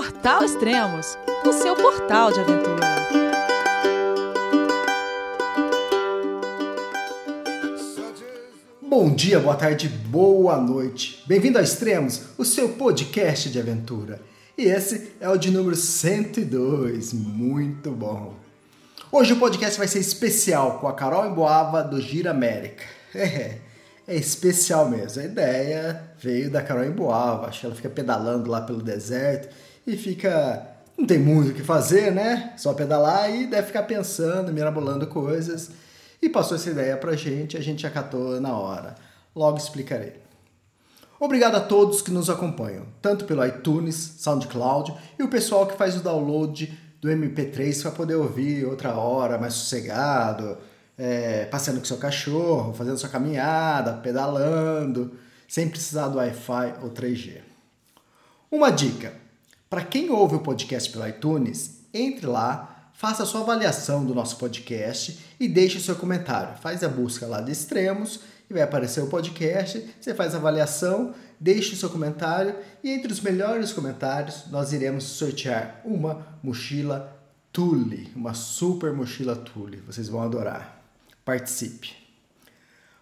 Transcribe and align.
Portal 0.00 0.42
Extremos, 0.42 1.18
o 1.44 1.52
seu 1.52 1.76
portal 1.76 2.32
de 2.32 2.40
aventura. 2.40 2.86
Bom 8.80 9.14
dia, 9.14 9.38
boa 9.38 9.54
tarde, 9.56 9.90
boa 9.90 10.56
noite. 10.56 11.22
Bem-vindo 11.26 11.58
a 11.58 11.62
Extremos, 11.62 12.22
o 12.38 12.46
seu 12.46 12.70
podcast 12.70 13.50
de 13.50 13.58
aventura. 13.58 14.22
E 14.56 14.62
esse 14.62 15.12
é 15.20 15.28
o 15.28 15.36
de 15.36 15.50
número 15.50 15.76
102, 15.76 17.12
muito 17.12 17.90
bom. 17.90 18.36
Hoje 19.12 19.34
o 19.34 19.38
podcast 19.38 19.76
vai 19.76 19.86
ser 19.86 19.98
especial 19.98 20.78
com 20.78 20.88
a 20.88 20.94
Carol 20.94 21.26
Emboava 21.26 21.82
do 21.82 22.00
Gira 22.00 22.30
América. 22.30 22.84
É, 23.14 23.58
é 24.08 24.16
especial 24.16 24.88
mesmo. 24.88 25.20
A 25.20 25.26
ideia 25.26 26.14
veio 26.18 26.50
da 26.50 26.62
Carol 26.62 26.86
Emboava. 26.86 27.48
Acho 27.48 27.60
que 27.60 27.66
ela 27.66 27.74
fica 27.74 27.90
pedalando 27.90 28.50
lá 28.50 28.62
pelo 28.62 28.80
deserto 28.80 29.68
e 29.86 29.96
fica. 29.96 30.66
Não 30.96 31.06
tem 31.06 31.18
muito 31.18 31.52
o 31.52 31.54
que 31.54 31.62
fazer, 31.62 32.12
né? 32.12 32.52
Só 32.56 32.74
pedalar 32.74 33.34
e 33.34 33.46
deve 33.46 33.68
ficar 33.68 33.84
pensando, 33.84 34.52
mirabolando 34.52 35.06
coisas. 35.06 35.70
E 36.20 36.28
passou 36.28 36.56
essa 36.56 36.70
ideia 36.70 36.96
pra 36.96 37.16
gente, 37.16 37.56
a 37.56 37.60
gente 37.60 37.86
acatou 37.86 38.38
na 38.40 38.52
hora. 38.52 38.94
Logo 39.34 39.56
explicarei. 39.56 40.20
Obrigado 41.18 41.54
a 41.54 41.60
todos 41.60 42.02
que 42.02 42.10
nos 42.10 42.28
acompanham, 42.30 42.86
tanto 43.00 43.26
pelo 43.26 43.44
iTunes, 43.44 44.16
SoundCloud 44.18 44.94
e 45.18 45.22
o 45.22 45.28
pessoal 45.28 45.66
que 45.66 45.76
faz 45.76 45.96
o 45.96 46.00
download 46.00 46.78
do 47.00 47.08
MP3 47.08 47.82
para 47.82 47.90
poder 47.90 48.14
ouvir 48.14 48.64
outra 48.64 48.94
hora, 48.94 49.38
mais 49.38 49.54
sossegado, 49.54 50.56
é, 50.96 51.46
passeando 51.46 51.80
com 51.80 51.86
seu 51.86 51.96
cachorro, 51.96 52.72
fazendo 52.74 52.98
sua 52.98 53.08
caminhada, 53.08 53.94
pedalando, 53.94 55.12
sem 55.48 55.68
precisar 55.68 56.08
do 56.08 56.18
Wi-Fi 56.18 56.74
ou 56.82 56.90
3G. 56.90 57.40
Uma 58.50 58.70
dica: 58.70 59.12
para 59.70 59.84
quem 59.84 60.10
ouve 60.10 60.34
o 60.34 60.40
podcast 60.40 60.90
pelo 60.90 61.06
iTunes, 61.06 61.86
entre 61.94 62.26
lá, 62.26 62.90
faça 62.92 63.22
a 63.22 63.26
sua 63.26 63.42
avaliação 63.42 64.04
do 64.04 64.14
nosso 64.14 64.36
podcast 64.36 65.18
e 65.38 65.46
deixe 65.46 65.78
o 65.78 65.80
seu 65.80 65.94
comentário. 65.94 66.58
Faz 66.58 66.82
a 66.82 66.88
busca 66.88 67.24
lá 67.26 67.40
de 67.40 67.52
extremos 67.52 68.20
e 68.50 68.52
vai 68.52 68.62
aparecer 68.62 69.00
o 69.00 69.06
podcast. 69.06 69.88
Você 70.00 70.12
faz 70.12 70.34
a 70.34 70.38
avaliação, 70.38 71.14
deixe 71.38 71.72
o 71.74 71.76
seu 71.76 71.88
comentário 71.88 72.56
e 72.82 72.90
entre 72.90 73.12
os 73.12 73.20
melhores 73.20 73.72
comentários 73.72 74.46
nós 74.50 74.72
iremos 74.72 75.04
sortear 75.04 75.80
uma 75.84 76.26
mochila 76.42 77.16
Tule, 77.52 78.12
uma 78.16 78.34
super 78.34 78.92
mochila 78.92 79.36
Tule. 79.36 79.78
Vocês 79.86 80.08
vão 80.08 80.20
adorar 80.20 80.80
participe. 81.24 81.92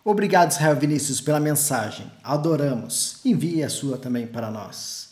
Obrigado, 0.03 0.49
Israel 0.49 0.75
Vinícius, 0.75 1.21
pela 1.21 1.39
mensagem. 1.39 2.11
Adoramos. 2.23 3.19
Envie 3.23 3.63
a 3.63 3.69
sua 3.69 3.99
também 3.99 4.25
para 4.25 4.49
nós. 4.49 5.11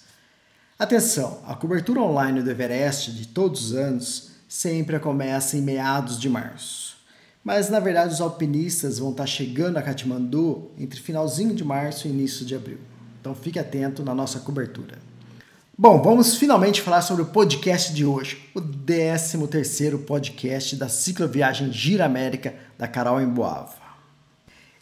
Atenção, 0.80 1.40
a 1.46 1.54
cobertura 1.54 2.02
online 2.02 2.42
do 2.42 2.50
Everest 2.50 3.12
de 3.12 3.28
todos 3.28 3.68
os 3.68 3.76
anos 3.76 4.31
sempre 4.52 5.00
começa 5.00 5.56
em 5.56 5.62
meados 5.62 6.20
de 6.20 6.28
março. 6.28 6.98
Mas 7.42 7.70
na 7.70 7.80
verdade 7.80 8.14
os 8.14 8.20
alpinistas 8.20 9.00
vão 9.00 9.12
estar 9.12 9.26
chegando 9.26 9.78
a 9.78 9.82
Katmandu 9.82 10.72
entre 10.78 11.00
finalzinho 11.00 11.56
de 11.56 11.64
março 11.64 12.06
e 12.06 12.12
início 12.12 12.46
de 12.46 12.54
abril. 12.54 12.80
Então 13.22 13.34
fique 13.34 13.58
atento 13.58 14.04
na 14.04 14.14
nossa 14.14 14.42
cobertura. 14.42 15.00
Bom, 15.78 16.02
vamos 16.02 16.36
finalmente 16.36 16.82
falar 16.82 17.02
sobre 17.02 17.24
o 17.24 17.28
podcast 17.28 17.94
de 17.94 18.04
hoje, 18.04 18.46
o 18.54 18.60
13º 18.60 20.00
podcast 20.00 20.76
da 20.76 20.90
cicloviagem 20.90 21.72
Gira 21.72 22.04
América 22.04 22.54
da 22.78 22.90
Carol 22.90 23.22
Emboava. 23.22 23.76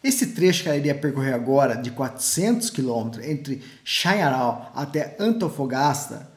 Esse 0.04 0.34
trecho 0.34 0.64
que 0.64 0.70
ela 0.70 0.78
iria 0.80 0.96
percorrer 0.96 1.36
agora, 1.36 1.76
de 1.76 1.92
400 1.92 2.72
quilômetros, 2.72 3.24
entre 3.24 3.62
Chañaral 3.84 4.72
até 4.74 5.16
Antofagasta, 5.20 6.28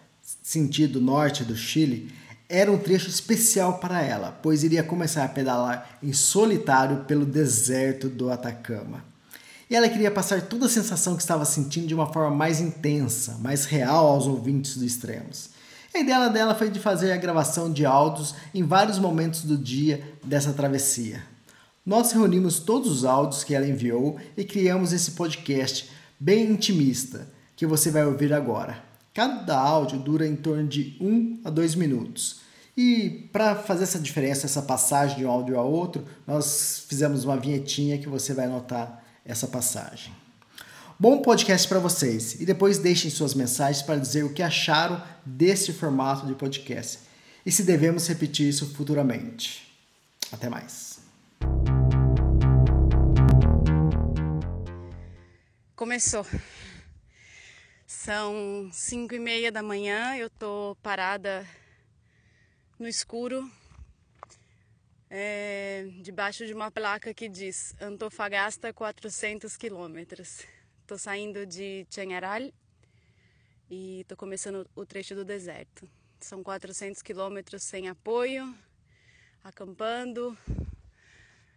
sentido 0.43 1.01
norte 1.01 1.45
do 1.45 1.57
Chile, 1.57 2.13
era 2.55 2.71
um 2.71 2.77
trecho 2.77 3.09
especial 3.09 3.79
para 3.79 4.03
ela, 4.03 4.39
pois 4.43 4.63
iria 4.63 4.83
começar 4.83 5.25
a 5.25 5.29
pedalar 5.29 5.97
em 6.03 6.13
solitário 6.13 6.99
pelo 7.05 7.25
deserto 7.25 8.11
do 8.11 8.31
Atacama. 8.31 9.03
E 9.71 9.75
ela 9.75 9.89
queria 9.89 10.11
passar 10.11 10.43
toda 10.43 10.67
a 10.67 10.69
sensação 10.69 11.17
que 11.17 11.23
estava 11.23 11.47
sentindo 11.47 11.87
de 11.87 11.95
uma 11.95 12.13
forma 12.13 12.37
mais 12.37 12.61
intensa, 12.61 13.39
mais 13.41 13.65
real 13.65 14.07
aos 14.07 14.27
ouvintes 14.27 14.77
do 14.77 14.85
Extremos. 14.85 15.49
A 15.95 15.99
ideia 15.99 16.29
dela 16.29 16.55
foi 16.55 16.69
de 16.69 16.79
fazer 16.79 17.11
a 17.13 17.17
gravação 17.17 17.73
de 17.73 17.87
áudios 17.87 18.35
em 18.53 18.63
vários 18.63 18.99
momentos 18.99 19.45
do 19.45 19.57
dia 19.57 20.05
dessa 20.23 20.53
travessia. 20.53 21.23
Nós 21.87 22.13
reunimos 22.13 22.59
todos 22.59 22.93
os 22.93 23.07
áudios 23.07 23.45
que 23.45 23.55
ela 23.55 23.67
enviou 23.67 24.19
e 24.37 24.45
criamos 24.45 24.93
esse 24.93 25.13
podcast 25.13 25.91
bem 26.21 26.51
intimista 26.51 27.27
que 27.57 27.67
você 27.67 27.91
vai 27.91 28.05
ouvir 28.05 28.35
agora. 28.35 28.85
Cada 29.15 29.59
áudio 29.59 29.99
dura 29.99 30.27
em 30.27 30.37
torno 30.37 30.69
de 30.69 30.99
1 31.01 31.07
um 31.07 31.41
a 31.45 31.49
2 31.49 31.77
minutos. 31.77 32.42
E 32.77 33.29
para 33.31 33.55
fazer 33.55 33.85
essa 33.85 33.99
diferença, 33.99 34.47
essa 34.47 34.63
passagem 34.63 35.19
de 35.19 35.27
um 35.27 35.31
áudio 35.31 35.59
a 35.59 35.63
outro, 35.63 36.07
nós 36.27 36.87
fizemos 36.89 37.25
uma 37.25 37.37
vinhetinha 37.37 37.99
que 37.99 38.09
você 38.09 38.33
vai 38.33 38.47
notar 38.47 39.05
essa 39.25 39.47
passagem. 39.47 40.13
Bom 40.99 41.21
podcast 41.21 41.69
para 41.69 41.79
vocês 41.79 42.41
e 42.41 42.47
depois 42.47 42.79
deixem 42.79 43.11
suas 43.11 43.35
mensagens 43.35 43.83
para 43.83 44.01
dizer 44.01 44.25
o 44.25 44.33
que 44.33 44.43
acharam 44.43 45.03
desse 45.25 45.73
formato 45.73 46.27
de 46.27 46.35
podcast 46.35 47.01
e 47.45 47.53
se 47.53 47.63
devemos 47.63 48.07
repetir 48.09 48.49
isso 48.49 48.73
futuramente. 48.73 49.71
Até 50.31 50.49
mais. 50.49 51.01
Começou. 55.77 56.25
São 57.87 58.71
cinco 58.73 59.15
e 59.15 59.19
meia 59.19 59.53
da 59.53 59.63
manhã, 59.63 60.17
eu 60.17 60.31
tô 60.31 60.75
parada 60.83 61.47
no 62.83 62.89
escuro, 62.89 63.49
é, 65.09 65.89
debaixo 66.01 66.45
de 66.45 66.53
uma 66.53 66.69
placa 66.69 67.15
que 67.15 67.29
diz 67.29 67.77
Antofagasta 67.81 68.73
400 68.73 69.57
quilômetros. 69.57 70.45
Tô 70.85 70.99
saindo 70.99 71.47
de 71.47 71.87
Chenharal 71.89 72.51
e 73.71 74.05
tô 74.09 74.17
começando 74.17 74.69
o 74.75 74.85
trecho 74.85 75.15
do 75.15 75.25
deserto. 75.25 75.89
São 76.19 76.43
400 76.43 77.03
quilômetros 77.03 77.63
sem 77.63 77.89
apoio, 77.89 78.53
acampando 79.45 80.37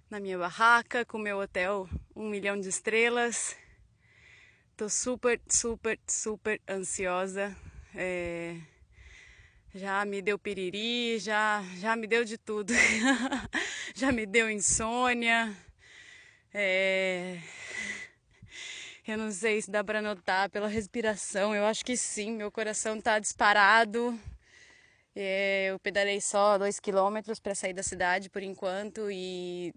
na 0.07 0.19
minha 0.19 0.37
barraca 0.37 1.03
com 1.05 1.17
meu 1.17 1.39
hotel 1.39 1.89
um 2.15 2.29
milhão 2.29 2.59
de 2.59 2.69
estrelas. 2.69 3.57
Tô 4.77 4.87
super, 4.87 5.41
super, 5.49 5.99
super 6.05 6.61
ansiosa. 6.69 7.57
É... 7.95 8.74
Já 9.77 10.05
me 10.05 10.21
deu 10.21 10.39
piriri, 10.39 11.19
já, 11.19 11.61
já 11.79 11.97
me 11.97 12.07
deu 12.07 12.23
de 12.23 12.37
tudo. 12.37 12.71
já 13.93 14.09
me 14.09 14.25
deu 14.25 14.49
insônia. 14.49 15.53
É... 16.53 17.37
Eu 19.05 19.17
não 19.17 19.29
sei 19.29 19.61
se 19.61 19.69
dá 19.69 19.83
para 19.83 20.01
notar 20.01 20.49
pela 20.49 20.69
respiração. 20.69 21.53
Eu 21.53 21.65
acho 21.65 21.83
que 21.83 21.97
sim, 21.97 22.31
meu 22.31 22.49
coração 22.49 23.01
tá 23.01 23.19
disparado. 23.19 24.17
É, 25.13 25.65
eu 25.71 25.79
pedalei 25.79 26.21
só 26.21 26.57
dois 26.57 26.79
quilômetros 26.79 27.37
para 27.41 27.53
sair 27.53 27.73
da 27.73 27.83
cidade 27.83 28.29
por 28.29 28.41
enquanto 28.41 29.11
e 29.11 29.73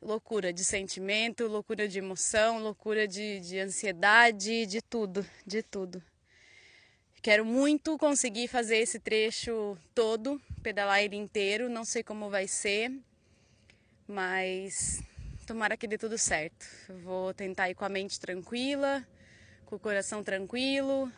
loucura 0.00 0.52
de 0.52 0.64
sentimento, 0.64 1.48
loucura 1.48 1.88
de 1.88 1.98
emoção, 1.98 2.60
loucura 2.60 3.08
de, 3.08 3.40
de 3.40 3.58
ansiedade, 3.58 4.66
de 4.66 4.80
tudo, 4.80 5.26
de 5.44 5.64
tudo. 5.64 6.00
Quero 7.24 7.42
muito 7.42 7.96
conseguir 7.96 8.48
fazer 8.48 8.76
esse 8.76 8.98
trecho 8.98 9.78
todo, 9.94 10.38
pedalar 10.62 11.02
ele 11.02 11.16
inteiro. 11.16 11.70
Não 11.70 11.82
sei 11.82 12.02
como 12.02 12.28
vai 12.28 12.46
ser, 12.46 12.92
mas 14.06 15.02
tomara 15.46 15.74
que 15.74 15.86
dê 15.86 15.96
tudo 15.96 16.18
certo. 16.18 16.66
Vou 17.02 17.32
tentar 17.32 17.70
ir 17.70 17.74
com 17.74 17.84
a 17.86 17.88
mente 17.88 18.20
tranquila, 18.20 19.02
com 19.64 19.76
o 19.76 19.78
coração 19.78 20.22
tranquilo, 20.22 21.10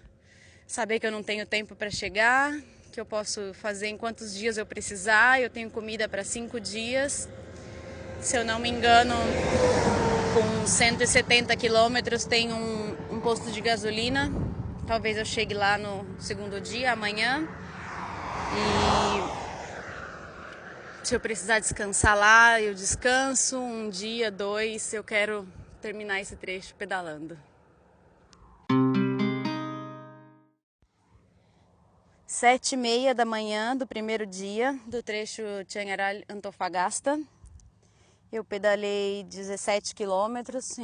saber 0.64 1.00
que 1.00 1.08
eu 1.08 1.10
não 1.10 1.24
tenho 1.24 1.44
tempo 1.44 1.74
para 1.74 1.90
chegar, 1.90 2.56
que 2.92 3.00
eu 3.00 3.04
posso 3.04 3.52
fazer 3.54 3.88
em 3.88 3.96
quantos 3.96 4.32
dias 4.32 4.56
eu 4.56 4.64
precisar. 4.64 5.40
Eu 5.40 5.50
tenho 5.50 5.68
comida 5.70 6.08
para 6.08 6.22
cinco 6.22 6.60
dias. 6.60 7.28
Se 8.20 8.36
eu 8.36 8.44
não 8.44 8.60
me 8.60 8.68
engano, 8.68 9.16
com 10.32 10.68
170 10.68 11.56
quilômetros 11.56 12.24
tem 12.24 12.52
um, 12.52 12.96
um 13.10 13.20
posto 13.20 13.50
de 13.50 13.60
gasolina. 13.60 14.30
Talvez 14.86 15.16
eu 15.16 15.24
chegue 15.24 15.52
lá 15.52 15.76
no 15.76 16.06
segundo 16.20 16.60
dia, 16.60 16.92
amanhã. 16.92 17.48
E 21.02 21.04
se 21.04 21.12
eu 21.12 21.18
precisar 21.18 21.58
descansar 21.58 22.16
lá, 22.16 22.60
eu 22.60 22.72
descanso. 22.72 23.58
Um 23.58 23.90
dia, 23.90 24.30
dois, 24.30 24.94
eu 24.94 25.02
quero 25.02 25.44
terminar 25.80 26.20
esse 26.20 26.36
trecho 26.36 26.72
pedalando. 26.76 27.36
Sete 32.24 32.74
e 32.74 32.76
meia 32.76 33.12
da 33.12 33.24
manhã 33.24 33.76
do 33.76 33.88
primeiro 33.88 34.24
dia 34.24 34.78
do 34.86 35.02
trecho 35.02 35.42
Tiangaral-Antofagasta. 35.66 37.20
Eu 38.30 38.44
pedalei 38.44 39.24
17 39.24 39.96
quilômetros, 39.96 40.76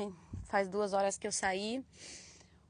faz 0.46 0.66
duas 0.66 0.92
horas 0.92 1.16
que 1.16 1.26
eu 1.26 1.32
saí. 1.32 1.84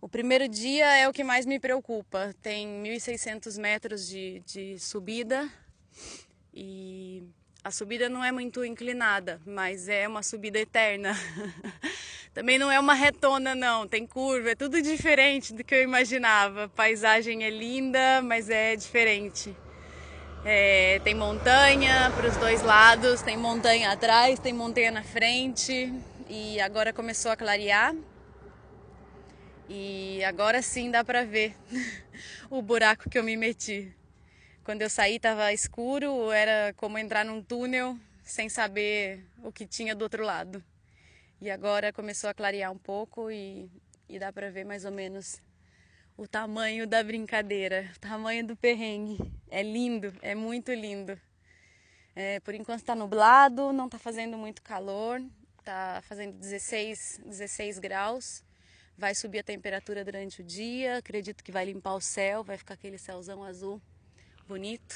O 0.04 0.08
primeiro 0.08 0.48
dia 0.48 0.96
é 0.96 1.08
o 1.08 1.12
que 1.12 1.22
mais 1.22 1.46
me 1.46 1.60
preocupa. 1.60 2.34
Tem 2.42 2.66
1.600 2.82 3.56
metros 3.60 4.08
de, 4.08 4.40
de 4.40 4.76
subida 4.76 5.48
e 6.52 7.22
a 7.62 7.70
subida 7.70 8.08
não 8.08 8.24
é 8.24 8.32
muito 8.32 8.64
inclinada, 8.64 9.40
mas 9.46 9.88
é 9.88 10.08
uma 10.08 10.20
subida 10.24 10.58
eterna. 10.58 11.16
Também 12.34 12.58
não 12.58 12.68
é 12.68 12.80
uma 12.80 12.94
retona, 12.94 13.54
não, 13.54 13.86
tem 13.86 14.04
curva, 14.04 14.50
é 14.50 14.54
tudo 14.56 14.82
diferente 14.82 15.54
do 15.54 15.62
que 15.62 15.72
eu 15.72 15.82
imaginava. 15.84 16.64
A 16.64 16.68
paisagem 16.68 17.44
é 17.44 17.50
linda, 17.50 18.20
mas 18.24 18.50
é 18.50 18.74
diferente. 18.74 19.54
É, 20.44 21.00
tem 21.04 21.14
montanha 21.14 22.10
para 22.16 22.26
os 22.26 22.36
dois 22.38 22.60
lados, 22.62 23.22
tem 23.22 23.36
montanha 23.36 23.92
atrás, 23.92 24.40
tem 24.40 24.52
montanha 24.52 24.90
na 24.90 25.04
frente 25.04 25.94
e 26.28 26.60
agora 26.60 26.92
começou 26.92 27.30
a 27.30 27.36
clarear. 27.36 27.94
E 29.68 30.22
agora 30.24 30.60
sim 30.60 30.90
dá 30.90 31.04
para 31.04 31.24
ver 31.24 31.54
o 32.50 32.60
buraco 32.60 33.08
que 33.08 33.18
eu 33.18 33.22
me 33.22 33.36
meti. 33.36 33.94
Quando 34.64 34.82
eu 34.82 34.90
saí 34.90 35.16
estava 35.16 35.52
escuro, 35.52 36.30
era 36.30 36.72
como 36.74 36.98
entrar 36.98 37.24
num 37.24 37.42
túnel 37.42 37.98
sem 38.22 38.48
saber 38.48 39.24
o 39.42 39.50
que 39.50 39.66
tinha 39.66 39.94
do 39.94 40.02
outro 40.02 40.24
lado. 40.24 40.62
E 41.40 41.50
agora 41.50 41.92
começou 41.92 42.30
a 42.30 42.34
clarear 42.34 42.70
um 42.70 42.78
pouco 42.78 43.30
e, 43.30 43.68
e 44.08 44.18
dá 44.18 44.32
para 44.32 44.50
ver 44.50 44.64
mais 44.64 44.84
ou 44.84 44.92
menos 44.92 45.40
o 46.16 46.26
tamanho 46.28 46.86
da 46.86 47.02
brincadeira, 47.02 47.90
o 47.96 47.98
tamanho 47.98 48.46
do 48.46 48.54
perrengue. 48.54 49.18
É 49.50 49.62
lindo, 49.62 50.14
é 50.22 50.34
muito 50.34 50.72
lindo. 50.72 51.18
É, 52.14 52.38
por 52.40 52.54
enquanto 52.54 52.80
está 52.80 52.94
nublado, 52.94 53.72
não 53.72 53.86
está 53.86 53.98
fazendo 53.98 54.36
muito 54.36 54.62
calor, 54.62 55.20
está 55.58 56.00
fazendo 56.02 56.34
16, 56.38 57.22
16 57.24 57.78
graus. 57.78 58.44
Vai 59.02 59.16
subir 59.16 59.40
a 59.40 59.42
temperatura 59.42 60.04
durante 60.04 60.42
o 60.42 60.44
dia, 60.44 60.98
acredito 60.98 61.42
que 61.42 61.50
vai 61.50 61.64
limpar 61.64 61.94
o 61.94 62.00
céu, 62.00 62.44
vai 62.44 62.56
ficar 62.56 62.74
aquele 62.74 62.96
céuzão 62.96 63.42
azul 63.42 63.82
bonito. 64.46 64.94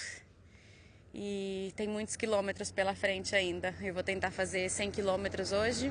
E 1.12 1.72
tem 1.74 1.88
muitos 1.88 2.14
quilômetros 2.14 2.70
pela 2.70 2.94
frente 2.94 3.34
ainda. 3.34 3.74
Eu 3.82 3.92
vou 3.92 4.04
tentar 4.04 4.30
fazer 4.30 4.70
100 4.70 4.92
quilômetros 4.92 5.50
hoje. 5.50 5.90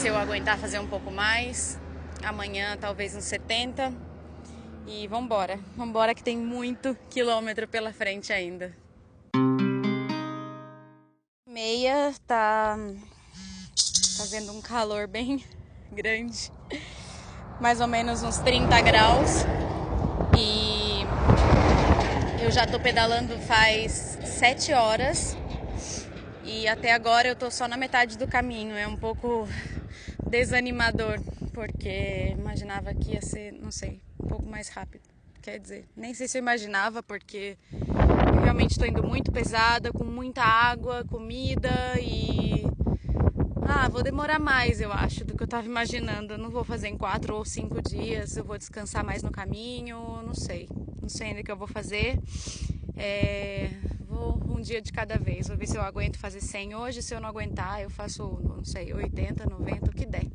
Se 0.00 0.08
eu 0.08 0.16
aguentar 0.16 0.58
fazer 0.58 0.78
um 0.78 0.88
pouco 0.88 1.10
mais, 1.10 1.78
amanhã 2.24 2.74
talvez 2.78 3.14
uns 3.14 3.24
70. 3.24 3.92
E 4.86 5.06
vambora, 5.08 5.58
vambora 5.76 6.14
que 6.14 6.22
tem 6.22 6.38
muito 6.38 6.96
quilômetro 7.10 7.68
pela 7.68 7.92
frente 7.92 8.32
ainda. 8.32 8.74
Meia 11.46 12.14
tá 12.26 12.78
fazendo 14.16 14.54
um 14.54 14.62
calor 14.62 15.06
bem 15.06 15.44
grande, 15.92 16.52
mais 17.60 17.80
ou 17.80 17.86
menos 17.86 18.22
uns 18.22 18.38
30 18.38 18.80
graus. 18.80 19.44
E 20.38 21.04
eu 22.42 22.50
já 22.50 22.66
tô 22.66 22.78
pedalando 22.78 23.38
faz 23.40 24.18
sete 24.24 24.72
horas 24.72 25.36
e 26.44 26.66
até 26.66 26.92
agora 26.92 27.28
eu 27.28 27.36
tô 27.36 27.50
só 27.50 27.68
na 27.68 27.76
metade 27.76 28.16
do 28.16 28.26
caminho. 28.26 28.74
É 28.74 28.86
um 28.86 28.96
pouco 28.96 29.46
desanimador, 30.28 31.20
porque 31.52 32.34
imaginava 32.38 32.94
que 32.94 33.12
ia 33.12 33.22
ser, 33.22 33.52
não 33.52 33.70
sei, 33.70 34.00
um 34.18 34.26
pouco 34.26 34.46
mais 34.46 34.68
rápido. 34.68 35.02
Quer 35.42 35.58
dizer, 35.58 35.88
nem 35.96 36.14
sei 36.14 36.28
se 36.28 36.38
eu 36.38 36.40
imaginava, 36.40 37.02
porque 37.02 37.56
eu 37.72 38.42
realmente 38.42 38.72
estou 38.72 38.86
indo 38.86 39.02
muito 39.02 39.30
pesada, 39.32 39.92
com 39.92 40.04
muita 40.04 40.42
água, 40.42 41.04
comida 41.10 41.70
e. 42.00 42.47
Ah, 43.70 43.86
vou 43.88 44.02
demorar 44.02 44.38
mais, 44.38 44.80
eu 44.80 44.90
acho, 44.90 45.24
do 45.26 45.36
que 45.36 45.42
eu 45.42 45.44
estava 45.44 45.66
imaginando. 45.66 46.32
Eu 46.32 46.38
não 46.38 46.48
vou 46.48 46.64
fazer 46.64 46.88
em 46.88 46.96
quatro 46.96 47.36
ou 47.36 47.44
cinco 47.44 47.82
dias, 47.82 48.36
eu 48.36 48.44
vou 48.44 48.56
descansar 48.56 49.04
mais 49.04 49.22
no 49.22 49.30
caminho, 49.30 50.22
não 50.22 50.34
sei 50.34 50.66
não 51.08 51.16
sei 51.16 51.28
ainda 51.28 51.40
o 51.40 51.44
que 51.44 51.50
eu 51.50 51.56
vou 51.56 51.66
fazer. 51.66 52.20
É, 52.94 53.70
vou 54.06 54.38
um 54.46 54.60
dia 54.60 54.82
de 54.82 54.92
cada 54.92 55.16
vez. 55.16 55.48
Vou 55.48 55.56
ver 55.56 55.66
se 55.66 55.76
eu 55.76 55.80
aguento 55.80 56.18
fazer 56.18 56.42
100 56.42 56.74
hoje. 56.74 57.02
Se 57.02 57.14
eu 57.14 57.20
não 57.20 57.30
aguentar, 57.30 57.80
eu 57.80 57.88
faço, 57.88 58.38
não 58.44 58.62
sei, 58.62 58.92
80, 58.92 59.46
90, 59.46 59.90
o 59.90 59.94
que 59.94 60.04
der. 60.04 60.26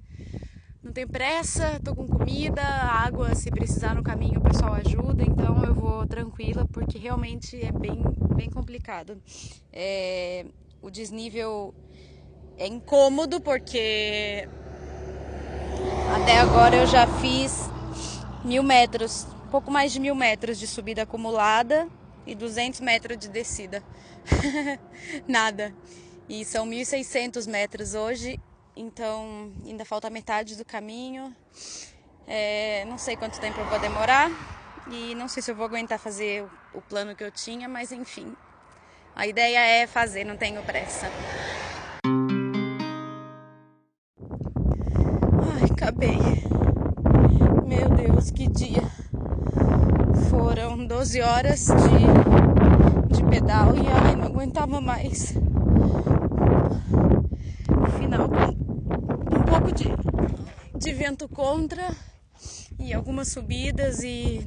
Não 0.82 0.92
tem 0.92 1.08
pressa, 1.08 1.80
tô 1.82 1.96
com 1.96 2.08
comida, 2.08 2.64
água, 2.64 3.36
se 3.36 3.52
precisar 3.52 3.94
no 3.94 4.04
caminho 4.04 4.40
o 4.40 4.44
pessoal 4.44 4.74
ajuda, 4.74 5.24
então 5.24 5.64
eu 5.64 5.74
vou 5.74 6.06
tranquila 6.06 6.66
porque 6.66 6.98
realmente 6.98 7.56
é 7.64 7.72
bem, 7.72 8.04
bem 8.36 8.50
complicado. 8.50 9.22
É, 9.72 10.46
o 10.82 10.90
desnível 10.90 11.74
é 12.58 12.68
incômodo 12.68 13.42
porque 13.42 14.48
até 16.16 16.40
agora 16.40 16.76
eu 16.76 16.88
já 16.88 17.08
fiz 17.08 17.70
mil 18.44 18.64
metros 18.64 19.28
pouco 19.54 19.70
mais 19.70 19.92
de 19.92 20.00
mil 20.00 20.16
metros 20.16 20.58
de 20.58 20.66
subida 20.66 21.04
acumulada 21.04 21.88
e 22.26 22.34
200 22.34 22.80
metros 22.80 23.20
de 23.20 23.30
descida. 23.30 23.84
Nada. 25.30 25.72
E 26.28 26.44
são 26.44 26.66
1.600 26.66 27.48
metros 27.48 27.94
hoje, 27.94 28.40
então 28.76 29.54
ainda 29.64 29.86
falta 29.86 30.10
metade 30.10 30.56
do 30.56 30.66
caminho. 30.66 31.36
É, 32.26 32.84
não 32.86 32.98
sei 32.98 33.16
quanto 33.16 33.40
tempo 33.40 33.60
eu 33.60 33.66
vou 33.68 33.78
demorar 33.78 34.32
e 34.90 35.14
não 35.14 35.28
sei 35.28 35.44
se 35.44 35.52
eu 35.52 35.56
vou 35.56 35.66
aguentar 35.68 36.00
fazer 36.00 36.42
o, 36.42 36.80
o 36.80 36.82
plano 36.82 37.16
que 37.16 37.24
eu 37.24 37.30
tinha, 37.30 37.70
mas 37.70 37.92
enfim. 37.92 38.36
A 39.16 39.28
ideia 39.28 39.60
é 39.60 39.86
fazer, 39.86 40.24
não 40.24 40.36
tenho 40.36 40.64
pressa. 40.64 41.12
Acabei. 45.94 46.18
Meu 47.68 47.90
Deus, 47.90 48.32
que 48.32 48.48
dia. 48.50 48.82
Foram 50.30 50.86
12 50.86 51.22
horas 51.22 51.68
de, 51.68 53.16
de 53.16 53.24
pedal 53.30 53.76
e 53.76 53.88
ai, 53.88 54.16
não 54.16 54.26
aguentava 54.26 54.82
mais. 54.82 55.34
Final, 57.98 58.30
com 58.30 59.38
um 59.38 59.44
pouco 59.44 59.72
de 59.72 59.94
de 60.76 60.92
vento 60.92 61.30
contra 61.30 61.96
e 62.78 62.94
algumas 62.94 63.30
subidas 63.30 64.04
e 64.04 64.46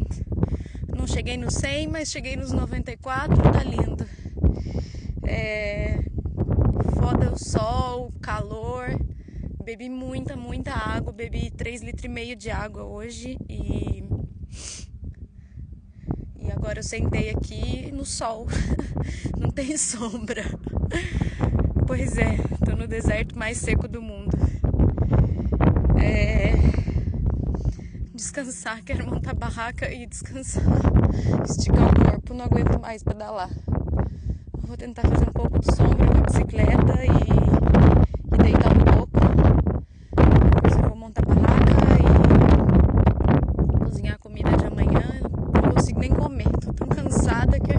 não 0.94 1.06
cheguei 1.06 1.38
no 1.38 1.50
100, 1.50 1.88
mas 1.88 2.10
cheguei 2.10 2.36
nos 2.36 2.52
94, 2.52 3.34
tá 3.42 3.62
lindo. 3.62 4.06
É, 5.24 5.98
foda 6.98 7.32
o 7.32 7.38
sol, 7.38 8.12
calor. 8.20 8.98
Bebi 9.66 9.88
muita, 9.88 10.36
muita 10.36 10.72
água, 10.72 11.12
bebi 11.12 11.50
3 11.50 11.82
litros 11.82 12.04
e 12.04 12.08
meio 12.08 12.36
de 12.36 12.52
água 12.52 12.84
hoje 12.84 13.36
e 13.48 14.04
e 16.38 16.52
agora 16.52 16.78
eu 16.78 16.84
sentei 16.84 17.30
aqui 17.30 17.90
no 17.90 18.06
sol. 18.06 18.46
Não 19.36 19.50
tem 19.50 19.76
sombra. 19.76 20.44
Pois 21.84 22.16
é, 22.16 22.36
tô 22.64 22.76
no 22.76 22.86
deserto 22.86 23.36
mais 23.36 23.58
seco 23.58 23.88
do 23.88 24.00
mundo. 24.00 24.38
É... 26.00 26.52
Descansar, 28.14 28.84
quero 28.84 29.04
montar 29.04 29.34
barraca 29.34 29.92
e 29.92 30.06
descansar. 30.06 30.62
Esticar 31.42 31.90
o 31.90 32.04
corpo, 32.04 32.34
não 32.34 32.44
aguento 32.44 32.80
mais 32.80 33.02
pedalar. 33.02 33.50
Vou 34.58 34.76
tentar 34.76 35.02
fazer 35.08 35.28
um 35.28 35.32
pouco 35.32 35.58
de 35.58 35.74
sombra 35.74 36.06
com 36.06 36.18
a 36.18 36.22
bicicleta 36.22 37.04
e, 37.04 38.34
e 38.34 38.42
deitar 38.42 38.72
um 38.72 38.84
pouco. 38.84 39.06
Depois 40.16 40.76
eu 40.76 40.88
vou 40.88 40.96
montar 40.96 41.24
barraca 41.24 41.72
e 43.74 43.84
cozinhar 43.84 44.14
a 44.14 44.18
comida 44.18 44.50
de 44.56 44.66
amanhã. 44.66 45.02
Não 45.62 45.72
consigo 45.74 46.00
nem 46.00 46.10
comer, 46.10 46.48
tô 46.60 46.72
tão 46.72 46.88
cansada 46.88 47.58
que 47.60 47.72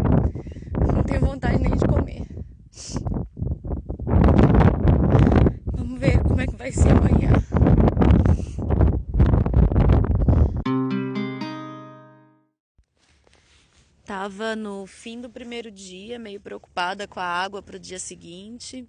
não 0.94 1.04
tenho 1.04 1.22
vontade 1.22 1.60
nem 1.62 1.72
de 1.72 1.86
comer. 1.86 2.28
Vamos 5.74 6.00
ver 6.00 6.22
como 6.24 6.42
é 6.42 6.48
que 6.48 6.56
vai 6.68 6.72
ser 6.74 6.90
amanhã. 6.90 7.32
Tava 14.06 14.54
no 14.54 14.86
fim 14.86 15.22
do 15.22 15.30
primeiro 15.30 15.72
dia, 15.72 16.20
meio 16.20 16.42
preocupada 16.42 17.08
com 17.08 17.22
a 17.22 17.26
água 17.26 17.62
para 17.62 17.78
o 17.78 17.80
dia 17.80 18.00
seguinte, 18.00 18.86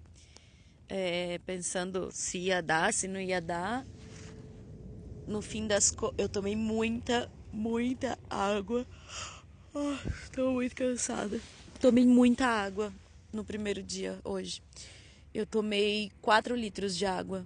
é, 0.89 1.39
pensando 1.45 2.09
se 2.11 2.37
ia 2.39 2.61
dar, 2.61 2.93
se 2.93 3.07
não 3.07 3.19
ia 3.19 3.39
dar. 3.39 3.85
No 5.25 5.41
fim 5.41 5.65
das 5.65 5.95
eu 6.17 6.27
tomei 6.27 6.57
muita, 6.57 7.31
muita 7.53 8.19
água. 8.29 8.85
Estou 10.21 10.51
muito 10.51 10.75
cansada. 10.75 11.39
Tomei 11.79 12.05
muita 12.05 12.45
água 12.45 12.91
no 13.31 13.45
primeiro 13.45 13.81
dia 13.81 14.19
hoje. 14.25 14.61
Eu 15.33 15.45
tomei 15.45 16.11
4 16.21 16.55
litros 16.55 16.97
de 16.97 17.05
água 17.05 17.45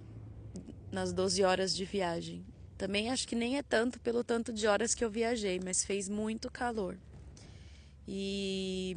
nas 0.94 1.12
12 1.12 1.42
horas 1.44 1.76
de 1.76 1.84
viagem. 1.84 2.46
Também 2.78 3.10
acho 3.10 3.28
que 3.28 3.34
nem 3.34 3.58
é 3.58 3.62
tanto 3.62 4.00
pelo 4.00 4.24
tanto 4.24 4.52
de 4.52 4.66
horas 4.66 4.94
que 4.94 5.04
eu 5.04 5.10
viajei, 5.10 5.60
mas 5.62 5.84
fez 5.84 6.08
muito 6.08 6.50
calor 6.50 6.96
e 8.06 8.96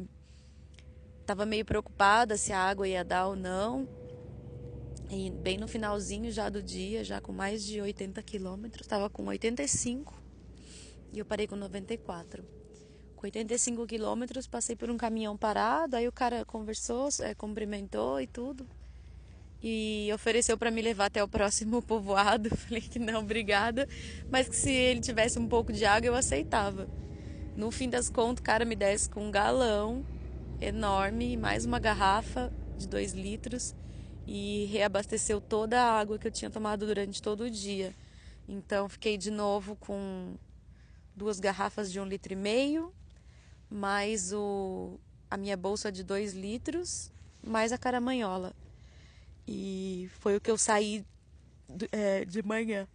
estava 1.20 1.46
meio 1.46 1.64
preocupada 1.64 2.36
se 2.36 2.52
a 2.52 2.58
água 2.58 2.86
ia 2.86 3.04
dar 3.04 3.26
ou 3.26 3.36
não. 3.36 3.88
E 5.10 5.30
bem 5.30 5.56
no 5.56 5.66
finalzinho 5.66 6.30
já 6.30 6.50
do 6.50 6.62
dia, 6.62 7.02
já 7.02 7.20
com 7.20 7.32
mais 7.32 7.64
de 7.64 7.80
80 7.80 8.22
quilômetros, 8.22 8.82
estava 8.82 9.08
com 9.08 9.24
85 9.24 10.14
e 11.12 11.18
eu 11.18 11.24
parei 11.24 11.46
com 11.46 11.56
94. 11.56 12.44
Com 13.16 13.26
85 13.26 13.86
quilômetros, 13.86 14.46
passei 14.46 14.76
por 14.76 14.90
um 14.90 14.96
caminhão 14.96 15.36
parado, 15.36 15.96
aí 15.96 16.06
o 16.06 16.12
cara 16.12 16.44
conversou, 16.44 17.08
é, 17.20 17.34
cumprimentou 17.34 18.20
e 18.20 18.26
tudo. 18.26 18.68
E 19.62 20.10
ofereceu 20.14 20.56
para 20.56 20.70
me 20.70 20.80
levar 20.80 21.06
até 21.06 21.22
o 21.22 21.28
próximo 21.28 21.80
povoado. 21.82 22.48
Falei 22.56 22.80
que 22.80 22.98
não, 22.98 23.20
obrigada, 23.20 23.88
mas 24.30 24.48
que 24.48 24.56
se 24.56 24.70
ele 24.70 25.00
tivesse 25.00 25.38
um 25.38 25.48
pouco 25.48 25.72
de 25.72 25.84
água 25.84 26.06
eu 26.06 26.14
aceitava. 26.14 26.88
No 27.56 27.70
fim 27.70 27.90
das 27.90 28.08
contas, 28.08 28.40
o 28.40 28.44
cara 28.44 28.64
me 28.64 28.76
desce 28.76 29.10
com 29.10 29.26
um 29.26 29.30
galão 29.30 30.06
enorme, 30.60 31.36
mais 31.36 31.64
uma 31.64 31.78
garrafa 31.78 32.52
de 32.76 32.86
2 32.86 33.12
litros 33.12 33.74
e 34.26 34.66
reabasteceu 34.66 35.40
toda 35.40 35.80
a 35.80 35.98
água 35.98 36.18
que 36.18 36.26
eu 36.26 36.30
tinha 36.30 36.50
tomado 36.50 36.86
durante 36.86 37.20
todo 37.22 37.44
o 37.44 37.50
dia. 37.50 37.94
Então 38.46 38.88
fiquei 38.88 39.16
de 39.16 39.30
novo 39.30 39.74
com 39.76 40.34
duas 41.16 41.40
garrafas 41.40 41.90
de 41.90 41.98
um 41.98 42.04
litro 42.04 42.32
e 42.32 42.36
meio, 42.36 42.92
mais 43.70 44.32
o, 44.32 45.00
a 45.30 45.36
minha 45.36 45.56
bolsa 45.56 45.90
de 45.90 46.04
2 46.04 46.34
litros, 46.34 47.10
mais 47.42 47.72
a 47.72 47.78
caramanhola. 47.78 48.54
E 49.50 50.10
foi 50.20 50.36
o 50.36 50.40
que 50.42 50.50
eu 50.50 50.58
saí 50.58 51.02
é, 51.90 52.22
de 52.26 52.42
manhã. 52.42 52.86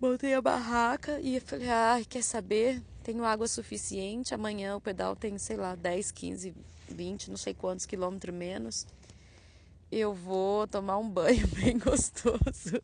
Botei 0.00 0.34
a 0.34 0.42
barraca 0.42 1.20
e 1.20 1.38
falei, 1.38 1.70
ah, 1.70 2.02
quer 2.08 2.22
saber? 2.22 2.82
Tenho 3.04 3.24
água 3.24 3.46
suficiente. 3.46 4.34
Amanhã 4.34 4.74
o 4.74 4.80
pedal 4.80 5.14
tem, 5.14 5.38
sei 5.38 5.56
lá, 5.56 5.76
10, 5.76 6.10
15, 6.10 6.54
20, 6.88 7.30
não 7.30 7.36
sei 7.36 7.54
quantos 7.54 7.86
quilômetros 7.86 8.34
menos. 8.34 8.84
Eu 9.92 10.12
vou 10.12 10.66
tomar 10.66 10.98
um 10.98 11.08
banho 11.08 11.46
bem 11.54 11.78
gostoso. 11.78 12.82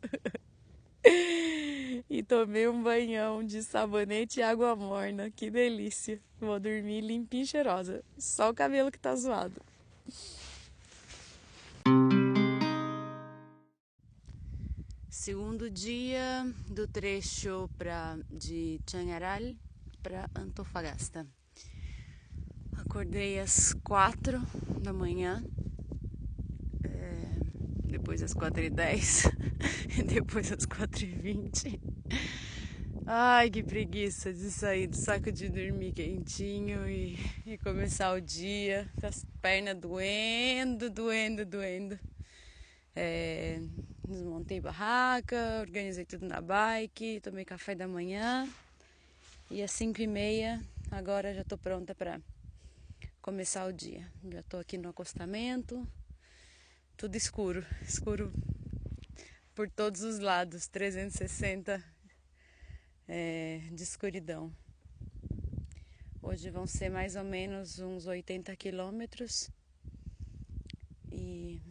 e 2.09 2.23
tomei 2.23 2.69
um 2.69 2.81
banhão 2.81 3.43
de 3.43 3.61
sabonete 3.61 4.39
e 4.39 4.43
água 4.43 4.77
morna. 4.77 5.29
Que 5.29 5.51
delícia. 5.51 6.21
Vou 6.39 6.57
dormir 6.57 7.01
limpinha 7.01 7.43
e 7.43 7.47
cheirosa. 7.47 8.01
Só 8.17 8.49
o 8.49 8.53
cabelo 8.53 8.89
que 8.89 8.97
tá 8.97 9.13
zoado. 9.13 9.61
Segundo 15.13 15.69
dia 15.69 16.43
do 16.67 16.87
trecho 16.87 17.69
pra, 17.77 18.17
de 18.31 18.79
Chanharal 18.89 19.53
para 20.01 20.27
Antofagasta. 20.33 21.27
Acordei 22.77 23.39
às 23.39 23.73
quatro 23.73 24.41
da 24.81 24.91
manhã, 24.91 25.45
é, 26.83 27.39
depois 27.85 28.23
às 28.23 28.33
quatro 28.33 28.63
e 28.63 28.71
dez, 28.71 29.25
depois 30.03 30.51
às 30.51 30.65
quatro 30.65 31.05
e 31.05 31.11
vinte. 31.11 31.79
Ai, 33.05 33.51
que 33.51 33.61
preguiça 33.61 34.33
de 34.33 34.49
sair 34.49 34.87
do 34.87 34.97
saco 34.97 35.31
de 35.31 35.47
dormir 35.47 35.93
quentinho 35.93 36.89
e, 36.89 37.19
e 37.45 37.55
começar 37.59 38.13
o 38.13 38.19
dia 38.19 38.89
com 38.99 39.05
as 39.05 39.23
pernas 39.39 39.77
doendo, 39.77 40.89
doendo, 40.89 41.45
doendo. 41.45 41.99
É, 42.95 43.61
desmontei 44.07 44.59
barraca, 44.59 45.59
organizei 45.61 46.05
tudo 46.05 46.25
na 46.25 46.41
bike, 46.41 47.21
tomei 47.21 47.45
café 47.45 47.73
da 47.73 47.87
manhã 47.87 48.47
e 49.49 49.61
às 49.61 49.71
5 49.71 50.01
e 50.01 50.07
meia, 50.07 50.61
agora 50.91 51.33
já 51.33 51.41
estou 51.41 51.57
pronta 51.57 51.95
para 51.95 52.19
começar 53.21 53.65
o 53.65 53.73
dia. 53.73 54.11
Já 54.31 54.39
estou 54.41 54.59
aqui 54.59 54.77
no 54.77 54.89
acostamento, 54.89 55.87
tudo 56.97 57.15
escuro, 57.15 57.65
escuro 57.87 58.33
por 59.55 59.69
todos 59.69 60.01
os 60.01 60.19
lados, 60.19 60.67
360 60.67 61.83
é, 63.07 63.61
de 63.71 63.83
escuridão. 63.83 64.51
Hoje 66.21 66.49
vão 66.49 66.65
ser 66.65 66.89
mais 66.89 67.15
ou 67.15 67.23
menos 67.23 67.79
uns 67.79 68.05
80 68.05 68.55
quilômetros. 68.55 69.49
E 71.11 71.61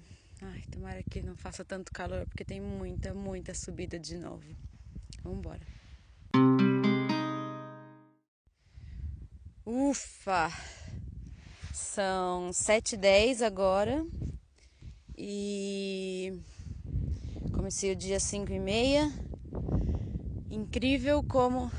ai, 0.43 0.63
tomara 0.71 1.03
que 1.03 1.23
não 1.23 1.37
faça 1.37 1.65
tanto 1.65 1.93
calor, 1.93 2.27
porque 2.27 2.45
tem 2.45 2.61
muita, 2.61 3.15
muita 3.15 3.55
subida 3.55 3.99
de 3.99 4.17
novo. 4.17 4.45
Vamos 5.23 5.39
embora. 5.39 5.67
Ufa! 9.65 10.51
São 11.73 12.51
7h10 12.51 13.43
agora 13.43 14.05
e 15.17 16.41
comecei 17.55 17.93
o 17.93 17.97
dia 17.97 18.19
5 18.19 18.53
e 18.53 18.59
meia. 18.59 19.11
Incrível 20.51 21.23
como 21.23 21.71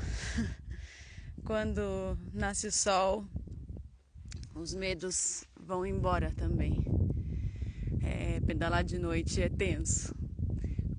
quando 1.44 2.18
nasce 2.32 2.66
o 2.66 2.72
sol 2.72 3.24
os 4.54 4.72
medos 4.72 5.44
vão 5.60 5.84
embora 5.84 6.30
também. 6.30 6.83
É, 8.04 8.40
pedalar 8.46 8.84
de 8.84 8.98
noite 8.98 9.42
é 9.42 9.48
tenso. 9.48 10.14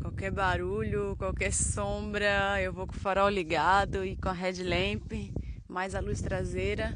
Qualquer 0.01 0.31
barulho, 0.31 1.15
qualquer 1.17 1.53
sombra, 1.53 2.61
eu 2.61 2.73
vou 2.73 2.87
com 2.87 2.93
o 2.93 2.99
farol 2.99 3.29
ligado 3.29 4.03
e 4.03 4.15
com 4.15 4.29
a 4.29 4.33
headlamp 4.33 5.11
mais 5.67 5.93
a 5.93 5.99
luz 5.99 6.21
traseira 6.21 6.93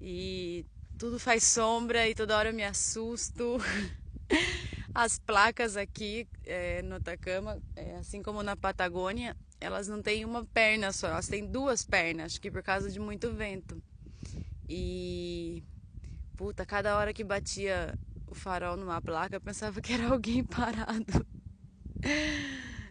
e 0.00 0.64
tudo 0.98 1.18
faz 1.18 1.44
sombra 1.44 2.08
e 2.08 2.14
toda 2.14 2.36
hora 2.36 2.48
eu 2.48 2.54
me 2.54 2.64
assusto. 2.64 3.58
As 4.94 5.18
placas 5.18 5.76
aqui 5.76 6.26
é, 6.44 6.80
no 6.82 6.94
Atacama, 6.94 7.60
é, 7.74 7.96
assim 7.96 8.22
como 8.22 8.42
na 8.42 8.56
Patagônia, 8.56 9.36
elas 9.60 9.88
não 9.88 10.00
têm 10.00 10.24
uma 10.24 10.44
perna 10.46 10.92
só, 10.92 11.08
elas 11.08 11.28
têm 11.28 11.46
duas 11.46 11.84
pernas, 11.84 12.32
acho 12.32 12.40
que 12.40 12.50
por 12.50 12.62
causa 12.62 12.90
de 12.90 12.98
muito 12.98 13.30
vento. 13.30 13.82
E 14.68 15.62
puta, 16.36 16.64
cada 16.64 16.96
hora 16.96 17.12
que 17.12 17.22
batia 17.22 17.94
farol 18.36 18.76
numa 18.76 19.00
placa, 19.00 19.40
pensava 19.40 19.80
que 19.80 19.92
era 19.92 20.08
alguém 20.12 20.44
parado. 20.44 21.26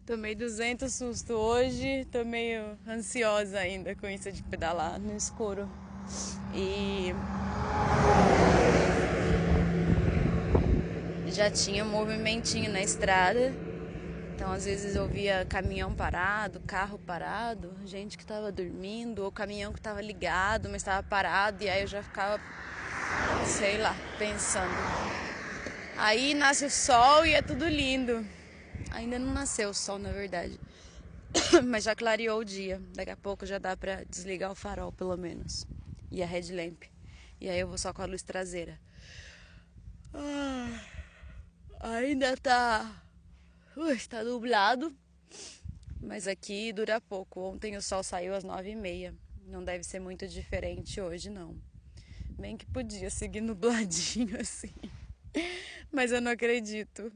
Tomei 0.05 0.35
200 0.35 0.93
susto 0.93 1.33
hoje, 1.33 2.05
tô 2.11 2.23
meio 2.23 2.77
ansiosa 2.87 3.59
ainda 3.59 3.95
com 3.95 4.07
isso 4.07 4.31
de 4.31 4.43
pedalar 4.43 4.99
no 4.99 5.15
escuro. 5.15 5.67
E 6.53 7.13
já 11.31 11.51
tinha 11.51 11.83
um 11.83 11.89
movimentinho 11.89 12.71
na 12.71 12.81
estrada. 12.81 13.51
Então, 14.35 14.51
às 14.51 14.65
vezes 14.65 14.95
eu 14.95 15.07
via 15.07 15.45
caminhão 15.49 15.93
parado, 15.93 16.59
carro 16.67 16.99
parado, 16.99 17.73
gente 17.85 18.17
que 18.17 18.23
estava 18.23 18.51
dormindo, 18.51 19.23
ou 19.23 19.31
caminhão 19.31 19.71
que 19.71 19.79
estava 19.79 20.01
ligado, 20.01 20.69
mas 20.69 20.81
estava 20.81 21.01
parado, 21.01 21.63
e 21.63 21.69
aí 21.69 21.81
eu 21.81 21.87
já 21.87 22.03
ficava, 22.03 22.39
sei 23.45 23.77
lá, 23.77 23.95
pensando. 24.19 25.34
Aí 25.97 26.33
nasce 26.33 26.65
o 26.65 26.69
sol 26.69 27.25
e 27.25 27.33
é 27.33 27.41
tudo 27.41 27.67
lindo. 27.67 28.25
Ainda 28.91 29.17
não 29.17 29.33
nasceu 29.33 29.69
o 29.69 29.73
sol, 29.73 29.97
na 29.97 30.11
verdade. 30.11 30.59
Mas 31.65 31.85
já 31.85 31.95
clareou 31.95 32.39
o 32.39 32.45
dia. 32.45 32.81
Daqui 32.93 33.11
a 33.11 33.17
pouco 33.17 33.45
já 33.45 33.57
dá 33.57 33.77
pra 33.77 34.03
desligar 34.03 34.51
o 34.51 34.55
farol, 34.55 34.91
pelo 34.91 35.15
menos. 35.15 35.65
E 36.11 36.21
a 36.21 36.25
headlamp. 36.25 36.83
E 37.39 37.49
aí 37.49 37.59
eu 37.59 37.67
vou 37.67 37.77
só 37.77 37.93
com 37.93 38.01
a 38.01 38.05
luz 38.05 38.21
traseira. 38.21 38.77
Ah, 40.13 40.81
ainda 41.79 42.35
tá. 42.37 43.03
Uh, 43.75 43.91
está 43.91 44.21
nublado. 44.21 44.93
Mas 46.01 46.27
aqui 46.27 46.73
dura 46.73 46.99
pouco. 46.99 47.39
Ontem 47.39 47.77
o 47.77 47.81
sol 47.81 48.03
saiu 48.03 48.35
às 48.35 48.43
nove 48.43 48.71
e 48.71 48.75
meia. 48.75 49.15
Não 49.47 49.63
deve 49.63 49.83
ser 49.83 50.01
muito 50.01 50.27
diferente 50.27 50.99
hoje, 50.99 51.29
não. 51.29 51.55
Bem 52.31 52.57
que 52.57 52.65
podia 52.65 53.09
seguir 53.09 53.39
nubladinho 53.41 54.39
assim. 54.39 54.73
Mas 55.91 56.11
eu 56.11 56.21
não 56.21 56.31
acredito. 56.31 57.11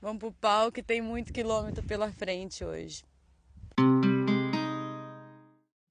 Vamos 0.00 0.18
pro 0.18 0.32
pau 0.32 0.70
que 0.70 0.82
tem 0.82 1.00
muito 1.00 1.32
quilômetro 1.32 1.84
pela 1.84 2.10
frente 2.12 2.64
hoje. 2.64 3.04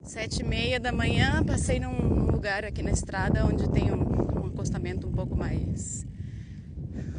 Sete 0.01 0.41
e 0.41 0.43
meia 0.43 0.79
da 0.79 0.91
manhã, 0.91 1.43
passei 1.43 1.79
num 1.79 2.31
lugar 2.31 2.63
aqui 2.63 2.81
na 2.81 2.91
estrada 2.91 3.45
onde 3.45 3.69
tem 3.69 3.91
um, 3.91 4.43
um 4.43 4.45
acostamento 4.47 5.07
um 5.07 5.11
pouco 5.11 5.35
mais... 5.35 6.05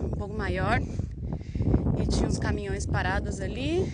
um 0.01 0.11
pouco 0.11 0.35
maior. 0.35 0.81
E 0.81 2.07
tinha 2.07 2.27
uns 2.27 2.39
caminhões 2.39 2.87
parados 2.87 3.41
ali. 3.41 3.85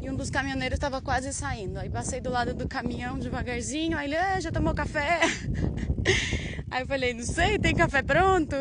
E 0.00 0.10
um 0.10 0.16
dos 0.16 0.30
caminhoneiros 0.30 0.76
estava 0.76 1.00
quase 1.00 1.32
saindo. 1.32 1.78
Aí 1.78 1.88
passei 1.88 2.20
do 2.20 2.30
lado 2.30 2.54
do 2.54 2.66
caminhão 2.66 3.18
devagarzinho. 3.18 3.96
Aí 3.96 4.08
ele, 4.08 4.16
ah, 4.16 4.40
já 4.40 4.50
tomou 4.50 4.74
café? 4.74 5.20
Aí 6.70 6.82
eu 6.82 6.86
falei, 6.86 7.14
não 7.14 7.22
sei, 7.22 7.58
tem 7.58 7.74
café 7.74 8.02
pronto? 8.02 8.56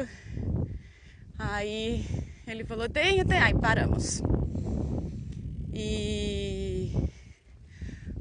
Aí 1.38 2.06
ele 2.48 2.64
falou, 2.64 2.90
tem, 2.90 3.24
tem. 3.26 3.40
Aí 3.40 3.54
paramos. 3.54 4.22
E 5.74 6.92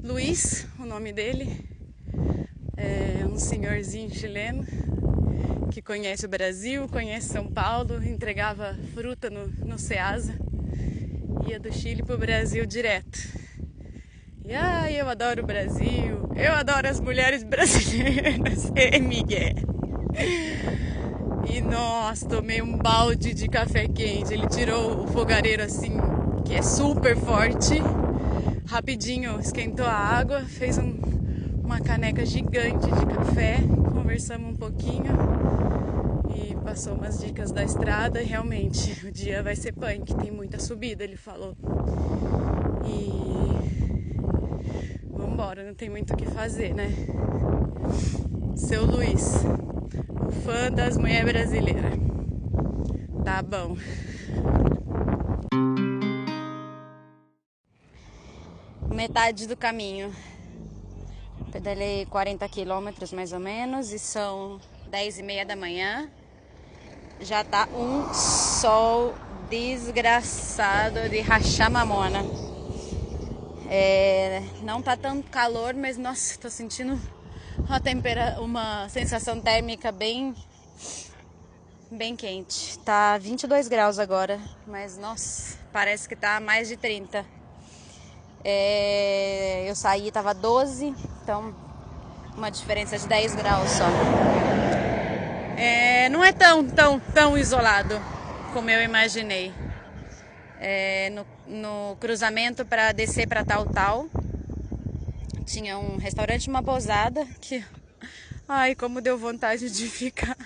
Luiz, 0.03 0.67
o 0.79 0.85
nome 0.85 1.13
dele, 1.13 1.67
é 2.77 3.25
um 3.25 3.39
senhorzinho 3.39 4.13
chileno 4.15 4.65
que 5.71 5.81
conhece 5.81 6.27
o 6.27 6.29
Brasil, 6.29 6.89
conhece 6.89 7.29
São 7.29 7.47
Paulo, 7.47 8.03
entregava 8.05 8.77
fruta 8.95 9.31
no, 9.31 9.49
no 9.49 9.79
Ceasa, 9.79 10.35
ia 11.49 11.59
do 11.59 11.73
Chile 11.73 12.03
pro 12.03 12.19
Brasil 12.19 12.67
direto. 12.67 13.19
E 14.45 14.55
ai, 14.55 15.01
eu 15.01 15.09
adoro 15.09 15.43
o 15.43 15.47
Brasil, 15.47 16.31
eu 16.37 16.53
adoro 16.53 16.87
as 16.87 17.01
mulheres 17.01 17.43
brasileiras, 17.49 18.71
e 18.77 18.99
Miguel. 19.01 19.55
E 21.49 21.61
nossa, 21.61 22.29
tomei 22.29 22.63
um 22.63 22.77
balde 22.77 23.35
de 23.35 23.49
café 23.49 23.87
quente. 23.87 24.33
Ele 24.33 24.47
tirou 24.49 25.05
o 25.05 25.07
fogareiro 25.07 25.63
assim, 25.63 25.93
que 26.45 26.55
é 26.55 26.63
super 26.63 27.17
forte. 27.17 27.75
Rapidinho 28.67 29.39
esquentou 29.39 29.87
a 29.87 29.93
água, 29.93 30.41
fez 30.43 30.79
um, 30.79 30.95
uma 31.63 31.81
caneca 31.81 32.25
gigante 32.25 32.87
de 32.87 33.07
café. 33.15 33.59
Conversamos 33.93 34.53
um 34.53 34.57
pouquinho 34.57 35.13
e 36.35 36.55
passou 36.65 36.95
umas 36.95 37.19
dicas 37.21 37.53
da 37.53 37.63
estrada. 37.63 38.23
E 38.23 38.25
realmente, 38.25 39.07
o 39.07 39.13
dia 39.13 39.43
vai 39.43 39.55
ser 39.55 39.73
punk, 39.73 40.15
tem 40.17 40.31
muita 40.31 40.59
subida, 40.59 41.05
ele 41.05 41.17
falou. 41.17 41.57
E 42.87 43.35
vambora, 45.11 45.65
não 45.65 45.75
tem 45.75 45.89
muito 45.89 46.15
o 46.15 46.17
que 46.17 46.27
fazer, 46.27 46.75
né? 46.75 46.91
Seu 48.57 48.87
Luiz 48.87 49.45
fã 50.45 50.71
das 50.71 50.97
mulheres 50.97 51.25
brasileiras. 51.25 51.93
Tá 53.25 53.43
bom. 53.43 53.77
Metade 58.95 59.49
do 59.49 59.57
caminho. 59.57 60.15
Pedalei 61.51 62.07
40 62.07 62.49
quilômetros 62.49 63.13
mais 63.13 63.33
ou 63.33 63.41
menos 63.41 63.93
e 63.93 63.99
são 63.99 64.61
10 64.89 65.19
e 65.19 65.23
meia 65.23 65.45
da 65.45 65.57
manhã. 65.57 66.09
Já 67.21 67.43
tá 67.43 67.69
um 67.75 68.15
sol 68.15 69.15
desgraçado 69.51 71.09
de 71.09 71.21
rachar 71.21 71.71
mamona. 71.71 72.21
É, 73.69 74.43
não 74.63 74.81
tá 74.81 74.97
tanto 74.97 75.29
calor, 75.31 75.75
mas 75.75 75.99
nossa, 75.99 76.39
tô 76.39 76.49
sentindo 76.49 77.01
uma, 77.69 77.81
tempera 77.81 78.37
uma 78.41 78.89
sensação 78.89 79.41
térmica 79.41 79.91
bem 79.91 80.35
bem 81.91 82.17
quente. 82.17 82.79
Tá 82.81 83.17
22 83.19 83.69
graus 83.69 83.99
agora, 83.99 84.41
mas 84.67 84.99
nossa, 84.99 85.57
parece 85.73 86.09
que 86.09 86.17
tá 86.17 86.41
mais 86.41 86.69
de 86.69 86.77
30. 86.77 87.25
É, 88.45 89.65
eu 89.67 89.75
saí 89.75 90.11
tava 90.11 90.35
12, 90.35 90.95
então 91.23 91.55
uma 92.37 92.51
diferença 92.51 92.99
de 92.99 93.07
10 93.07 93.35
graus 93.37 93.71
só. 93.71 93.87
É, 95.57 96.09
não 96.09 96.23
é 96.23 96.33
tão 96.33 96.65
tão 96.69 96.99
tão 97.01 97.39
isolado 97.39 98.01
como 98.53 98.71
eu 98.71 98.83
imaginei. 98.83 99.53
É, 100.61 101.11
no, 101.11 101.27
no 101.47 101.97
cruzamento 101.97 102.65
para 102.65 102.93
descer 102.93 103.29
para 103.29 103.45
tal 103.45 103.67
tal 103.67 104.07
tinha 105.45 105.79
um 105.79 105.97
restaurante, 105.97 106.49
uma 106.49 106.63
pousada 106.63 107.27
que. 107.41 107.65
Ai, 108.49 108.75
como 108.75 109.01
deu 109.01 109.17
vontade 109.17 109.71
de 109.71 109.89
ficar 109.89 110.37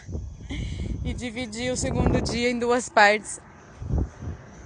e 1.04 1.12
dividir 1.12 1.72
o 1.72 1.76
segundo 1.76 2.20
dia 2.20 2.50
em 2.50 2.58
duas 2.58 2.88
partes. 2.88 3.40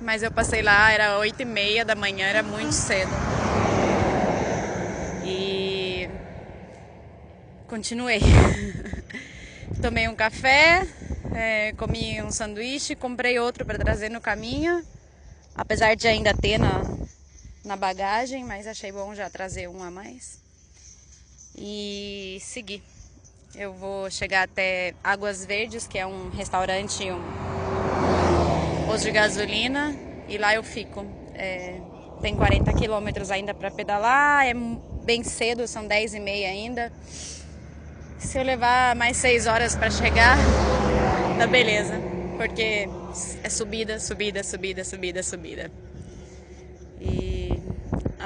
Mas 0.01 0.23
eu 0.23 0.31
passei 0.31 0.63
lá, 0.63 0.91
era 0.91 1.19
oito 1.19 1.41
e 1.41 1.45
meia 1.45 1.85
da 1.85 1.95
manhã, 1.95 2.27
era 2.27 2.43
muito 2.43 2.73
cedo. 2.75 3.11
E 5.25 6.09
continuei. 7.69 8.21
Tomei 9.81 10.09
um 10.09 10.15
café, 10.15 10.87
é, 11.35 11.73
comi 11.73 12.21
um 12.23 12.31
sanduíche, 12.31 12.95
comprei 12.95 13.39
outro 13.39 13.65
para 13.65 13.79
trazer 13.79 14.11
no 14.11 14.21
caminho, 14.21 14.85
apesar 15.57 15.95
de 15.95 16.07
ainda 16.07 16.35
ter 16.35 16.59
na, 16.59 16.83
na 17.65 17.77
bagagem, 17.77 18.45
mas 18.45 18.67
achei 18.67 18.91
bom 18.91 19.15
já 19.15 19.31
trazer 19.31 19.69
um 19.69 19.83
a 19.83 19.91
mais. 19.91 20.41
E 21.57 22.39
seguir. 22.41 22.83
Eu 23.55 23.73
vou 23.75 24.11
chegar 24.11 24.45
até 24.45 24.95
Águas 25.05 25.45
Verdes, 25.45 25.87
que 25.87 25.99
é 25.99 26.07
um 26.07 26.31
restaurante, 26.31 27.05
um 27.11 28.87
posto 28.87 29.05
de 29.05 29.11
gasolina, 29.11 29.95
e 30.27 30.39
lá 30.39 30.55
eu 30.55 30.63
fico. 30.63 31.07
É, 31.35 31.79
tem 32.23 32.35
40 32.35 32.73
quilômetros 32.73 33.31
ainda 33.31 33.53
para 33.53 33.71
pedalar, 33.71 34.47
é 34.47 34.55
bem 35.05 35.23
cedo, 35.23 35.67
são 35.69 35.87
10 35.87 36.15
e 36.15 36.21
meia 36.21 36.49
ainda. 36.49 36.91
Se 38.19 38.39
eu 38.39 38.43
levar 38.43 38.97
mais 38.97 39.17
6 39.19 39.47
horas 39.47 39.77
para 39.77 39.91
chegar, 39.91 40.39
tá 41.39 41.47
beleza. 41.47 42.01
Porque 42.39 42.89
é 43.43 43.49
subida, 43.51 44.01
subida, 44.01 44.43
subida, 44.43 44.85
subida, 44.85 45.23
subida. 45.23 45.71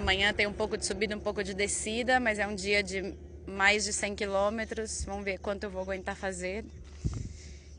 Amanhã 0.06 0.32
tem 0.32 0.46
um 0.46 0.52
pouco 0.52 0.78
de 0.78 0.86
subida, 0.86 1.16
um 1.16 1.20
pouco 1.20 1.42
de 1.42 1.52
descida, 1.52 2.20
mas 2.20 2.38
é 2.38 2.46
um 2.46 2.54
dia 2.54 2.80
de 2.80 3.12
mais 3.44 3.82
de 3.82 3.92
100 3.92 4.14
quilômetros. 4.14 5.02
Vamos 5.04 5.24
ver 5.24 5.36
quanto 5.38 5.64
eu 5.64 5.70
vou 5.70 5.82
aguentar 5.82 6.14
fazer. 6.14 6.64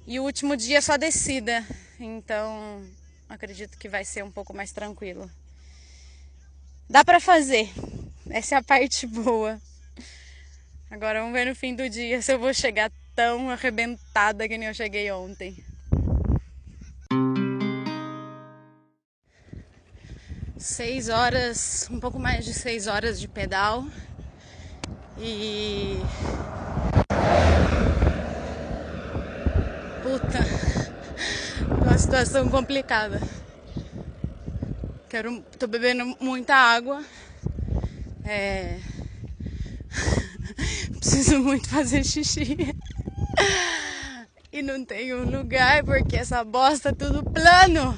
E 0.06 0.20
o 0.20 0.24
último 0.24 0.58
dia 0.58 0.80
é 0.80 0.82
só 0.82 0.98
descida, 0.98 1.66
então 1.98 2.86
acredito 3.30 3.78
que 3.78 3.88
vai 3.88 4.04
ser 4.04 4.26
um 4.26 4.30
pouco 4.30 4.54
mais 4.54 4.74
tranquilo. 4.74 5.32
Dá 6.90 7.02
para 7.06 7.22
fazer, 7.22 7.70
essa 8.30 8.56
é 8.56 8.58
a 8.58 8.62
parte 8.62 9.08
boa. 9.08 9.58
Agora 10.92 11.22
vamos 11.22 11.34
ver 11.34 11.46
no 11.46 11.56
fim 11.56 11.74
do 11.74 11.90
dia 11.90 12.22
se 12.22 12.34
eu 12.34 12.40
vou 12.40 12.54
chegar 12.54 12.92
tão 13.16 13.50
arrebentada 13.50 14.50
que 14.50 14.58
nem 14.58 14.68
eu 14.68 14.74
cheguei 14.74 15.10
ontem. 15.14 15.64
Seis 20.58 21.10
horas, 21.10 21.88
um 21.92 22.00
pouco 22.00 22.20
mais 22.20 22.46
de 22.46 22.54
seis 22.54 22.88
horas 22.88 23.20
de 23.20 23.28
pedal 23.28 23.86
e 25.20 26.00
puta, 30.02 30.40
uma 31.84 31.98
situação 31.98 32.50
complicada. 32.50 33.22
Quero, 35.10 35.42
tô 35.58 35.68
bebendo 35.68 36.16
muita 36.20 36.54
água. 36.56 37.04
É... 38.26 38.80
Preciso 41.00 41.40
muito 41.40 41.70
fazer 41.70 42.04
xixi. 42.04 42.58
E 44.50 44.62
não 44.64 44.84
tenho 44.84 45.30
lugar 45.30 45.84
porque 45.84 46.16
essa 46.16 46.44
bosta 46.44 46.90
é 46.90 46.92
tudo 46.92 47.22
plano. 47.24 47.96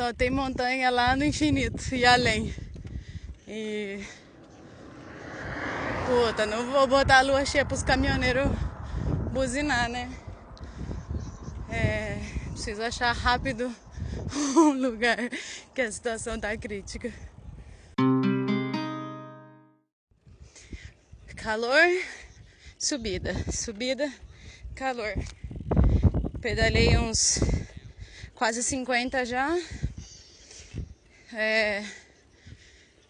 Só 0.00 0.14
tem 0.14 0.30
montanha 0.30 0.88
lá 0.88 1.14
no 1.14 1.26
infinito 1.26 1.94
e 1.94 2.06
além. 2.06 2.54
E. 3.46 4.02
Puta, 6.06 6.46
não 6.46 6.72
vou 6.72 6.86
botar 6.86 7.18
a 7.18 7.20
lua 7.20 7.44
cheia 7.44 7.66
pros 7.66 7.82
caminhoneiros 7.82 8.48
buzinar, 9.30 9.90
né? 9.90 10.10
É, 11.68 12.18
preciso 12.50 12.80
achar 12.82 13.12
rápido 13.12 13.70
um 14.56 14.72
lugar 14.72 15.18
que 15.74 15.82
a 15.82 15.92
situação 15.92 16.40
tá 16.40 16.56
crítica. 16.56 17.12
Calor, 21.36 22.02
subida, 22.78 23.34
subida, 23.52 24.10
calor. 24.74 25.12
Pedalei 26.40 26.96
uns 26.96 27.38
quase 28.34 28.62
50 28.62 29.26
já. 29.26 29.54
É 31.32 31.84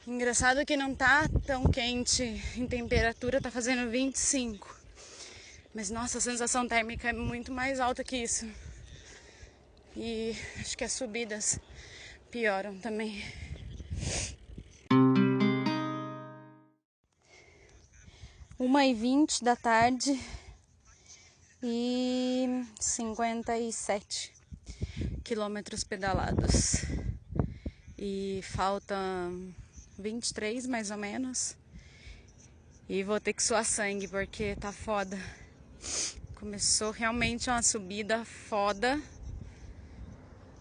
engraçado 0.07 0.67
que 0.67 0.77
não 0.77 0.95
tá 0.95 1.27
tão 1.47 1.65
quente 1.71 2.23
em 2.55 2.67
temperatura, 2.67 3.41
tá 3.41 3.51
fazendo 3.51 3.91
25. 3.91 4.79
Mas 5.75 5.89
nossa, 5.89 6.19
a 6.19 6.21
sensação 6.21 6.69
térmica 6.69 7.09
é 7.09 7.13
muito 7.13 7.51
mais 7.51 7.81
alta 7.81 8.05
que 8.05 8.17
isso. 8.17 8.47
E 9.97 10.37
acho 10.59 10.77
que 10.77 10.85
as 10.85 10.93
subidas 10.93 11.59
pioram 12.31 12.79
também. 12.79 13.25
Uma 18.59 18.85
e 18.85 18.93
vinte 18.93 19.43
da 19.43 19.57
tarde 19.57 20.21
e 21.63 22.65
cinquenta 22.79 23.57
e 23.57 23.73
sete 23.73 24.33
quilômetros 25.25 25.85
pedalados. 25.85 26.85
E 28.03 28.41
faltam 28.43 29.55
23 29.99 30.67
mais 30.67 30.91
ou 30.91 30.97
menos. 30.97 31.55
E 32.89 33.05
vou 33.05 33.21
ter 33.21 33.35
que 33.35 33.43
suar 33.43 33.63
sangue 33.63 34.09
porque 34.09 34.57
tá 34.57 34.73
foda. 34.73 35.19
Começou 36.37 36.93
realmente 36.93 37.51
uma 37.51 37.61
subida 37.61 38.25
foda. 38.25 38.99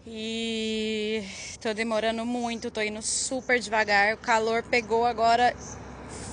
E 0.06 1.24
tô 1.62 1.72
demorando 1.72 2.26
muito, 2.26 2.70
tô 2.70 2.82
indo 2.82 3.00
super 3.00 3.58
devagar. 3.58 4.16
O 4.16 4.18
calor 4.18 4.62
pegou 4.62 5.06
agora 5.06 5.56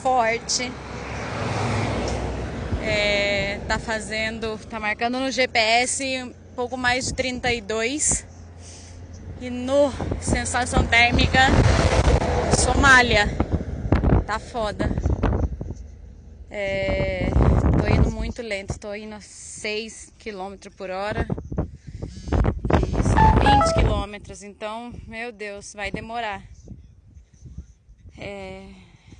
forte. 0.04 0.70
É, 2.84 3.62
tá 3.65 3.80
fazendo, 3.80 4.60
tá 4.70 4.78
marcando 4.78 5.20
no 5.20 5.32
GPS 5.32 6.04
um 6.24 6.34
pouco 6.54 6.76
mais 6.76 7.06
de 7.06 7.13
32. 7.13 8.37
E 9.39 9.52
no 9.52 9.91
sensação 10.19 10.84
térmica, 10.86 11.39
Somália. 12.58 13.28
Tá 14.26 14.39
foda. 14.39 14.89
É, 16.50 17.30
tô 17.80 17.88
indo 17.88 18.12
muito 18.12 18.41
lento, 18.41 18.80
tô 18.80 18.93
indo 18.95 19.13
a 19.13 19.21
6 19.21 20.13
km 20.17 20.71
por 20.76 20.89
hora. 20.89 21.28
E 22.73 23.04
são 23.04 23.36
20 23.36 23.73
km, 23.76 24.43
então, 24.43 24.91
meu 25.06 25.32
Deus, 25.32 25.73
vai 25.73 25.91
demorar. 25.91 26.41
É, 28.17 28.63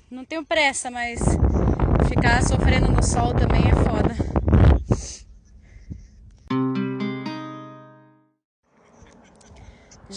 não 0.10 0.26
tenho 0.26 0.44
pressa, 0.44 0.90
mas 0.90 1.20
ficar 2.10 2.42
sofrendo 2.42 2.92
no 2.92 3.04
sol 3.04 3.36
também 3.36 3.62
é 3.62 3.76
foda. 3.76 4.27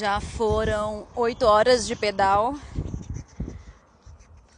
Já 0.00 0.18
foram 0.18 1.06
8 1.14 1.44
horas 1.44 1.86
de 1.86 1.94
pedal. 1.94 2.54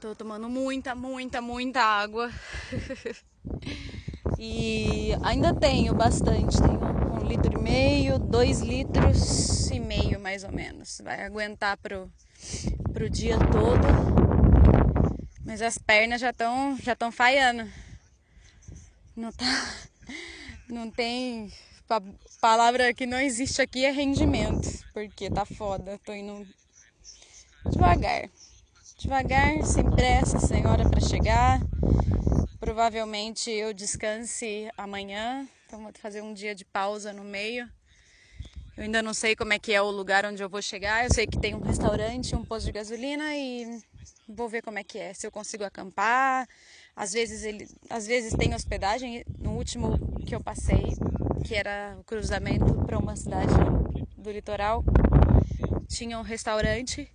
Tô 0.00 0.14
tomando 0.14 0.48
muita, 0.48 0.94
muita, 0.94 1.42
muita 1.42 1.82
água. 1.82 2.30
e 4.38 5.10
ainda 5.20 5.52
tenho 5.52 5.92
bastante, 5.94 6.62
tenho 6.62 6.78
um 7.12 7.26
litro 7.26 7.58
e 7.58 7.60
meio, 7.60 8.20
dois 8.20 8.60
litros 8.60 9.68
e 9.72 9.80
meio 9.80 10.20
mais 10.20 10.44
ou 10.44 10.52
menos. 10.52 11.00
Vai 11.02 11.24
aguentar 11.24 11.76
pro, 11.76 12.08
pro 12.92 13.10
dia 13.10 13.36
todo. 13.36 13.88
Mas 15.44 15.60
as 15.60 15.76
pernas 15.76 16.20
já 16.20 16.30
estão 16.30 16.78
já 16.80 16.92
estão 16.92 17.10
falhando. 17.10 17.68
Não 19.16 19.32
tá 19.32 19.74
não 20.70 20.88
tem 20.88 21.52
a 21.92 22.02
palavra 22.40 22.94
que 22.94 23.06
não 23.06 23.18
existe 23.20 23.60
aqui 23.60 23.84
é 23.84 23.90
rendimento, 23.90 24.68
porque 24.94 25.30
tá 25.30 25.44
foda. 25.44 26.00
Tô 26.04 26.12
indo 26.12 26.46
devagar. 27.70 28.30
Devagar, 28.98 29.64
sem 29.64 29.84
pressa, 29.90 30.38
sem 30.38 30.66
hora 30.66 30.88
para 30.88 31.00
chegar. 31.00 31.60
Provavelmente 32.58 33.50
eu 33.50 33.74
descanse 33.74 34.70
amanhã, 34.76 35.46
então 35.66 35.82
vou 35.82 35.92
fazer 36.00 36.22
um 36.22 36.32
dia 36.32 36.54
de 36.54 36.64
pausa 36.64 37.12
no 37.12 37.24
meio. 37.24 37.68
Eu 38.76 38.84
ainda 38.84 39.02
não 39.02 39.12
sei 39.12 39.36
como 39.36 39.52
é 39.52 39.58
que 39.58 39.72
é 39.72 39.82
o 39.82 39.90
lugar 39.90 40.24
onde 40.24 40.42
eu 40.42 40.48
vou 40.48 40.62
chegar. 40.62 41.04
Eu 41.04 41.12
sei 41.12 41.26
que 41.26 41.38
tem 41.38 41.54
um 41.54 41.60
restaurante, 41.60 42.34
um 42.34 42.44
posto 42.44 42.66
de 42.66 42.72
gasolina 42.72 43.36
e 43.36 43.82
vou 44.26 44.48
ver 44.48 44.62
como 44.62 44.78
é 44.78 44.84
que 44.84 44.98
é. 44.98 45.12
Se 45.12 45.26
eu 45.26 45.30
consigo 45.30 45.64
acampar. 45.64 46.48
Às 46.94 47.12
vezes 47.12 47.42
ele, 47.42 47.68
às 47.90 48.06
vezes 48.06 48.32
tem 48.34 48.54
hospedagem. 48.54 49.24
No 49.38 49.52
último 49.52 49.98
que 50.24 50.34
eu 50.34 50.40
passei, 50.40 50.96
que 51.44 51.54
era 51.54 51.96
o 51.98 52.04
cruzamento 52.04 52.74
para 52.86 52.98
uma 52.98 53.16
cidade 53.16 53.52
do 54.16 54.30
litoral, 54.30 54.84
tinha 55.88 56.18
um 56.18 56.22
restaurante 56.22 57.10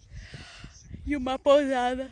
e 1.05 1.15
uma 1.15 1.39
pousada. 1.39 2.11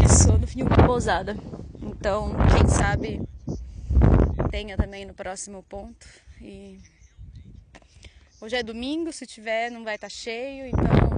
Que 0.00 0.08
sono, 0.08 0.46
e 0.56 0.62
uma 0.62 0.86
pousada. 0.86 1.36
Então, 1.80 2.32
quem 2.56 2.68
sabe 2.68 3.20
tenha 4.50 4.76
também 4.76 5.04
no 5.04 5.14
próximo 5.14 5.62
ponto. 5.62 6.06
E 6.40 6.78
hoje 8.40 8.56
é 8.56 8.62
domingo, 8.62 9.12
se 9.12 9.26
tiver 9.26 9.70
não 9.70 9.84
vai 9.84 9.96
estar 9.96 10.06
tá 10.06 10.10
cheio, 10.10 10.66
então 10.66 11.12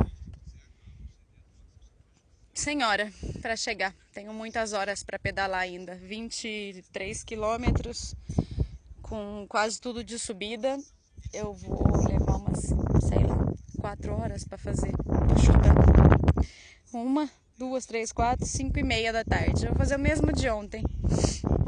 sem 2.55 2.83
hora 2.85 3.13
para 3.43 3.57
chegar. 3.57 3.95
Tenho 4.13 4.33
muitas 4.33 4.73
horas 4.73 5.03
para 5.03 5.19
pedalar 5.19 5.61
ainda. 5.61 5.97
23 5.97 7.25
quilômetros 7.25 8.15
com 9.05 9.47
quase 9.49 9.81
tudo 9.81 10.03
de 10.03 10.19
subida. 10.19 10.79
Eu 11.33 11.53
vou 11.53 12.05
levar 12.07 12.37
umas, 12.37 12.61
sei 12.61 13.25
lá, 13.27 13.53
quatro 13.81 14.15
horas 14.15 14.45
para 14.45 14.59
fazer. 14.59 14.93
Tô 14.93 15.37
chutando 15.41 15.85
uma, 16.93 17.29
duas, 17.59 17.87
três, 17.87 18.13
quatro, 18.13 18.47
cinco 18.47 18.79
e 18.79 18.83
meia 18.83 19.13
da 19.13 19.25
tarde. 19.25 19.65
Eu 19.65 19.71
vou 19.71 19.79
fazer 19.79 19.97
o 19.97 20.01
mesmo 20.01 20.33
de 20.33 20.49
ontem. 20.49 20.85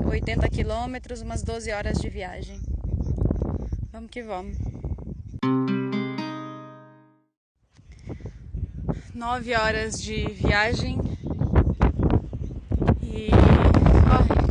80 0.07 0.49
quilômetros, 0.49 1.21
umas 1.21 1.43
12 1.43 1.73
horas 1.73 1.99
de 1.99 2.09
viagem. 2.09 2.61
Vamos 3.93 4.11
que 4.11 4.23
vamos. 4.23 4.57
Nove 9.15 9.55
horas 9.55 10.01
de 10.01 10.27
viagem. 10.33 10.99
E 13.03 13.29
ó, 14.11 14.46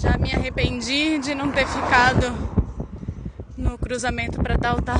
já 0.00 0.16
me 0.16 0.32
arrependi 0.32 1.18
de 1.18 1.34
não 1.34 1.50
ter 1.50 1.66
ficado 1.66 2.32
no 3.56 3.76
cruzamento 3.78 4.42
para 4.42 4.56
tal 4.56 4.80
tal, 4.80 4.96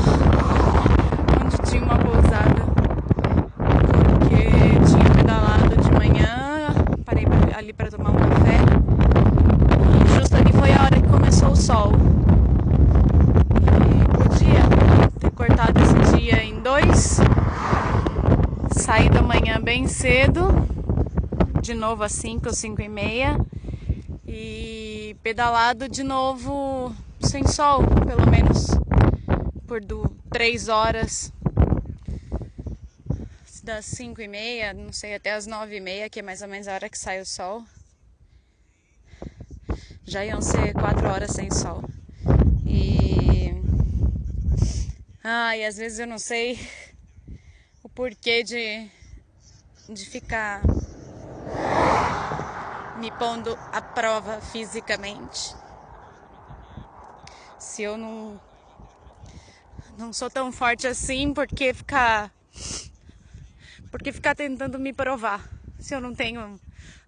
onde 1.42 1.70
tinha 1.70 1.82
uma 1.82 1.98
pousada. 1.98 2.70
ali 7.60 7.74
para 7.74 7.90
tomar 7.90 8.10
um 8.10 8.16
café. 8.16 8.56
E 10.02 10.18
justo 10.18 10.34
ali 10.34 10.50
foi 10.52 10.72
a 10.72 10.82
hora 10.82 11.00
que 11.00 11.08
começou 11.08 11.50
o 11.50 11.56
sol. 11.56 11.92
Podia 14.16 14.62
ter 15.20 15.30
cortado 15.32 15.78
esse 15.78 16.16
dia 16.16 16.42
em 16.42 16.58
dois. 16.60 17.20
Sair 18.72 19.10
da 19.10 19.20
manhã 19.20 19.60
bem 19.60 19.86
cedo, 19.86 20.48
de 21.60 21.74
novo 21.74 22.02
às 22.02 22.12
5, 22.12 22.50
5 22.50 22.80
e 22.80 22.88
meia. 22.88 23.38
E 24.26 24.69
pedalado 25.22 25.88
de 25.88 26.02
novo 26.02 26.94
sem 27.20 27.46
sol, 27.46 27.83
pelo 28.06 28.30
menos 28.30 28.66
por 29.66 29.85
do, 29.85 30.09
três 30.30 30.68
horas 30.68 31.33
das 33.62 33.85
5 33.85 34.22
e 34.22 34.28
meia, 34.28 34.72
não 34.72 34.92
sei, 34.92 35.14
até 35.14 35.33
as 35.33 35.46
9 35.46 35.76
e 35.76 35.80
meia, 35.80 36.09
que 36.09 36.20
é 36.20 36.22
mais 36.22 36.42
ou 36.42 36.48
menos 36.48 36.66
a 36.66 36.74
hora 36.74 36.88
que 36.88 36.98
sai 36.98 37.20
o 37.20 37.26
sol. 37.26 37.62
Já 40.04 40.24
iam 40.24 40.40
ser 40.40 40.72
4 40.72 41.09
horas 41.09 41.30
sem 41.33 41.50
sol. 41.50 41.85
E 42.66 43.30
Ai, 45.22 45.66
às 45.66 45.76
vezes 45.76 45.98
eu 45.98 46.06
não 46.06 46.18
sei 46.18 46.59
o 47.83 47.88
porquê 47.90 48.42
de, 48.42 48.88
de 49.87 50.06
ficar 50.06 50.62
me 53.00 53.10
pondo 53.12 53.58
à 53.72 53.80
prova 53.80 54.42
fisicamente. 54.42 55.56
Se 57.58 57.82
eu 57.82 57.96
não 57.96 58.38
não 59.96 60.12
sou 60.12 60.30
tão 60.30 60.52
forte 60.52 60.86
assim, 60.86 61.32
porque 61.32 61.72
ficar 61.72 62.30
porque 63.90 64.12
ficar 64.12 64.34
tentando 64.34 64.78
me 64.78 64.92
provar. 64.92 65.48
Se 65.78 65.94
eu 65.94 66.00
não 66.00 66.14
tenho 66.14 66.60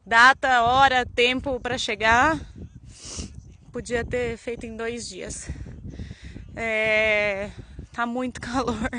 data, 0.04 0.62
hora, 0.62 1.04
tempo 1.04 1.60
para 1.60 1.76
chegar, 1.76 2.40
podia 3.70 4.02
ter 4.02 4.38
feito 4.38 4.64
em 4.64 4.74
dois 4.74 5.06
dias. 5.06 5.50
É, 6.56 7.50
tá 7.92 8.06
muito 8.06 8.40
calor. 8.42 8.90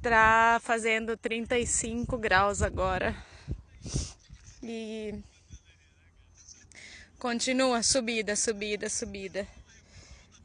Tá 0.00 0.60
fazendo 0.62 1.16
35 1.16 2.16
graus 2.16 2.62
agora. 2.62 3.25
E 4.62 5.14
continua 7.18 7.82
subida, 7.82 8.36
subida, 8.36 8.88
subida. 8.88 9.46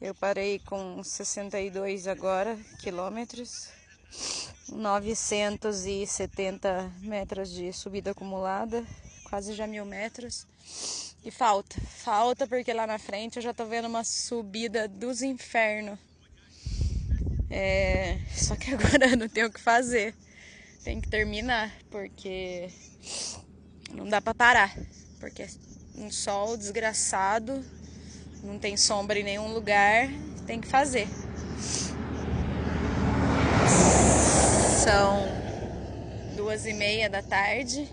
Eu 0.00 0.14
parei 0.14 0.58
com 0.58 1.02
62 1.02 2.06
agora 2.06 2.58
quilômetros, 2.80 3.68
970 4.68 6.92
metros 6.98 7.50
de 7.50 7.72
subida 7.72 8.10
acumulada, 8.10 8.84
quase 9.30 9.54
já 9.54 9.66
mil 9.66 9.84
metros. 9.84 10.46
E 11.24 11.30
falta, 11.30 11.80
falta 11.80 12.48
porque 12.48 12.72
lá 12.72 12.84
na 12.84 12.98
frente 12.98 13.36
eu 13.36 13.42
já 13.42 13.54
tô 13.54 13.64
vendo 13.64 13.86
uma 13.86 14.02
subida 14.02 14.88
dos 14.88 15.22
infernos. 15.22 15.96
É, 17.48 18.18
só 18.34 18.56
que 18.56 18.72
agora 18.74 19.14
não 19.14 19.28
tem 19.28 19.44
o 19.44 19.52
que 19.52 19.60
fazer. 19.60 20.16
Tem 20.84 21.00
que 21.00 21.08
terminar, 21.08 21.72
porque 21.90 22.68
não 23.92 24.08
dá 24.08 24.20
para 24.20 24.34
parar. 24.34 24.76
Porque 25.20 25.46
um 25.96 26.10
sol 26.10 26.56
desgraçado 26.56 27.64
não 28.42 28.58
tem 28.58 28.76
sombra 28.76 29.18
em 29.18 29.22
nenhum 29.22 29.52
lugar, 29.52 30.08
tem 30.46 30.60
que 30.60 30.66
fazer. 30.66 31.06
São 34.82 35.24
duas 36.34 36.66
e 36.66 36.72
meia 36.72 37.08
da 37.08 37.22
tarde. 37.22 37.88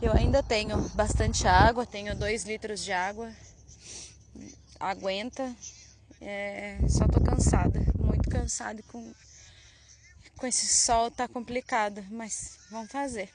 Eu 0.00 0.12
ainda 0.12 0.42
tenho 0.42 0.78
bastante 0.94 1.46
água, 1.46 1.84
tenho 1.84 2.16
dois 2.16 2.44
litros 2.44 2.82
de 2.82 2.92
água. 2.92 3.30
Aguenta. 4.80 5.54
É, 6.18 6.78
só 6.88 7.06
tô 7.06 7.20
cansada, 7.20 7.78
muito 7.98 8.30
cansada 8.30 8.82
com 8.90 9.12
com 10.36 10.46
esse 10.46 10.66
sol 10.66 11.10
tá 11.10 11.26
complicado, 11.26 12.04
mas 12.10 12.58
vamos 12.70 12.90
fazer. 12.90 13.30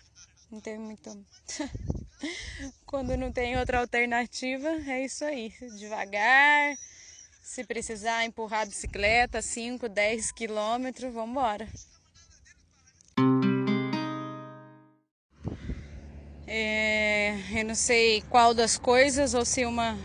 Não 0.52 0.60
tem 0.60 0.78
muito 0.78 1.26
Quando 2.86 3.18
não 3.18 3.32
tem 3.32 3.58
outra 3.58 3.80
alternativa, 3.80 4.68
é 4.88 5.06
isso 5.06 5.24
aí. 5.26 5.54
Devagar. 5.78 6.76
Se 7.42 7.64
precisar 7.64 8.26
empurrar 8.26 8.62
a 8.62 8.66
bicicleta, 8.66 9.42
5, 9.42 9.90
10 9.90 10.32
quilômetros, 10.32 11.14
vamos 11.14 11.32
embora. 11.32 11.68
É, 16.46 17.38
eu 17.60 17.66
não 17.66 17.76
sei 17.76 18.22
qual 18.24 18.54
das 18.54 18.78
coisas 18.78 19.34
ou 19.34 19.46
se 19.46 19.66
uma 19.66 19.98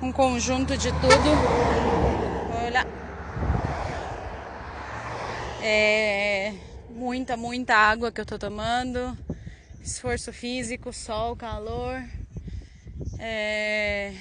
um 0.00 0.12
conjunto 0.12 0.76
de 0.76 0.90
tudo. 0.90 1.30
Olha. 2.64 3.07
É, 5.70 6.54
muita, 6.88 7.36
muita 7.36 7.76
água 7.76 8.10
que 8.10 8.18
eu 8.18 8.24
tô 8.24 8.38
tomando 8.38 9.14
esforço 9.82 10.32
físico, 10.32 10.94
sol, 10.94 11.36
calor. 11.36 12.02
É... 13.18 14.14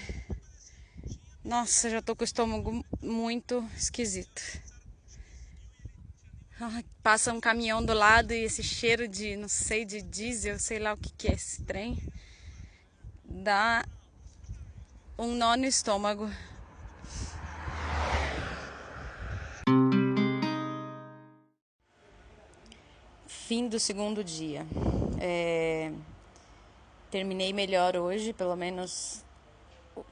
Nossa, 1.45 1.89
já 1.89 2.01
tô 2.01 2.17
com 2.17 2.23
o 2.23 2.25
estômago 2.25 2.85
muito 3.01 3.65
esquisito. 3.77 4.41
Passa 7.01 7.31
um 7.31 7.39
caminhão 7.39 7.81
do 7.81 7.93
lado 7.93 8.33
e 8.33 8.43
esse 8.43 8.61
cheiro 8.61 9.07
de, 9.07 9.37
não 9.37 9.47
sei, 9.47 9.85
de 9.85 10.01
diesel, 10.01 10.59
sei 10.59 10.79
lá 10.79 10.91
o 10.91 10.97
que, 10.97 11.13
que 11.13 11.29
é 11.29 11.33
esse 11.33 11.63
trem, 11.63 11.97
dá 13.23 13.85
um 15.17 15.33
nó 15.33 15.55
no 15.55 15.63
estômago. 15.63 16.29
Fim 23.47 23.69
do 23.69 23.79
segundo 23.79 24.25
dia. 24.25 24.67
É, 25.21 25.89
terminei 27.09 27.53
melhor 27.53 27.95
hoje, 27.95 28.33
pelo 28.33 28.57
menos 28.57 29.23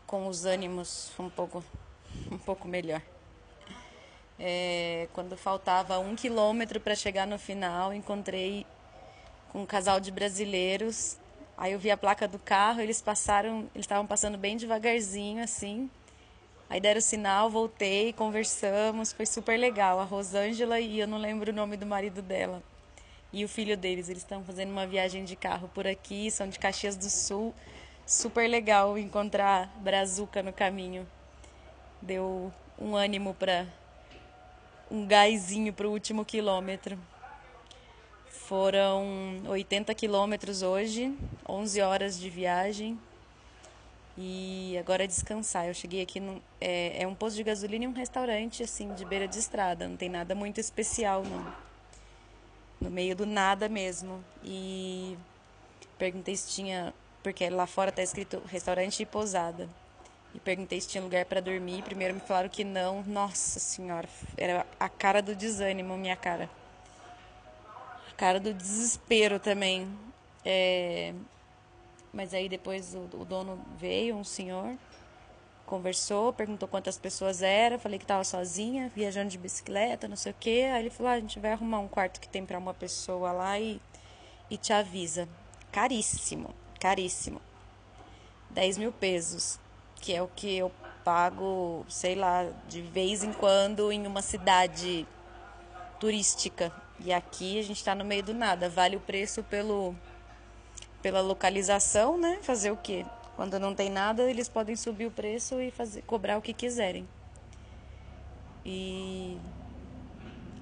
com 0.07 0.29
os 0.29 0.45
ânimos 0.45 1.11
um 1.19 1.29
pouco, 1.29 1.61
um 2.31 2.37
pouco 2.37 2.65
melhor. 2.65 3.01
É, 4.39 5.09
quando 5.11 5.35
faltava 5.35 5.99
um 5.99 6.15
quilômetro 6.15 6.79
para 6.79 6.95
chegar 6.95 7.27
no 7.27 7.37
final, 7.37 7.93
encontrei 7.93 8.65
com 9.49 9.63
um 9.63 9.65
casal 9.65 9.99
de 9.99 10.11
brasileiros. 10.11 11.17
Aí 11.57 11.73
eu 11.73 11.79
vi 11.79 11.91
a 11.91 11.97
placa 11.97 12.29
do 12.29 12.39
carro, 12.39 12.79
eles 12.79 13.01
passaram, 13.01 13.69
eles 13.75 13.83
estavam 13.83 14.07
passando 14.07 14.37
bem 14.37 14.55
devagarzinho 14.55 15.43
assim. 15.43 15.89
Aí 16.69 16.79
deram 16.79 17.01
sinal, 17.01 17.49
voltei, 17.49 18.13
conversamos, 18.13 19.11
foi 19.11 19.25
super 19.25 19.59
legal. 19.59 19.99
A 19.99 20.05
Rosângela 20.05 20.79
e 20.79 21.01
eu 21.01 21.07
não 21.07 21.17
lembro 21.17 21.51
o 21.51 21.53
nome 21.53 21.75
do 21.75 21.85
marido 21.85 22.21
dela 22.21 22.63
e 23.35 23.43
o 23.43 23.49
filho 23.49 23.75
deles. 23.75 24.07
Eles 24.07 24.23
estão 24.23 24.41
fazendo 24.43 24.71
uma 24.71 24.87
viagem 24.87 25.25
de 25.25 25.35
carro 25.35 25.69
por 25.73 25.85
aqui, 25.85 26.31
são 26.31 26.47
de 26.47 26.57
Caxias 26.57 26.95
do 26.95 27.09
Sul. 27.09 27.53
Super 28.07 28.47
legal 28.49 28.97
encontrar 28.97 29.67
Brazuca 29.81 30.41
no 30.41 30.53
caminho. 30.53 31.05
Deu 32.01 32.51
um 32.79 32.95
ânimo 32.95 33.33
para 33.33 33.67
um 34.89 35.05
gásinho 35.05 35.73
para 35.73 35.85
o 35.85 35.91
último 35.91 36.23
quilômetro. 36.23 36.97
Foram 38.29 39.41
80 39.47 39.93
quilômetros 39.95 40.61
hoje, 40.61 41.13
11 41.47 41.81
horas 41.81 42.17
de 42.17 42.29
viagem. 42.29 42.97
E 44.17 44.77
agora 44.79 45.03
é 45.03 45.07
descansar. 45.07 45.67
Eu 45.67 45.73
cheguei 45.73 46.01
aqui, 46.01 46.21
no, 46.21 46.41
é, 46.61 47.01
é 47.03 47.07
um 47.07 47.13
posto 47.13 47.35
de 47.35 47.43
gasolina 47.43 47.83
e 47.83 47.87
um 47.87 47.91
restaurante, 47.91 48.63
assim, 48.63 48.93
de 48.93 49.03
beira 49.03 49.27
de 49.27 49.39
estrada. 49.39 49.89
Não 49.89 49.97
tem 49.97 50.07
nada 50.07 50.33
muito 50.33 50.61
especial, 50.61 51.21
não 51.25 51.65
no 52.79 52.89
meio 52.89 53.15
do 53.15 53.25
nada 53.25 53.67
mesmo. 53.69 54.23
E 54.43 55.17
perguntei 55.97 56.35
se 56.35 56.49
tinha, 56.49 56.93
porque 57.23 57.49
lá 57.49 57.65
fora 57.65 57.91
tá 57.91 58.01
escrito 58.01 58.41
restaurante 58.47 59.01
e 59.01 59.05
pousada. 59.05 59.69
E 60.33 60.39
perguntei 60.39 60.81
se 60.81 60.88
tinha 60.89 61.03
lugar 61.03 61.25
para 61.25 61.39
dormir. 61.39 61.81
Primeiro 61.83 62.13
me 62.13 62.19
falaram 62.19 62.49
que 62.49 62.63
não. 62.63 63.03
Nossa 63.03 63.59
senhora, 63.59 64.09
era 64.38 64.65
a 64.79 64.89
cara 64.89 65.21
do 65.21 65.35
desânimo, 65.35 65.97
minha 65.97 66.15
cara. 66.15 66.49
A 68.11 68.13
cara 68.15 68.39
do 68.39 68.53
desespero 68.53 69.39
também. 69.39 69.88
É... 70.43 71.13
Mas 72.13 72.33
aí 72.33 72.47
depois 72.47 72.93
o, 72.93 73.09
o 73.17 73.25
dono 73.25 73.59
veio, 73.77 74.15
um 74.15 74.23
senhor, 74.23 74.77
conversou, 75.65 76.32
perguntou 76.32 76.67
quantas 76.67 76.97
pessoas 76.97 77.41
eram, 77.41 77.80
falei 77.80 77.97
que 77.97 78.06
estava 78.06 78.23
sozinha, 78.23 78.91
viajando 78.95 79.30
de 79.30 79.38
bicicleta, 79.38 80.08
não 80.08 80.15
sei 80.15 80.32
o 80.32 80.36
quê. 80.39 80.69
Aí 80.71 80.84
ele 80.84 80.89
falou: 80.89 81.12
ah, 81.12 81.15
a 81.15 81.19
gente 81.19 81.39
vai 81.39 81.51
arrumar 81.51 81.80
um 81.80 81.88
quarto 81.88 82.21
que 82.21 82.30
tem 82.30 82.45
para 82.45 82.58
uma 82.58 82.73
pessoa 82.73 83.32
lá 83.32 83.60
e, 83.60 83.82
e 84.49 84.58
te 84.58 84.71
avisa. 84.71 85.28
Caríssimo, 85.71 86.54
caríssimo. 86.80 87.41
10 88.51 88.78
mil 88.78 88.91
pesos, 88.91 89.60
que 89.95 90.13
é 90.13 90.21
o 90.21 90.28
que 90.28 90.56
eu 90.56 90.71
pago, 91.04 91.86
sei 91.89 92.15
lá, 92.15 92.45
de 92.67 92.82
vez 92.82 93.23
em 93.23 93.34
quando 93.34 93.91
em 93.91 94.08
uma 94.08 94.21
cidade 94.21 95.06
turística. 95.99 96.71
E 96.99 97.12
aqui 97.12 97.60
a 97.60 97.63
gente 97.63 97.78
está 97.78 97.93
no 97.93 98.06
meio 98.06 98.23
do 98.23 98.34
nada. 98.34 98.69
Vale 98.69 98.95
o 98.95 98.99
preço 99.01 99.43
pelo, 99.43 99.93
pela 101.01 101.21
localização, 101.21 102.17
né? 102.17 102.39
Fazer 102.41 102.71
o 102.71 102.78
quê? 102.78 103.06
Quando 103.35 103.59
não 103.59 103.75
tem 103.75 103.89
nada, 103.89 104.23
eles 104.29 104.47
podem 104.47 104.75
subir 104.75 105.07
o 105.07 105.11
preço 105.11 105.59
e 105.59 105.69
fazer, 105.69 106.01
cobrar 106.03 106.37
o 106.37 106.41
que 106.41 106.53
quiserem. 106.53 107.07
E 108.65 109.37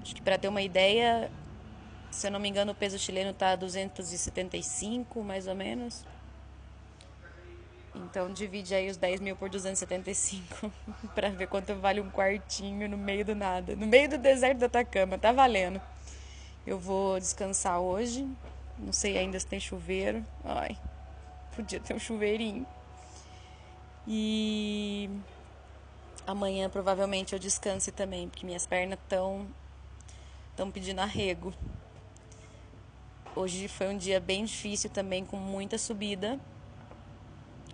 acho 0.02 0.14
que 0.14 0.20
para 0.20 0.36
ter 0.36 0.48
uma 0.48 0.60
ideia, 0.60 1.30
se 2.10 2.26
eu 2.26 2.30
não 2.30 2.40
me 2.40 2.48
engano, 2.48 2.72
o 2.72 2.74
peso 2.74 2.98
chileno 2.98 3.30
está 3.30 3.54
275, 3.54 5.22
mais 5.22 5.46
ou 5.46 5.54
menos. 5.54 6.04
Então 7.94 8.32
divide 8.32 8.74
aí 8.74 8.90
os 8.90 8.96
10 8.96 9.20
mil 9.20 9.36
por 9.36 9.48
275 9.48 10.72
para 11.14 11.28
ver 11.30 11.46
quanto 11.46 11.76
vale 11.76 12.00
um 12.00 12.10
quartinho 12.10 12.88
no 12.88 12.98
meio 12.98 13.24
do 13.24 13.36
nada. 13.36 13.76
No 13.76 13.86
meio 13.86 14.08
do 14.08 14.18
deserto 14.18 14.58
do 14.58 14.64
Atacama, 14.64 15.16
tá 15.16 15.30
valendo. 15.30 15.80
Eu 16.66 16.78
vou 16.78 17.20
descansar 17.20 17.78
hoje. 17.78 18.28
Não 18.78 18.92
sei 18.92 19.16
ainda 19.16 19.38
se 19.38 19.46
tem 19.46 19.60
chuveiro. 19.60 20.24
Ai, 20.44 20.76
Podia 21.54 21.80
ter 21.80 21.94
um 21.94 21.98
chuveirinho. 21.98 22.66
E 24.06 25.08
amanhã 26.26 26.68
provavelmente 26.68 27.32
eu 27.32 27.38
descanse 27.38 27.90
também, 27.90 28.28
porque 28.28 28.44
minhas 28.44 28.66
pernas 28.66 28.98
estão 28.98 29.46
estão 30.50 30.70
pedindo 30.70 31.00
arrego. 31.00 31.52
Hoje 33.36 33.66
foi 33.66 33.88
um 33.88 33.98
dia 33.98 34.20
bem 34.20 34.44
difícil 34.44 34.88
também, 34.88 35.24
com 35.24 35.36
muita 35.36 35.76
subida. 35.76 36.38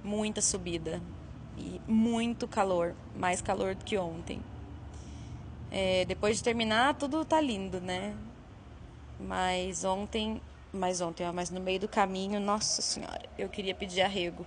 Muita 0.03 0.41
subida. 0.41 1.03
E 1.59 1.81
muito 1.87 2.49
calor. 2.49 2.95
Mais 3.15 3.43
calor 3.43 3.75
do 3.75 3.85
que 3.85 3.99
ontem. 3.99 4.41
É, 5.71 6.07
depois 6.07 6.39
de 6.39 6.43
terminar, 6.43 6.95
tudo 6.95 7.25
tá 7.25 7.39
lindo, 7.41 7.79
né? 7.81 8.17
Mas 9.19 9.85
ontem. 9.85 10.41
Mas 10.73 11.01
ontem, 11.01 11.27
ó, 11.27 11.33
mas 11.33 11.51
no 11.51 11.61
meio 11.61 11.81
do 11.81 11.89
caminho, 11.89 12.39
nossa 12.39 12.81
senhora, 12.81 13.23
eu 13.37 13.49
queria 13.49 13.75
pedir 13.75 14.03
arrego. 14.03 14.47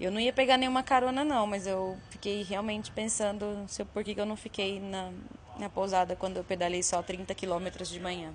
Eu 0.00 0.10
não 0.10 0.20
ia 0.20 0.32
pegar 0.32 0.56
nenhuma 0.56 0.82
carona, 0.82 1.24
não, 1.24 1.46
mas 1.46 1.66
eu 1.66 1.96
fiquei 2.10 2.42
realmente 2.42 2.90
pensando 2.90 3.64
se 3.68 3.80
eu, 3.80 3.86
por 3.86 4.04
que, 4.04 4.14
que 4.14 4.20
eu 4.20 4.26
não 4.26 4.36
fiquei 4.36 4.78
na, 4.80 5.10
na 5.58 5.70
pousada 5.70 6.14
quando 6.14 6.36
eu 6.36 6.44
pedalei 6.44 6.82
só 6.82 7.02
30 7.02 7.34
quilômetros 7.34 7.88
de 7.88 8.00
manhã. 8.00 8.34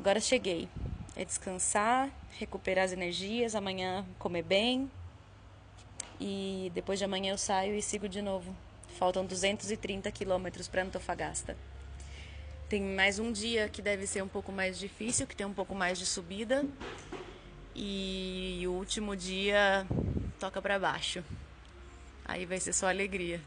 Agora 0.00 0.18
cheguei. 0.18 0.68
É 1.14 1.24
descansar, 1.24 2.10
recuperar 2.38 2.86
as 2.86 2.92
energias, 2.92 3.54
amanhã 3.54 4.04
comer 4.18 4.42
bem. 4.42 4.90
E 6.18 6.72
depois 6.74 6.98
de 6.98 7.04
amanhã 7.04 7.32
eu 7.32 7.38
saio 7.38 7.74
e 7.74 7.82
sigo 7.82 8.08
de 8.08 8.22
novo. 8.22 8.54
Faltam 8.98 9.24
230 9.24 10.10
quilômetros 10.10 10.68
para 10.68 10.82
Antofagasta. 10.82 11.56
Tem 12.72 12.80
mais 12.80 13.18
um 13.18 13.30
dia 13.30 13.68
que 13.68 13.82
deve 13.82 14.06
ser 14.06 14.22
um 14.22 14.28
pouco 14.28 14.50
mais 14.50 14.78
difícil, 14.78 15.26
que 15.26 15.36
tem 15.36 15.44
um 15.44 15.52
pouco 15.52 15.74
mais 15.74 15.98
de 15.98 16.06
subida. 16.06 16.64
E 17.74 18.62
o 18.66 18.70
último 18.70 19.14
dia 19.14 19.86
toca 20.40 20.62
para 20.62 20.78
baixo. 20.78 21.22
Aí 22.24 22.46
vai 22.46 22.58
ser 22.58 22.72
só 22.72 22.88
alegria. 22.88 23.42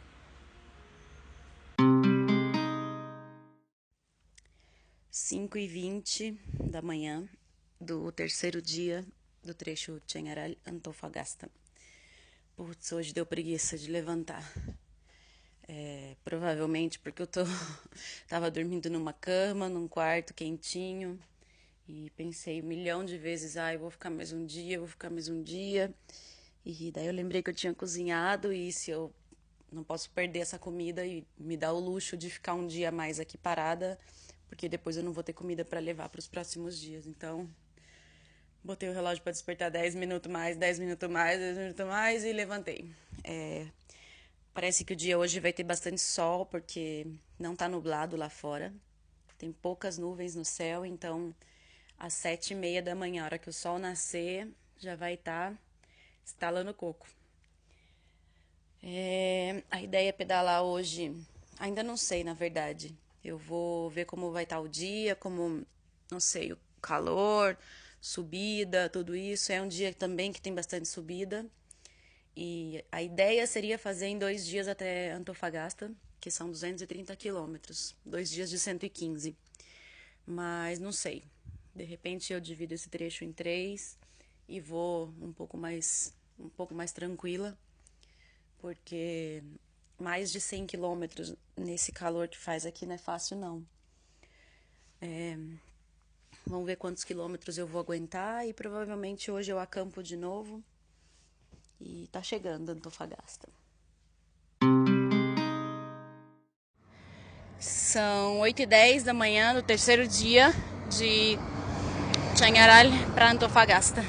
Cinco 5.09 5.57
e 5.57 5.67
vinte 5.67 6.39
da 6.63 6.83
manhã 6.83 7.27
do 7.81 8.11
terceiro 8.11 8.61
dia 8.61 9.03
do 9.43 9.55
trecho 9.55 9.99
Chenharal 10.05 10.51
Antofagasta. 10.67 11.49
Putz, 12.55 12.91
hoje 12.91 13.11
deu 13.11 13.25
preguiça 13.25 13.75
de 13.75 13.89
levantar. 13.89 14.47
É, 15.67 16.15
provavelmente 16.23 16.99
porque 16.99 17.21
eu 17.21 17.27
tô 17.27 17.41
tava 18.29 18.51
dormindo 18.51 18.89
numa 18.89 19.13
cama, 19.13 19.67
num 19.67 19.87
quarto 19.87 20.33
quentinho 20.33 21.19
e 21.87 22.11
pensei 22.11 22.61
um 22.61 22.65
milhão 22.65 23.03
de 23.05 23.17
vezes, 23.17 23.57
ah, 23.57 23.73
eu 23.73 23.79
vou 23.79 23.89
ficar 23.89 24.09
mais 24.09 24.31
um 24.31 24.45
dia, 24.45 24.75
eu 24.75 24.81
vou 24.81 24.87
ficar 24.89 25.09
mais 25.09 25.27
um 25.27 25.41
dia. 25.41 25.93
E 26.65 26.91
daí 26.91 27.05
eu 27.07 27.13
lembrei 27.13 27.43
que 27.43 27.49
eu 27.49 27.53
tinha 27.53 27.73
cozinhado 27.73 28.51
e 28.51 28.71
se 28.71 28.89
eu 28.89 29.13
não 29.71 29.83
posso 29.83 30.09
perder 30.09 30.39
essa 30.39 30.57
comida 30.57 31.05
e 31.05 31.23
me 31.37 31.55
dar 31.55 31.73
o 31.73 31.79
luxo 31.79 32.17
de 32.17 32.29
ficar 32.29 32.55
um 32.55 32.65
dia 32.65 32.91
mais 32.91 33.19
aqui 33.19 33.37
parada, 33.37 33.99
porque 34.47 34.67
depois 34.67 34.97
eu 34.97 35.03
não 35.03 35.13
vou 35.13 35.23
ter 35.23 35.33
comida 35.33 35.63
para 35.63 35.79
levar 35.79 36.09
para 36.09 36.19
os 36.19 36.27
próximos 36.27 36.79
dias. 36.79 37.05
Então, 37.05 37.47
botei 38.63 38.89
o 38.89 38.93
relógio 38.93 39.21
para 39.21 39.31
despertar 39.31 39.69
10 39.69 39.93
minutos 39.93 40.31
mais, 40.31 40.57
10 40.57 40.79
minutos 40.79 41.09
mais, 41.09 41.39
10 41.39 41.57
minutos 41.57 41.85
mais 41.85 42.23
e 42.23 42.33
levantei. 42.33 42.89
É, 43.23 43.67
parece 44.55 44.85
que 44.85 44.93
o 44.93 44.95
dia 44.95 45.19
hoje 45.19 45.41
vai 45.41 45.51
ter 45.51 45.63
bastante 45.63 45.99
sol, 45.99 46.45
porque 46.45 47.05
não 47.37 47.53
está 47.53 47.67
nublado 47.67 48.15
lá 48.15 48.29
fora. 48.29 48.73
Tem 49.37 49.51
poucas 49.51 49.97
nuvens 49.97 50.33
no 50.33 50.45
céu, 50.45 50.85
então 50.85 51.35
às 51.99 52.13
sete 52.13 52.53
e 52.53 52.55
meia 52.55 52.81
da 52.81 52.95
manhã, 52.95 53.23
a 53.23 53.25
hora 53.25 53.37
que 53.37 53.49
o 53.49 53.53
sol 53.53 53.77
nascer, 53.77 54.47
já 54.77 54.95
vai 54.95 55.15
estar 55.15 55.51
tá 55.51 55.57
estalando 56.25 56.73
coco. 56.73 57.05
É, 58.81 59.61
a 59.69 59.81
ideia 59.81 60.09
é 60.09 60.13
pedalar 60.13 60.63
hoje, 60.63 61.13
ainda 61.59 61.83
não 61.83 61.97
sei, 61.97 62.23
na 62.23 62.33
verdade. 62.33 62.97
Eu 63.21 63.37
vou 63.37 63.89
ver 63.89 64.05
como 64.05 64.31
vai 64.31 64.43
estar 64.43 64.57
tá 64.57 64.61
o 64.61 64.69
dia, 64.69 65.15
como, 65.15 65.65
não 66.09 66.19
sei, 66.21 66.53
o 66.53 66.59
calor, 66.81 67.57
subida, 67.99 68.87
tudo 68.87 69.15
isso. 69.15 69.51
É 69.51 69.61
um 69.61 69.67
dia 69.67 69.93
também 69.93 70.31
que 70.31 70.39
tem 70.41 70.53
bastante 70.53 70.87
subida. 70.87 71.45
E 72.35 72.83
a 72.91 73.01
ideia 73.01 73.47
seria 73.47 73.77
fazer 73.77 74.07
em 74.07 74.19
dois 74.19 74.45
dias 74.45 74.67
até 74.67 75.11
Antofagasta, 75.11 75.91
que 76.19 76.29
são 76.29 76.51
230 76.51 77.15
quilômetros, 77.15 77.95
dois 78.05 78.29
dias 78.29 78.49
de 78.49 78.59
115. 78.59 79.35
Mas 80.27 80.79
não 80.79 80.91
sei. 80.91 81.23
De 81.73 81.83
repente 81.83 82.33
eu 82.33 82.41
divido 82.41 82.73
esse 82.73 82.89
trecho 82.89 83.23
em 83.23 83.31
três 83.31 83.97
e 84.47 84.59
vou 84.59 85.13
um 85.21 85.31
pouco 85.31 85.57
mais 85.57 86.13
um 86.37 86.49
pouco 86.49 86.73
mais 86.73 86.91
tranquila, 86.91 87.57
porque 88.59 89.41
mais 89.97 90.31
de 90.31 90.41
100 90.41 90.67
quilômetros 90.67 91.33
nesse 91.55 91.93
calor 91.93 92.27
que 92.27 92.37
faz 92.37 92.65
aqui 92.65 92.85
não 92.85 92.95
é 92.95 92.97
fácil 92.97 93.37
não. 93.37 93.65
É, 95.01 95.37
vamos 96.45 96.65
ver 96.65 96.75
quantos 96.75 97.05
quilômetros 97.05 97.57
eu 97.57 97.67
vou 97.67 97.79
aguentar 97.79 98.45
e 98.45 98.53
provavelmente 98.53 99.31
hoje 99.31 99.51
eu 99.51 99.59
acampo 99.59 100.03
de 100.03 100.17
novo 100.17 100.61
e 101.79 102.07
tá 102.11 102.21
chegando 102.21 102.69
Antofagasta. 102.69 103.47
São 107.59 108.39
8 108.39 108.61
e 108.61 108.65
10 108.65 109.03
da 109.03 109.13
manhã 109.13 109.53
do 109.53 109.63
terceiro 109.63 110.07
dia 110.07 110.53
de 110.89 111.37
Chañaral 112.37 112.85
para 113.13 113.31
Antofagasta. 113.31 114.03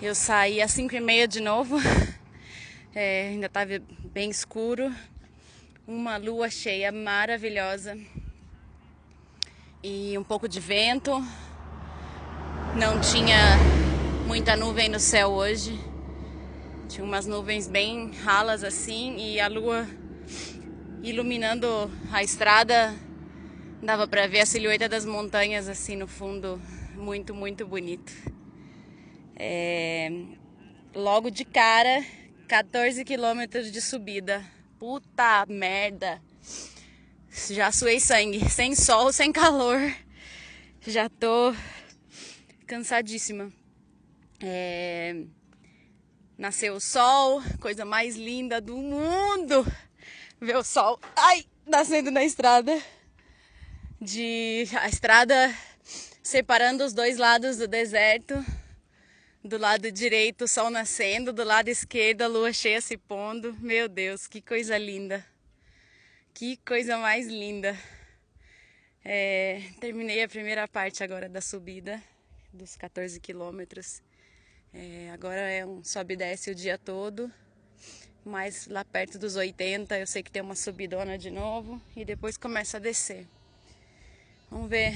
Eu 0.00 0.14
saí 0.14 0.60
às 0.60 0.70
5 0.72 0.94
e 0.94 1.00
meia 1.00 1.26
de 1.26 1.40
novo, 1.40 1.76
é, 2.94 3.28
ainda 3.28 3.46
estava 3.46 3.80
bem 4.12 4.30
escuro, 4.30 4.94
uma 5.86 6.16
lua 6.16 6.50
cheia 6.50 6.92
maravilhosa 6.92 7.96
e 9.82 10.16
um 10.18 10.24
pouco 10.24 10.48
de 10.48 10.60
vento. 10.60 11.12
Não 12.76 13.00
tinha 13.00 13.81
muita 14.26 14.56
nuvem 14.56 14.88
no 14.88 15.00
céu 15.00 15.30
hoje, 15.30 15.78
tinha 16.88 17.04
umas 17.04 17.26
nuvens 17.26 17.66
bem 17.66 18.12
ralas 18.12 18.62
assim 18.62 19.16
e 19.16 19.40
a 19.40 19.48
lua 19.48 19.86
iluminando 21.02 21.90
a 22.10 22.22
estrada. 22.22 22.94
Dava 23.82 24.06
para 24.06 24.28
ver 24.28 24.40
a 24.40 24.46
silhueta 24.46 24.88
das 24.88 25.04
montanhas 25.04 25.68
assim 25.68 25.96
no 25.96 26.06
fundo, 26.06 26.60
muito, 26.94 27.34
muito 27.34 27.66
bonito. 27.66 28.12
É, 29.34 30.08
logo 30.94 31.30
de 31.30 31.44
cara, 31.44 32.04
14 32.46 33.04
quilômetros 33.04 33.72
de 33.72 33.80
subida. 33.80 34.44
Puta 34.78 35.44
merda. 35.48 36.22
Já 37.50 37.72
suei 37.72 37.98
sangue, 37.98 38.48
sem 38.48 38.74
sol, 38.76 39.12
sem 39.12 39.32
calor. 39.32 39.80
Já 40.86 41.08
tô 41.08 41.54
cansadíssima. 42.66 43.61
É, 44.42 45.24
nasceu 46.36 46.74
o 46.74 46.80
sol, 46.80 47.42
coisa 47.60 47.84
mais 47.84 48.16
linda 48.16 48.60
do 48.60 48.76
mundo. 48.76 49.64
Ver 50.40 50.56
o 50.56 50.64
sol, 50.64 50.98
ai, 51.16 51.44
nascendo 51.66 52.10
na 52.10 52.24
estrada. 52.24 52.76
De 54.00 54.64
a 54.80 54.88
estrada 54.88 55.54
separando 56.22 56.84
os 56.84 56.92
dois 56.92 57.18
lados 57.18 57.56
do 57.56 57.68
deserto 57.68 58.34
do 59.44 59.58
lado 59.58 59.90
direito 59.90 60.44
o 60.44 60.48
sol 60.48 60.70
nascendo, 60.70 61.32
do 61.32 61.42
lado 61.42 61.68
esquerdo 61.68 62.22
a 62.22 62.28
lua 62.28 62.52
cheia 62.52 62.80
se 62.80 62.96
pondo. 62.96 63.54
Meu 63.58 63.88
Deus, 63.88 64.28
que 64.28 64.40
coisa 64.40 64.78
linda! 64.78 65.26
Que 66.32 66.56
coisa 66.58 66.96
mais 66.96 67.26
linda! 67.26 67.76
É, 69.04 69.60
terminei 69.80 70.22
a 70.22 70.28
primeira 70.28 70.68
parte 70.68 71.02
agora 71.02 71.28
da 71.28 71.40
subida 71.40 72.00
dos 72.52 72.76
14 72.76 73.18
quilômetros. 73.18 74.00
É, 74.74 75.10
agora 75.12 75.38
é 75.38 75.66
um 75.66 75.84
sobe 75.84 76.14
e 76.14 76.16
desce 76.16 76.50
o 76.50 76.54
dia 76.54 76.78
todo, 76.78 77.30
mas 78.24 78.66
lá 78.68 78.82
perto 78.82 79.18
dos 79.18 79.36
80 79.36 79.98
eu 79.98 80.06
sei 80.06 80.22
que 80.22 80.30
tem 80.30 80.40
uma 80.40 80.54
subidona 80.54 81.18
de 81.18 81.30
novo 81.30 81.78
e 81.94 82.06
depois 82.06 82.38
começa 82.38 82.78
a 82.78 82.80
descer. 82.80 83.28
Vamos 84.50 84.70
ver 84.70 84.94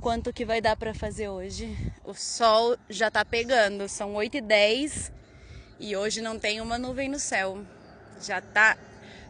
quanto 0.00 0.32
que 0.32 0.46
vai 0.46 0.62
dar 0.62 0.74
para 0.74 0.94
fazer 0.94 1.28
hoje. 1.28 1.76
O 2.02 2.14
sol 2.14 2.78
já 2.88 3.10
tá 3.10 3.26
pegando, 3.26 3.86
são 3.90 4.14
8 4.14 4.38
e 4.38 4.40
10 4.40 5.12
e 5.78 5.94
hoje 5.94 6.22
não 6.22 6.38
tem 6.38 6.58
uma 6.62 6.78
nuvem 6.78 7.10
no 7.10 7.18
céu. 7.18 7.62
Já 8.22 8.40
tá 8.40 8.78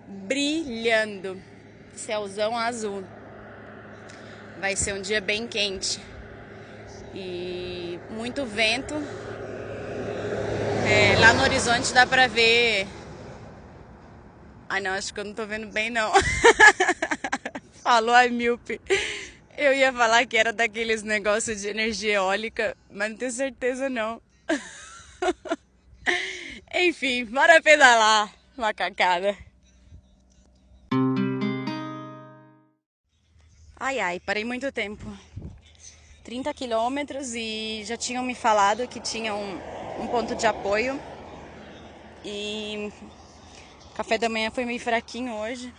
brilhando, 0.06 1.42
céuzão 1.96 2.56
azul. 2.56 3.02
Vai 4.60 4.76
ser 4.76 4.94
um 4.94 5.02
dia 5.02 5.20
bem 5.20 5.48
quente 5.48 6.00
e 7.12 7.98
muito 8.10 8.46
vento. 8.46 8.94
É, 10.86 11.16
lá 11.16 11.32
no 11.32 11.42
horizonte 11.42 11.92
dá 11.92 12.06
pra 12.06 12.26
ver. 12.26 12.86
Ai 14.68 14.80
não, 14.80 14.92
acho 14.92 15.12
que 15.12 15.20
eu 15.20 15.24
não 15.24 15.34
tô 15.34 15.46
vendo 15.46 15.66
bem 15.68 15.90
não. 15.90 16.12
Falou 17.82 18.14
a 18.14 18.28
míope. 18.28 18.80
Eu 19.56 19.74
ia 19.74 19.92
falar 19.92 20.26
que 20.26 20.36
era 20.36 20.52
daqueles 20.52 21.02
negócios 21.02 21.60
de 21.60 21.68
energia 21.68 22.14
eólica, 22.14 22.76
mas 22.90 23.10
não 23.10 23.16
tenho 23.16 23.30
certeza 23.30 23.88
não. 23.88 24.20
Enfim, 26.74 27.26
bora 27.26 27.60
pedalar, 27.60 28.32
macacada. 28.56 29.36
Ai, 33.78 34.00
ai, 34.00 34.20
parei 34.20 34.44
muito 34.44 34.72
tempo. 34.72 35.06
30 36.24 36.54
quilômetros 36.54 37.34
e 37.34 37.82
já 37.84 37.96
tinham 37.96 38.24
me 38.24 38.34
falado 38.34 38.88
que 38.88 39.00
tinha 39.00 39.34
um, 39.34 39.60
um 39.98 40.06
ponto 40.06 40.34
de 40.34 40.46
apoio. 40.46 41.00
E 42.24 42.92
café 43.94 44.16
da 44.18 44.28
manhã 44.28 44.50
foi 44.50 44.64
meio 44.64 44.80
fraquinho 44.80 45.32
hoje. 45.34 45.72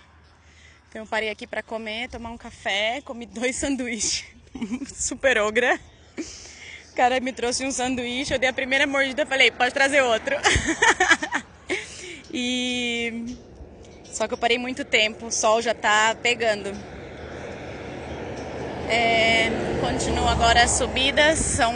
Então 0.89 1.01
eu 1.01 1.07
parei 1.07 1.29
aqui 1.29 1.47
para 1.47 1.63
comer, 1.63 2.09
tomar 2.09 2.29
um 2.29 2.37
café, 2.37 3.01
comi 3.01 3.25
dois 3.25 3.55
sanduíches. 3.57 4.25
Super 4.93 5.39
ogra. 5.39 5.79
O 6.91 6.95
cara 6.95 7.19
me 7.19 7.33
trouxe 7.33 7.65
um 7.65 7.71
sanduíche, 7.71 8.33
eu 8.33 8.37
dei 8.37 8.47
a 8.47 8.53
primeira 8.53 8.85
mordida, 8.85 9.25
falei, 9.25 9.49
pode 9.49 9.73
trazer 9.73 10.01
outro. 10.01 10.35
e 12.31 13.35
só 14.05 14.27
que 14.27 14.35
eu 14.35 14.37
parei 14.37 14.59
muito 14.59 14.85
tempo, 14.85 15.25
o 15.25 15.31
sol 15.31 15.59
já 15.59 15.73
tá 15.73 16.15
pegando. 16.21 16.69
É, 18.87 19.49
continuo 19.81 20.27
agora 20.27 20.61
as 20.61 20.71
subidas, 20.71 21.39
são 21.39 21.73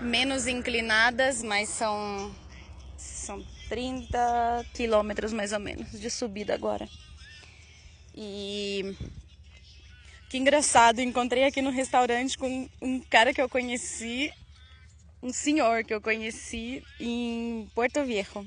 menos 0.00 0.46
inclinadas, 0.46 1.42
mas 1.42 1.68
são, 1.68 2.34
são 2.96 3.44
30 3.68 4.66
quilômetros 4.74 5.32
mais 5.32 5.52
ou 5.52 5.60
menos 5.60 5.92
de 5.92 6.10
subida 6.10 6.54
agora. 6.54 6.88
E 8.14 8.96
que 10.28 10.38
engraçado, 10.38 11.00
encontrei 11.00 11.44
aqui 11.44 11.60
no 11.60 11.70
restaurante 11.70 12.38
com 12.38 12.68
um 12.80 13.00
cara 13.00 13.34
que 13.34 13.40
eu 13.40 13.48
conheci, 13.48 14.32
um 15.22 15.32
senhor 15.32 15.84
que 15.84 15.92
eu 15.92 16.00
conheci 16.00 16.84
em 16.98 17.68
Porto 17.74 18.04
Viejo, 18.04 18.46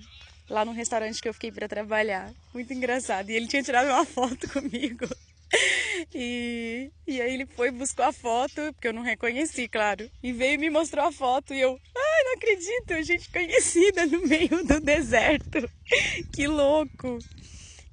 lá 0.49 0.63
no 0.63 0.71
restaurante 0.71 1.21
que 1.21 1.27
eu 1.27 1.33
fiquei 1.33 1.51
para 1.51 1.67
trabalhar. 1.67 2.31
Muito 2.53 2.71
engraçado. 2.73 3.29
E 3.29 3.33
ele 3.33 3.47
tinha 3.47 3.63
tirado 3.63 3.87
uma 3.87 4.05
foto 4.05 4.47
comigo. 4.51 5.07
E, 6.15 6.91
e 7.07 7.21
aí 7.21 7.33
ele 7.33 7.45
foi, 7.45 7.71
buscou 7.71 8.05
a 8.05 8.11
foto, 8.11 8.61
porque 8.73 8.87
eu 8.87 8.93
não 8.93 9.01
reconheci, 9.01 9.67
claro. 9.67 10.09
E 10.21 10.31
veio 10.31 10.55
e 10.55 10.57
me 10.57 10.69
mostrou 10.69 11.05
a 11.05 11.11
foto 11.11 11.53
e 11.53 11.59
eu, 11.59 11.79
ai, 11.95 12.23
não 12.25 12.33
acredito, 12.33 13.03
gente 13.03 13.31
conhecida 13.31 14.05
no 14.05 14.27
meio 14.27 14.63
do 14.63 14.79
deserto. 14.79 15.69
Que 16.33 16.47
louco! 16.47 17.19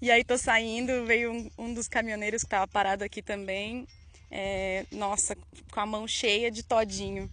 E 0.01 0.11
aí 0.11 0.25
tô 0.25 0.39
saindo, 0.39 1.05
veio 1.05 1.33
um, 1.33 1.51
um 1.59 1.75
dos 1.75 1.89
caminhoneiros 1.89 2.43
que 2.43 2.49
tava 2.49 2.67
parado 2.67 3.05
aqui 3.05 3.21
também. 3.21 3.87
É, 4.31 4.87
nossa, 4.93 5.37
com 5.71 5.81
a 5.81 5.87
mão 5.87 6.09
cheia 6.09 6.51
de 6.51 6.63
todinho. 6.63 7.31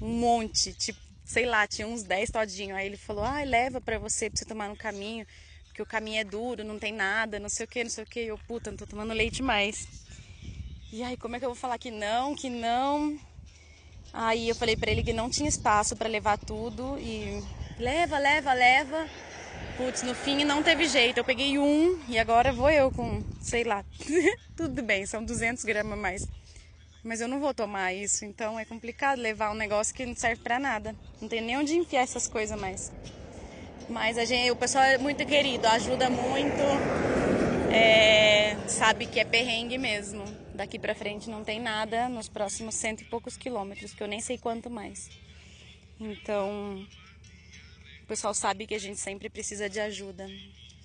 Um 0.00 0.18
monte, 0.18 0.72
tipo, 0.72 0.98
sei 1.24 1.44
lá, 1.44 1.66
tinha 1.66 1.86
uns 1.86 2.02
10 2.02 2.30
todinhos. 2.30 2.78
Aí 2.78 2.86
ele 2.86 2.96
falou, 2.96 3.24
ai, 3.24 3.44
leva 3.44 3.80
pra 3.80 3.98
você, 3.98 4.30
pra 4.30 4.38
você 4.38 4.44
tomar 4.44 4.68
no 4.68 4.76
caminho 4.76 5.26
que 5.76 5.82
o 5.82 5.86
caminho 5.86 6.18
é 6.18 6.24
duro, 6.24 6.64
não 6.64 6.78
tem 6.78 6.90
nada, 6.90 7.38
não 7.38 7.50
sei 7.50 7.66
o 7.66 7.68
que, 7.68 7.84
não 7.84 7.90
sei 7.90 8.02
o 8.02 8.06
que. 8.06 8.20
Eu, 8.20 8.38
puta, 8.48 8.70
não 8.70 8.78
tô 8.78 8.86
tomando 8.86 9.12
leite 9.12 9.42
mais. 9.42 9.86
E 10.90 11.02
aí, 11.02 11.18
como 11.18 11.36
é 11.36 11.38
que 11.38 11.44
eu 11.44 11.50
vou 11.50 11.56
falar 11.56 11.76
que 11.76 11.90
não, 11.90 12.34
que 12.34 12.48
não? 12.48 13.18
Aí 14.10 14.48
eu 14.48 14.54
falei 14.54 14.74
para 14.74 14.90
ele 14.90 15.02
que 15.02 15.12
não 15.12 15.28
tinha 15.28 15.46
espaço 15.46 15.94
para 15.94 16.08
levar 16.08 16.38
tudo 16.38 16.98
e 16.98 17.42
leva, 17.78 18.16
leva, 18.16 18.54
leva. 18.54 19.06
Putz, 19.76 20.02
no 20.02 20.14
fim 20.14 20.44
não 20.44 20.62
teve 20.62 20.88
jeito. 20.88 21.18
Eu 21.18 21.24
peguei 21.24 21.58
um 21.58 22.00
e 22.08 22.18
agora 22.18 22.54
vou 22.54 22.70
eu 22.70 22.90
com, 22.90 23.22
sei 23.42 23.62
lá. 23.62 23.84
Tudo 24.56 24.82
bem, 24.82 25.04
são 25.04 25.22
200 25.22 25.62
gramas 25.64 25.98
mais. 25.98 26.26
Mas 27.04 27.20
eu 27.20 27.28
não 27.28 27.38
vou 27.38 27.52
tomar 27.52 27.92
isso, 27.92 28.24
então 28.24 28.58
é 28.58 28.64
complicado 28.64 29.18
levar 29.18 29.50
um 29.50 29.54
negócio 29.54 29.94
que 29.94 30.06
não 30.06 30.16
serve 30.16 30.42
para 30.42 30.58
nada. 30.58 30.96
Não 31.20 31.28
tem 31.28 31.42
nem 31.42 31.58
onde 31.58 31.76
enfiar 31.76 32.02
essas 32.02 32.26
coisas 32.26 32.58
mais. 32.58 32.90
Mas 33.88 34.18
a 34.18 34.24
gente, 34.24 34.50
o 34.50 34.56
pessoal 34.56 34.84
é 34.84 34.98
muito 34.98 35.24
querido, 35.24 35.66
ajuda 35.68 36.10
muito, 36.10 36.62
é, 37.72 38.56
sabe 38.68 39.06
que 39.06 39.20
é 39.20 39.24
perrengue 39.24 39.78
mesmo. 39.78 40.24
Daqui 40.54 40.78
pra 40.78 40.94
frente 40.94 41.30
não 41.30 41.44
tem 41.44 41.60
nada 41.60 42.08
nos 42.08 42.28
próximos 42.28 42.74
cento 42.74 43.02
e 43.02 43.04
poucos 43.04 43.36
quilômetros, 43.36 43.94
que 43.94 44.02
eu 44.02 44.08
nem 44.08 44.20
sei 44.20 44.38
quanto 44.38 44.68
mais. 44.68 45.08
Então, 46.00 46.84
o 48.02 48.06
pessoal 48.06 48.34
sabe 48.34 48.66
que 48.66 48.74
a 48.74 48.80
gente 48.80 48.98
sempre 48.98 49.30
precisa 49.30 49.68
de 49.70 49.78
ajuda. 49.78 50.28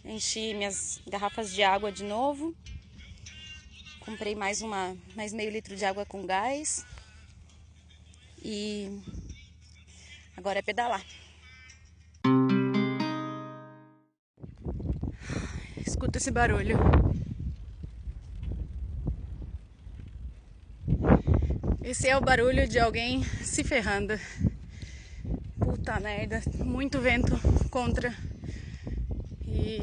Enchi 0.05 0.53
minhas 0.53 1.01
garrafas 1.07 1.53
de 1.53 1.63
água 1.63 1.91
de 1.91 2.03
novo. 2.03 2.55
Comprei 4.01 4.35
mais 4.35 4.61
uma, 4.61 4.95
mais 5.15 5.33
meio 5.33 5.51
litro 5.51 5.75
de 5.75 5.85
água 5.85 6.05
com 6.05 6.25
gás. 6.25 6.85
E 8.43 9.01
agora 10.37 10.59
é 10.59 10.61
pedalar. 10.61 11.03
Escuta 16.11 16.17
esse 16.17 16.31
barulho. 16.31 16.77
Esse 21.81 22.09
é 22.09 22.17
o 22.17 22.21
barulho 22.21 22.67
de 22.67 22.77
alguém 22.79 23.23
se 23.23 23.63
ferrando. 23.63 24.19
Puta 25.57 26.01
merda, 26.01 26.41
muito 26.65 26.99
vento 26.99 27.39
contra. 27.69 28.13
E 29.47 29.81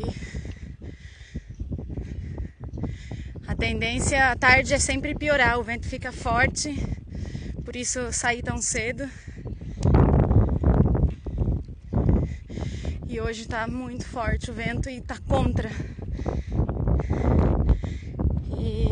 a 3.46 3.54
tendência 3.56 4.30
à 4.30 4.36
tarde 4.36 4.74
é 4.74 4.78
sempre 4.78 5.14
piorar, 5.14 5.58
o 5.58 5.64
vento 5.64 5.88
fica 5.88 6.12
forte, 6.12 6.74
por 7.64 7.74
isso 7.74 8.12
saí 8.12 8.42
tão 8.42 8.60
cedo. 8.60 9.08
E 13.08 13.18
hoje 13.18 13.48
tá 13.48 13.66
muito 13.66 14.04
forte 14.06 14.50
o 14.50 14.54
vento 14.54 14.90
e 14.90 15.00
tá 15.00 15.16
contra. 15.26 15.70
E 18.58 18.88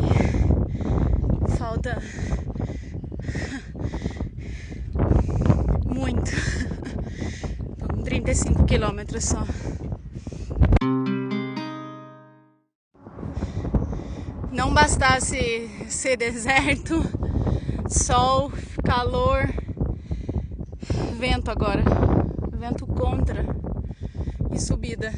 falta 1.57 2.01
muito. 5.85 6.31
Tô 7.77 7.87
com 7.87 8.01
35 8.03 8.65
quilômetros 8.65 9.25
só. 9.25 9.43
Não 14.51 14.73
bastasse 14.73 15.69
ser 15.89 16.17
deserto, 16.17 17.03
sol, 17.89 18.51
calor, 18.83 19.47
vento 21.19 21.51
agora, 21.51 21.83
vento 22.53 22.87
contra 22.87 23.45
e 24.51 24.59
subida. 24.59 25.13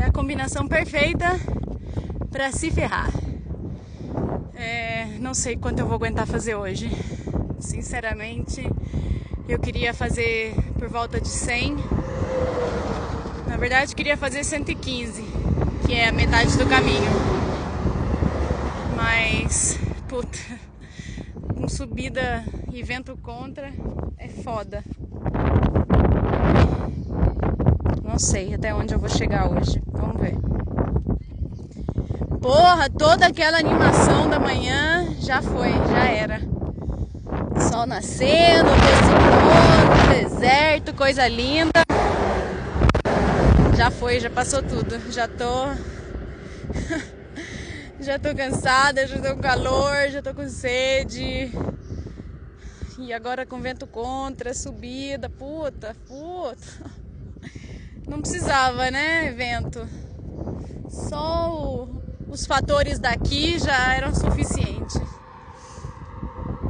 É 0.00 0.04
a 0.04 0.12
combinação 0.12 0.66
perfeita 0.66 1.38
para 2.30 2.52
se 2.52 2.70
ferrar. 2.70 3.10
É, 4.54 5.06
não 5.20 5.34
sei 5.34 5.56
quanto 5.56 5.78
eu 5.78 5.86
vou 5.86 5.94
aguentar 5.94 6.26
fazer 6.26 6.54
hoje. 6.54 6.90
Sinceramente, 7.60 8.68
eu 9.48 9.58
queria 9.58 9.94
fazer 9.94 10.54
por 10.78 10.88
volta 10.88 11.20
de 11.20 11.28
100. 11.28 11.76
Na 13.46 13.56
verdade, 13.56 13.94
queria 13.94 14.16
fazer 14.16 14.44
115, 14.44 15.22
que 15.86 15.94
é 15.94 16.08
a 16.08 16.12
metade 16.12 16.56
do 16.58 16.66
caminho. 16.66 17.10
Mas, 18.94 19.78
puta, 20.08 20.38
com 21.54 21.68
subida 21.68 22.44
e 22.72 22.82
vento 22.82 23.16
contra, 23.16 23.72
é 24.16 24.28
foda. 24.28 24.84
Não 28.02 28.18
sei 28.18 28.54
até 28.54 28.74
onde 28.74 28.94
eu 28.94 28.98
vou 28.98 29.08
chegar 29.08 29.50
hoje. 29.50 29.80
Porra, 32.40 32.88
toda 32.88 33.26
aquela 33.26 33.58
animação 33.58 34.30
da 34.30 34.38
manhã 34.38 35.12
já 35.18 35.42
foi, 35.42 35.72
já 35.90 36.04
era. 36.04 36.40
Sol 37.68 37.84
nascendo, 37.84 38.70
deserto, 40.08 40.94
coisa 40.94 41.26
linda. 41.26 41.82
Já 43.76 43.90
foi, 43.90 44.20
já 44.20 44.30
passou 44.30 44.62
tudo. 44.62 45.00
Já 45.10 45.26
tô. 45.26 45.66
já 47.98 48.20
tô 48.20 48.32
cansada, 48.32 49.04
já 49.08 49.20
tô 49.20 49.34
com 49.34 49.40
calor, 49.40 50.08
já 50.10 50.22
tô 50.22 50.32
com 50.32 50.48
sede. 50.48 51.50
E 53.00 53.12
agora 53.12 53.44
com 53.44 53.60
vento 53.60 53.84
contra, 53.84 54.54
subida, 54.54 55.28
puta, 55.28 55.96
puta. 56.06 56.90
Não 58.06 58.20
precisava, 58.20 58.92
né, 58.92 59.32
vento? 59.32 59.88
O, 61.12 62.07
os 62.30 62.46
fatores 62.46 62.98
daqui 62.98 63.58
já 63.58 63.94
eram 63.94 64.14
suficientes. 64.14 65.00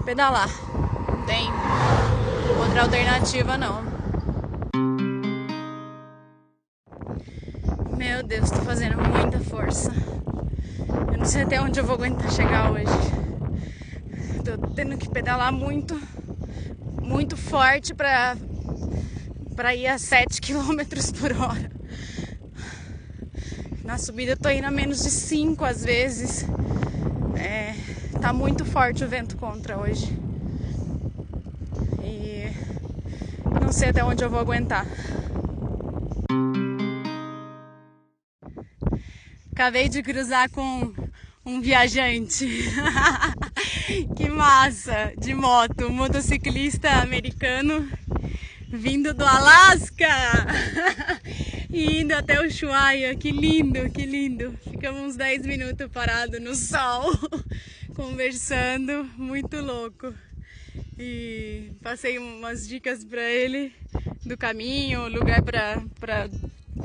Pedalar. 0.05 0.49
Não 1.09 1.27
tem 1.27 1.49
outra 2.59 2.83
alternativa 2.83 3.59
não. 3.59 3.83
Meu 7.97 8.23
Deus, 8.23 8.51
tô 8.51 8.61
fazendo 8.63 8.97
muita 8.97 9.41
força. 9.41 9.93
Eu 11.13 11.19
não 11.19 11.27
sei 11.27 11.43
até 11.43 11.61
onde 11.61 11.79
eu 11.79 11.85
vou 11.85 11.97
aguentar 11.97 12.31
chegar 12.31 12.71
hoje. 12.71 12.87
Tô 14.45 14.57
tendo 14.75 14.97
que 14.97 15.09
pedalar 15.11 15.53
muito, 15.53 16.01
muito 17.03 17.37
forte 17.37 17.95
pra 17.95 18.37
para 19.55 19.75
ir 19.75 19.89
a 19.89 19.99
7 19.99 20.41
km 20.41 20.79
por 21.21 21.33
hora. 21.33 21.78
Na 23.89 23.97
subida 23.97 24.33
eu 24.33 24.37
tô 24.37 24.51
indo 24.51 24.67
a 24.67 24.71
menos 24.71 25.03
de 25.03 25.11
5 25.11 25.65
às 25.65 25.83
vezes. 25.83 26.45
É, 27.35 27.75
tá 28.21 28.35
muito 28.35 28.63
forte 28.67 29.03
o 29.03 29.09
vento 29.09 29.35
contra 29.39 29.79
hoje. 29.79 30.15
E 32.05 32.53
não 33.63 33.73
sei 33.73 33.89
até 33.89 34.05
onde 34.05 34.23
eu 34.23 34.29
vou 34.29 34.41
aguentar. 34.41 34.87
Acabei 39.53 39.89
de 39.89 40.03
cruzar 40.03 40.51
com 40.51 40.93
um 41.47 41.63
viajante. 41.63 42.47
que 44.15 44.29
massa! 44.29 45.15
De 45.17 45.33
moto, 45.33 45.87
um 45.87 45.93
motociclista 45.93 46.91
americano 46.91 47.89
vindo 48.71 49.15
do 49.15 49.25
Alasca 49.25 50.07
e 51.71 52.01
indo 52.01 52.13
até 52.13 52.41
o 52.41 52.47
Ushuaia. 52.47 53.15
Que 53.17 53.31
lindo, 53.31 53.91
que 53.91 54.05
lindo. 54.05 54.57
Ficamos 54.71 55.03
uns 55.03 55.17
10 55.17 55.47
minutos 55.47 55.89
parados 55.91 56.41
no 56.41 56.55
sol, 56.55 57.13
conversando, 57.95 59.05
muito 59.17 59.61
louco. 59.61 60.13
E 60.99 61.73
passei 61.83 62.19
umas 62.19 62.67
dicas 62.67 63.05
para 63.05 63.23
ele 63.23 63.73
do 64.25 64.37
caminho, 64.37 65.09
lugar 65.09 65.43
para 65.43 66.29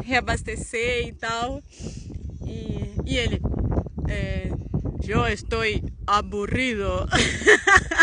reabastecer 0.04 1.08
e 1.08 1.14
tal. 1.14 1.62
E, 2.46 2.94
e 3.06 3.18
ele, 3.18 3.42
é, 4.08 4.50
yo 5.04 5.26
estoy 5.28 5.84
aburrido. 6.06 7.08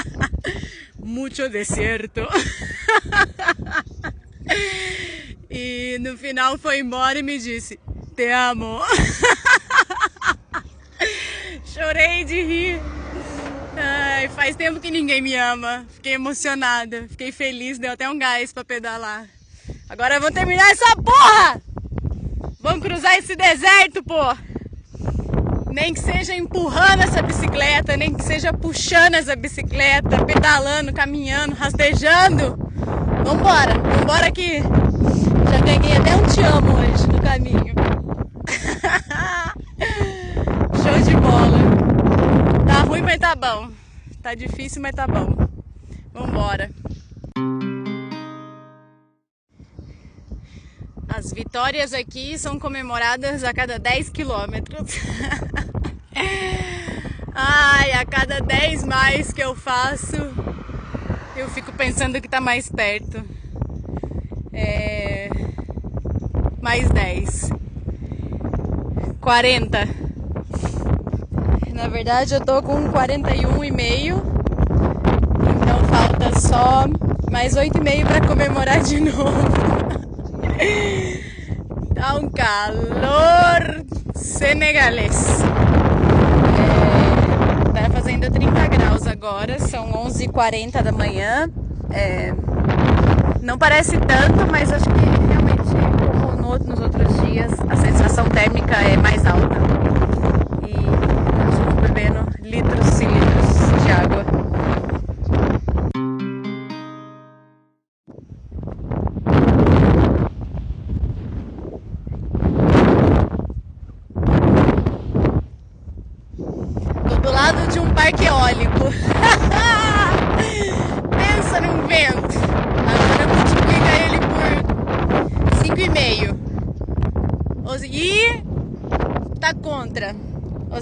Mucho 0.98 1.48
desierto. 1.48 2.26
e 5.50 5.98
no 6.00 6.16
final 6.16 6.56
foi 6.56 6.78
embora 6.78 7.18
e 7.18 7.22
me 7.22 7.38
disse: 7.38 7.78
Te 8.14 8.30
amo. 8.30 8.80
Chorei 11.66 12.24
de 12.24 12.42
rir. 12.42 12.80
Ai, 13.76 14.28
faz 14.28 14.54
tempo 14.54 14.78
que 14.78 14.90
ninguém 14.90 15.20
me 15.20 15.34
ama. 15.34 15.84
Fiquei 15.94 16.14
emocionada, 16.14 17.06
fiquei 17.08 17.32
feliz, 17.32 17.78
deu 17.78 17.92
até 17.92 18.08
um 18.08 18.18
gás 18.18 18.52
para 18.52 18.64
pedalar. 18.64 19.26
Agora 19.88 20.16
eu 20.16 20.20
vou 20.20 20.30
terminar 20.30 20.70
essa 20.70 20.94
porra! 20.96 21.60
Vamos 22.60 22.82
cruzar 22.82 23.16
esse 23.16 23.34
deserto, 23.34 24.02
pô! 24.04 24.36
Nem 25.72 25.94
que 25.94 26.00
seja 26.00 26.34
empurrando 26.34 27.02
essa 27.02 27.22
bicicleta, 27.22 27.96
nem 27.96 28.12
que 28.12 28.22
seja 28.22 28.52
puxando 28.52 29.14
essa 29.14 29.34
bicicleta, 29.34 30.24
pedalando, 30.24 30.92
caminhando, 30.92 31.54
rastejando. 31.54 32.56
Vambora, 33.24 33.78
vambora 33.78 34.30
que 34.30 34.62
já 35.50 35.60
ganhei 35.60 35.96
até 35.96 36.16
um 36.16 36.26
te 36.26 36.40
amo 36.40 36.78
hoje 36.78 37.06
no 37.08 37.20
caminho. 37.20 37.74
Show 40.82 40.98
de 41.02 41.14
bola. 41.16 41.58
Tá 42.66 42.80
ruim, 42.82 43.02
mas 43.02 43.18
tá 43.18 43.34
bom. 43.34 43.70
Tá 44.22 44.34
difícil, 44.34 44.80
mas 44.80 44.94
tá 44.94 45.06
bom. 45.06 45.36
Vambora. 46.12 46.70
As 51.08 51.32
vitórias 51.32 51.92
aqui 51.92 52.38
são 52.38 52.58
comemoradas 52.58 53.42
a 53.42 53.52
cada 53.52 53.78
10 53.78 54.10
quilômetros. 54.10 54.94
Ai, 57.34 57.92
a 57.92 58.04
cada 58.04 58.40
10 58.40 58.84
mais 58.84 59.32
que 59.32 59.42
eu 59.42 59.56
faço, 59.56 60.16
eu 61.36 61.48
fico 61.48 61.72
pensando 61.72 62.20
que 62.20 62.28
tá 62.28 62.40
mais 62.40 62.70
perto. 62.70 63.24
É... 64.52 64.99
Mais 66.70 66.88
10. 66.88 67.50
40. 69.20 69.88
Na 71.74 71.88
verdade, 71.88 72.34
eu 72.34 72.40
tô 72.40 72.62
com 72.62 72.88
41,5. 72.92 74.22
Então 75.50 75.84
falta 75.88 76.38
só 76.38 76.84
mais 77.28 77.56
8,5 77.56 78.06
para 78.06 78.20
comemorar 78.24 78.80
de 78.84 79.00
novo. 79.02 79.34
Tá 81.92 82.14
um 82.14 82.30
calor 82.30 83.84
senegalês. 84.14 85.40
É, 87.74 87.80
tá 87.82 87.90
fazendo 87.90 88.30
30 88.30 88.68
graus 88.68 89.08
agora, 89.08 89.58
são 89.58 89.90
11h40 90.04 90.82
da 90.84 90.92
manhã. 90.92 91.50
É, 91.90 92.32
não 93.42 93.58
parece 93.58 93.98
tanto, 93.98 94.48
mas 94.48 94.70
acho 94.70 94.84
que 94.84 95.29
no, 96.50 96.58
nos 96.58 96.80
outros 96.80 97.20
dias, 97.22 97.52
a 97.68 97.76
sensação 97.76 98.28
térmica 98.28 98.74
é 98.76 98.96
mais 98.96 99.24
alta. 99.24 99.79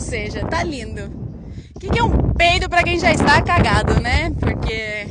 Seja, 0.08 0.42
tá 0.46 0.64
lindo. 0.64 1.02
O 1.74 1.78
que, 1.78 1.90
que 1.90 1.98
é 1.98 2.02
um 2.02 2.32
peido 2.32 2.66
para 2.66 2.82
quem 2.82 2.98
já 2.98 3.12
está 3.12 3.42
cagado, 3.42 4.00
né? 4.00 4.30
Porque 4.40 5.06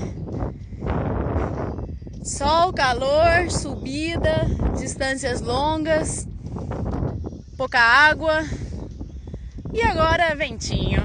sol, 2.24 2.74
calor, 2.74 3.52
subida, 3.52 4.48
distâncias 4.76 5.40
longas, 5.40 6.28
pouca 7.56 7.80
água 7.80 8.44
e 9.72 9.82
agora 9.84 10.36
ventinho. 10.36 11.04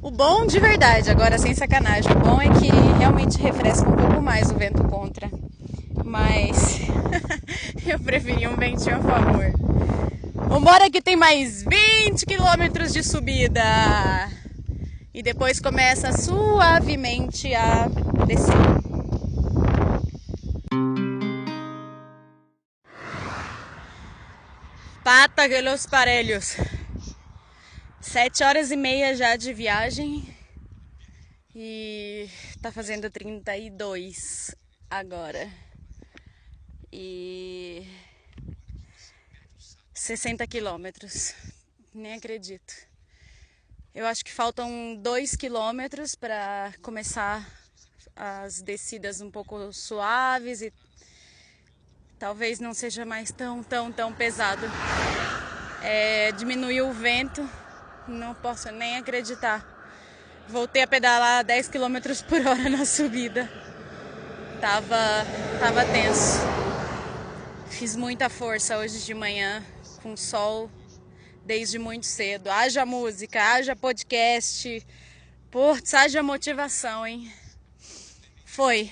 O 0.00 0.12
bom 0.12 0.46
de 0.46 0.60
verdade, 0.60 1.10
agora 1.10 1.38
sem 1.38 1.52
sacanagem, 1.54 2.12
o 2.12 2.20
bom 2.20 2.40
é 2.40 2.48
que 2.48 2.70
realmente 2.98 3.36
refresca 3.40 3.90
um 3.90 3.96
pouco 3.96 4.22
mais 4.22 4.48
o 4.48 4.54
vento 4.54 4.84
contra. 4.84 5.28
Mas 6.04 6.78
eu 7.84 7.98
preferi 7.98 8.46
um 8.46 8.54
ventinho 8.54 8.96
a 8.96 9.00
favor. 9.00 9.67
Vambora 10.48 10.90
que 10.90 11.02
tem 11.02 11.14
mais 11.14 11.62
20 11.62 12.24
quilômetros 12.24 12.90
de 12.90 13.02
subida. 13.02 13.62
E 15.12 15.22
depois 15.22 15.60
começa 15.60 16.10
suavemente 16.10 17.54
a 17.54 17.86
descer. 18.26 18.54
Pata 25.04 25.46
que 25.48 25.60
los 25.60 25.84
parelhos. 25.84 26.56
Sete 28.00 28.42
horas 28.42 28.70
e 28.70 28.76
meia 28.76 29.14
já 29.14 29.36
de 29.36 29.52
viagem. 29.52 30.34
E 31.54 32.26
tá 32.62 32.72
fazendo 32.72 33.10
32 33.10 34.54
agora. 34.90 35.46
E 36.90 37.86
60 39.98 40.46
quilômetros. 40.46 41.34
Nem 41.92 42.14
acredito. 42.14 42.72
Eu 43.92 44.06
acho 44.06 44.24
que 44.24 44.32
faltam 44.32 44.94
2 44.96 45.34
quilômetros 45.34 46.14
para 46.14 46.72
começar 46.80 47.44
as 48.14 48.62
descidas 48.62 49.20
um 49.20 49.30
pouco 49.30 49.72
suaves 49.72 50.62
e 50.62 50.72
talvez 52.18 52.60
não 52.60 52.72
seja 52.72 53.04
mais 53.04 53.32
tão, 53.32 53.62
tão, 53.62 53.90
tão 53.90 54.12
pesado. 54.12 54.66
É, 55.82 56.30
diminuiu 56.32 56.88
o 56.88 56.92
vento, 56.92 57.48
não 58.06 58.34
posso 58.34 58.70
nem 58.70 58.96
acreditar. 58.96 59.66
Voltei 60.48 60.82
a 60.82 60.86
pedalar 60.86 61.44
10 61.44 61.68
km 61.68 61.96
por 62.28 62.46
hora 62.46 62.70
na 62.70 62.86
subida. 62.86 63.50
Tava, 64.60 64.96
tava 65.58 65.84
tenso. 65.84 66.38
Fiz 67.68 67.96
muita 67.96 68.30
força 68.30 68.78
hoje 68.78 69.04
de 69.04 69.12
manhã 69.12 69.62
com 70.08 70.16
sol 70.16 70.70
desde 71.44 71.78
muito 71.78 72.06
cedo. 72.06 72.48
Haja 72.48 72.86
música, 72.86 73.42
haja 73.42 73.76
podcast. 73.76 74.86
Putz, 75.50 75.92
haja 75.92 76.22
motivação, 76.22 77.06
hein? 77.06 77.30
Foi. 78.46 78.90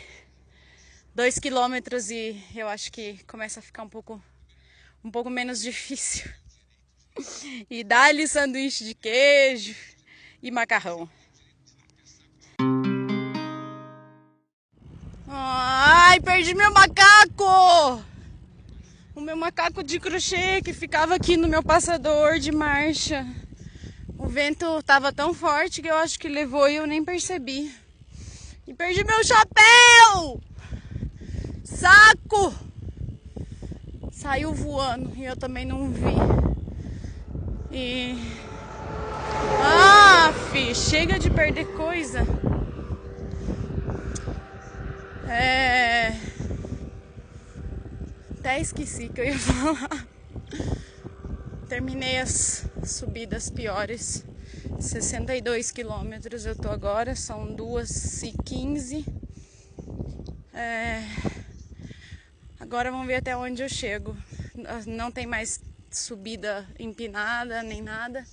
Dois 1.15 1.39
quilômetros 1.39 2.11
e 2.11 2.39
eu 2.55 2.69
acho 2.69 2.93
que 2.93 3.25
começa 3.25 3.61
a 3.61 3.63
ficar 3.63 3.83
um 3.83 3.89
pouco, 3.89 4.23
um 5.03 5.11
pouco 5.11 5.31
menos 5.31 5.61
difícil. 5.63 6.31
E 7.71 7.83
dá-lhe 7.83 8.29
sanduíche 8.29 8.85
de 8.85 8.95
queijo 8.95 9.75
e 10.43 10.51
macarrão. 10.51 11.09
Ai, 15.27 16.21
perdi 16.21 16.55
meu 16.55 16.71
macaco! 16.71 18.05
O 19.17 19.21
meu 19.23 19.35
macaco 19.35 19.83
de 19.83 19.99
crochê 19.99 20.61
que 20.61 20.75
ficava 20.75 21.15
aqui 21.15 21.39
no 21.39 21.49
meu 21.49 21.63
passador 21.63 22.39
de 22.39 22.53
marcha. 22.53 23.27
O 24.19 24.27
vento 24.27 24.83
tava 24.83 25.11
tão 25.11 25.33
forte 25.33 25.81
que 25.81 25.89
eu 25.89 25.97
acho 25.97 26.19
que 26.19 26.29
levou 26.29 26.69
e 26.69 26.77
eu 26.77 26.87
nem 26.87 27.03
percebi. 27.03 27.75
E 28.67 28.75
perdi 28.75 29.03
meu 29.05 29.25
chapéu! 29.25 30.39
Saco! 31.65 32.55
Saiu 34.13 34.53
voando 34.53 35.17
e 35.17 35.25
eu 35.25 35.35
também 35.35 35.65
não 35.65 35.89
vi. 35.91 36.15
E. 37.73 38.19
Ah, 39.63 40.31
fi, 40.53 40.75
chega 40.75 41.19
de 41.19 41.31
perder 41.31 41.65
coisa. 41.69 42.21
É. 45.27 46.36
Até 48.47 48.61
esqueci 48.61 49.09
que 49.09 49.21
eu 49.21 49.25
ia 49.25 49.35
falar. 49.43 50.07
Terminei 51.69 52.19
as 52.19 52.65
subidas 52.85 53.51
piores. 53.51 54.25
62 54.79 55.73
quilômetros 55.73 56.47
eu 56.47 56.55
tô 56.55 56.69
agora, 56.69 57.17
são 57.17 57.53
2 57.53 58.23
e 58.23 58.33
15. 58.45 59.05
É... 60.55 61.03
Agora 62.61 62.93
vamos 62.93 63.09
ver 63.09 63.17
até 63.17 63.37
onde 63.37 63.65
eu 63.65 63.69
chego. 63.69 64.17
Não 64.87 65.11
tem 65.11 65.27
mais 65.27 65.61
subida 65.91 66.65
empinada 66.79 67.65
nem 67.65 67.83
nada. 67.83 68.25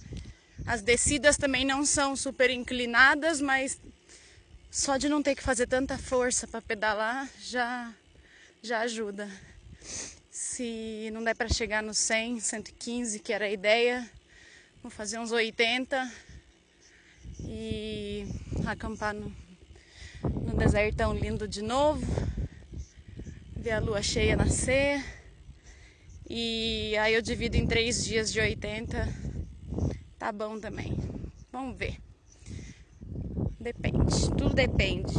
As 0.64 0.84
descidas 0.84 1.38
também 1.38 1.66
não 1.66 1.84
são 1.84 2.16
super 2.16 2.52
inclinadas, 2.52 3.42
mas 3.42 3.82
só 4.70 4.96
de 4.96 5.10
não 5.10 5.24
ter 5.24 5.34
que 5.34 5.42
fazer 5.42 5.66
tanta 5.66 5.98
força 5.98 6.46
para 6.46 6.62
pedalar 6.62 7.28
já, 7.40 7.92
já 8.62 8.82
ajuda. 8.82 9.28
Se 10.30 11.10
não 11.12 11.24
der 11.24 11.36
para 11.36 11.50
chegar 11.50 11.84
no 11.84 11.94
100, 11.94 12.40
115, 12.40 13.20
que 13.20 13.34
era 13.34 13.46
a 13.46 13.52
ideia, 13.52 14.10
vou 14.82 14.90
fazer 14.90 15.20
uns 15.20 15.32
80 15.32 16.12
e 17.42 18.26
acampar 18.66 19.14
no, 19.14 19.34
no 20.24 20.58
desertão 20.58 21.14
lindo 21.14 21.48
de 21.48 21.62
novo, 21.62 22.06
ver 23.56 23.72
a 23.72 23.80
lua 23.80 24.02
cheia 24.02 24.36
nascer. 24.36 25.04
E 26.30 26.96
aí 26.98 27.14
eu 27.14 27.22
divido 27.22 27.58
em 27.58 27.68
três 27.68 28.04
dias 28.04 28.32
de 28.32 28.40
80. 28.40 29.08
Tá 30.18 30.32
bom 30.32 30.60
também. 30.60 30.98
Vamos 31.52 31.78
ver. 31.78 31.98
Depende, 33.60 34.30
tudo 34.38 34.54
depende. 34.54 35.14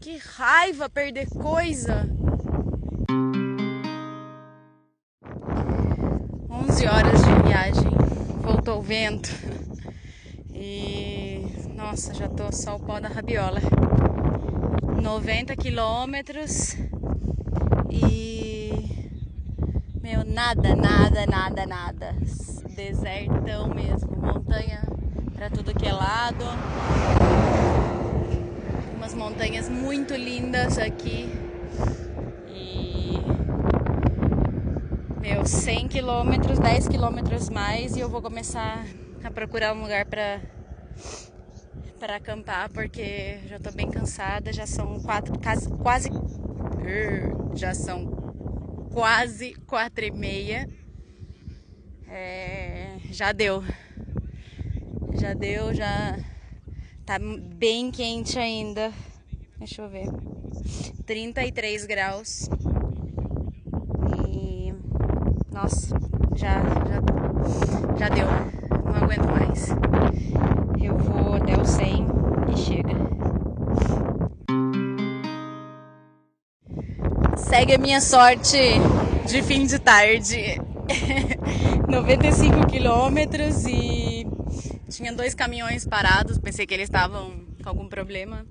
Que 0.00 0.16
raiva 0.16 0.88
perder 0.88 1.28
coisa. 1.28 2.08
Voltou 8.70 8.78
o 8.78 8.82
vento. 8.82 9.28
E 10.54 11.44
nossa, 11.74 12.14
já 12.14 12.28
tô 12.28 12.52
só 12.52 12.76
o 12.76 12.78
pó 12.78 13.00
da 13.00 13.08
rabiola. 13.08 13.60
90 15.02 15.56
quilômetros 15.56 16.76
e 17.90 18.70
meu 20.00 20.24
nada, 20.24 20.76
nada, 20.76 21.26
nada, 21.26 21.66
nada. 21.66 22.14
Desertão 22.76 23.74
mesmo, 23.74 24.16
montanha 24.16 24.82
para 25.34 25.50
tudo 25.50 25.74
que 25.74 25.88
é 25.88 25.92
lado 25.92 26.44
umas 28.94 29.14
montanhas 29.14 29.68
muito 29.68 30.14
lindas 30.14 30.78
aqui. 30.78 31.28
E 32.54 33.18
meu 35.20 35.46
100 35.46 35.88
quilômetros, 35.88 36.58
10 36.58 36.88
quilômetros 36.88 37.48
mais 37.48 37.94
e 37.94 38.00
eu 38.00 38.08
vou 38.08 38.20
começar 38.20 38.84
a 39.22 39.30
procurar 39.30 39.74
um 39.74 39.82
lugar 39.82 40.06
para 40.06 40.40
para 41.98 42.16
acampar 42.16 42.70
porque 42.70 43.38
já 43.46 43.58
tô 43.58 43.70
bem 43.70 43.90
cansada, 43.90 44.52
já 44.52 44.66
são 44.66 44.98
quatro, 45.00 45.38
quase 45.82 46.08
já 47.54 47.74
são 47.74 48.06
quase 48.92 49.54
quatro 49.66 50.04
e 50.04 50.10
meia. 50.10 50.68
É, 52.08 52.96
já 53.10 53.30
deu, 53.32 53.62
já 55.12 55.34
deu, 55.34 55.72
já 55.74 56.16
Tá 57.10 57.18
bem 57.18 57.90
quente 57.90 58.38
ainda. 58.38 58.92
Deixa 59.58 59.82
eu 59.82 59.88
ver. 59.88 60.06
33 61.04 61.84
graus. 61.84 62.48
Nossa, 65.62 65.94
já 66.36 66.54
já 66.88 67.98
já 67.98 68.08
deu. 68.08 68.26
Não 68.82 68.94
aguento 68.94 69.26
mais. 69.26 69.68
Eu 70.82 70.96
vou 70.96 71.34
até 71.34 71.54
o 71.54 71.66
100 71.66 72.06
e 72.50 72.56
chega. 72.56 72.96
Segue 77.36 77.74
a 77.74 77.78
minha 77.78 78.00
sorte 78.00 78.56
de 79.26 79.42
fim 79.42 79.66
de 79.66 79.78
tarde. 79.78 80.58
95 81.86 82.66
quilômetros 82.66 83.66
e 83.66 84.26
tinha 84.88 85.12
dois 85.12 85.34
caminhões 85.34 85.86
parados, 85.86 86.38
pensei 86.38 86.66
que 86.66 86.72
eles 86.72 86.88
estavam 86.88 87.44
com 87.62 87.68
algum 87.68 87.86
problema. 87.86 88.46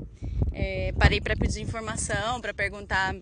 É, 0.53 0.91
parei 0.91 1.19
para 1.19 1.35
pedir 1.35 1.61
informação, 1.61 2.39
para 2.39 2.53
perguntar 2.53 3.15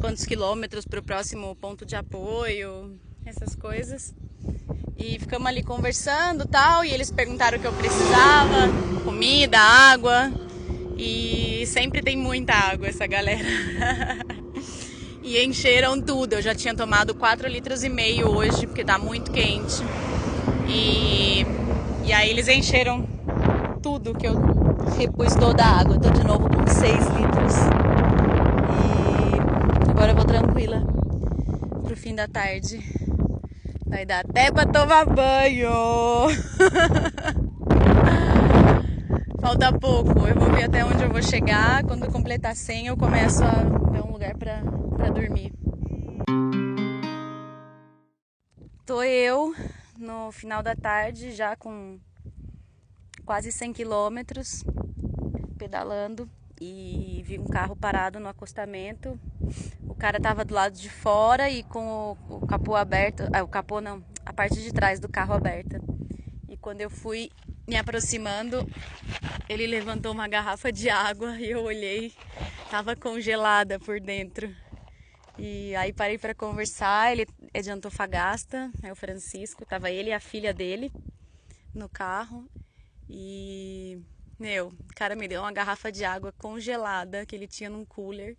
quantos 0.00 0.24
quilômetros 0.24 0.86
para 0.86 1.00
o 1.00 1.02
próximo 1.02 1.54
ponto 1.56 1.84
de 1.84 1.94
apoio, 1.94 2.98
essas 3.24 3.54
coisas. 3.54 4.14
E 4.96 5.18
ficamos 5.18 5.46
ali 5.46 5.62
conversando 5.62 6.46
tal, 6.46 6.84
e 6.84 6.90
eles 6.90 7.10
perguntaram 7.10 7.58
o 7.58 7.60
que 7.60 7.66
eu 7.66 7.72
precisava, 7.72 8.68
comida, 9.04 9.58
água. 9.58 10.32
E 10.96 11.64
sempre 11.66 12.02
tem 12.02 12.16
muita 12.16 12.52
água 12.52 12.88
essa 12.88 13.06
galera. 13.06 13.46
e 15.22 15.42
encheram 15.42 16.00
tudo. 16.00 16.34
Eu 16.34 16.42
já 16.42 16.54
tinha 16.54 16.74
tomado 16.74 17.14
4 17.14 17.48
litros 17.48 17.82
e 17.82 17.88
meio 17.88 18.28
hoje, 18.28 18.66
porque 18.66 18.84
tá 18.84 18.98
muito 18.98 19.30
quente. 19.30 19.82
E 20.68 21.46
e 22.10 22.12
aí 22.12 22.28
eles 22.28 22.48
encheram 22.48 23.06
tudo 23.80 24.12
que 24.12 24.26
eu 24.26 24.34
repus 24.98 25.32
toda 25.36 25.62
a 25.62 25.78
água. 25.78 25.96
Tô 25.96 26.10
de 26.10 26.24
novo 26.24 26.48
com 26.50 26.66
6 26.66 26.92
litros. 26.92 27.54
E 29.86 29.90
agora 29.90 30.10
eu 30.10 30.16
vou 30.16 30.24
tranquila 30.24 30.82
pro 31.84 31.96
fim 31.96 32.14
da 32.14 32.26
tarde. 32.26 32.99
Vai 33.90 34.06
dar 34.06 34.20
até 34.20 34.52
pra 34.52 34.64
tomar 34.64 35.04
banho. 35.04 36.28
Falta 39.42 39.76
pouco. 39.76 40.28
Eu 40.28 40.34
vou 40.36 40.52
ver 40.52 40.62
até 40.64 40.84
onde 40.84 41.02
eu 41.02 41.10
vou 41.10 41.20
chegar. 41.20 41.82
Quando 41.84 42.04
eu 42.04 42.12
completar 42.12 42.54
100, 42.54 42.86
eu 42.86 42.96
começo 42.96 43.42
a 43.42 43.64
ver 43.90 44.02
um 44.02 44.12
lugar 44.12 44.36
pra, 44.36 44.62
pra 44.96 45.10
dormir. 45.10 45.52
Tô 48.86 49.02
eu 49.02 49.52
no 49.98 50.30
final 50.30 50.62
da 50.62 50.76
tarde, 50.76 51.32
já 51.32 51.56
com 51.56 51.98
quase 53.26 53.50
100 53.50 53.72
quilômetros 53.72 54.64
pedalando 55.58 56.30
e 56.60 57.22
vi 57.26 57.38
um 57.38 57.46
carro 57.46 57.74
parado 57.74 58.20
no 58.20 58.28
acostamento. 58.28 59.18
O 59.88 59.94
cara 59.94 60.20
tava 60.20 60.44
do 60.44 60.54
lado 60.54 60.76
de 60.76 60.90
fora 60.90 61.48
e 61.48 61.62
com 61.62 62.16
o, 62.28 62.36
o 62.36 62.46
capô 62.46 62.76
aberto, 62.76 63.22
ah, 63.32 63.42
o 63.42 63.48
capô 63.48 63.80
não, 63.80 64.04
a 64.26 64.32
parte 64.32 64.60
de 64.62 64.72
trás 64.72 65.00
do 65.00 65.08
carro 65.08 65.32
aberta. 65.32 65.80
E 66.48 66.56
quando 66.56 66.82
eu 66.82 66.90
fui 66.90 67.30
me 67.66 67.76
aproximando, 67.76 68.68
ele 69.48 69.66
levantou 69.66 70.12
uma 70.12 70.28
garrafa 70.28 70.70
de 70.70 70.90
água 70.90 71.38
e 71.38 71.50
eu 71.50 71.62
olhei, 71.62 72.12
tava 72.70 72.94
congelada 72.94 73.78
por 73.78 74.00
dentro. 74.00 74.54
E 75.38 75.74
aí 75.76 75.92
parei 75.92 76.18
para 76.18 76.34
conversar, 76.34 77.12
ele 77.12 77.26
é 77.54 77.62
de 77.62 77.70
Antofagasta, 77.70 78.70
é 78.82 78.92
o 78.92 78.96
Francisco, 78.96 79.64
tava 79.64 79.90
ele 79.90 80.10
e 80.10 80.12
a 80.12 80.20
filha 80.20 80.52
dele 80.52 80.92
no 81.74 81.88
carro. 81.88 82.46
E, 83.08 83.98
meu, 84.40 84.68
o 84.68 84.94
cara 84.96 85.14
me 85.14 85.28
deu 85.28 85.42
uma 85.42 85.52
garrafa 85.52 85.92
de 85.92 86.02
água 86.02 86.32
congelada 86.32 87.26
que 87.26 87.36
ele 87.36 87.46
tinha 87.46 87.68
num 87.68 87.84
cooler 87.84 88.38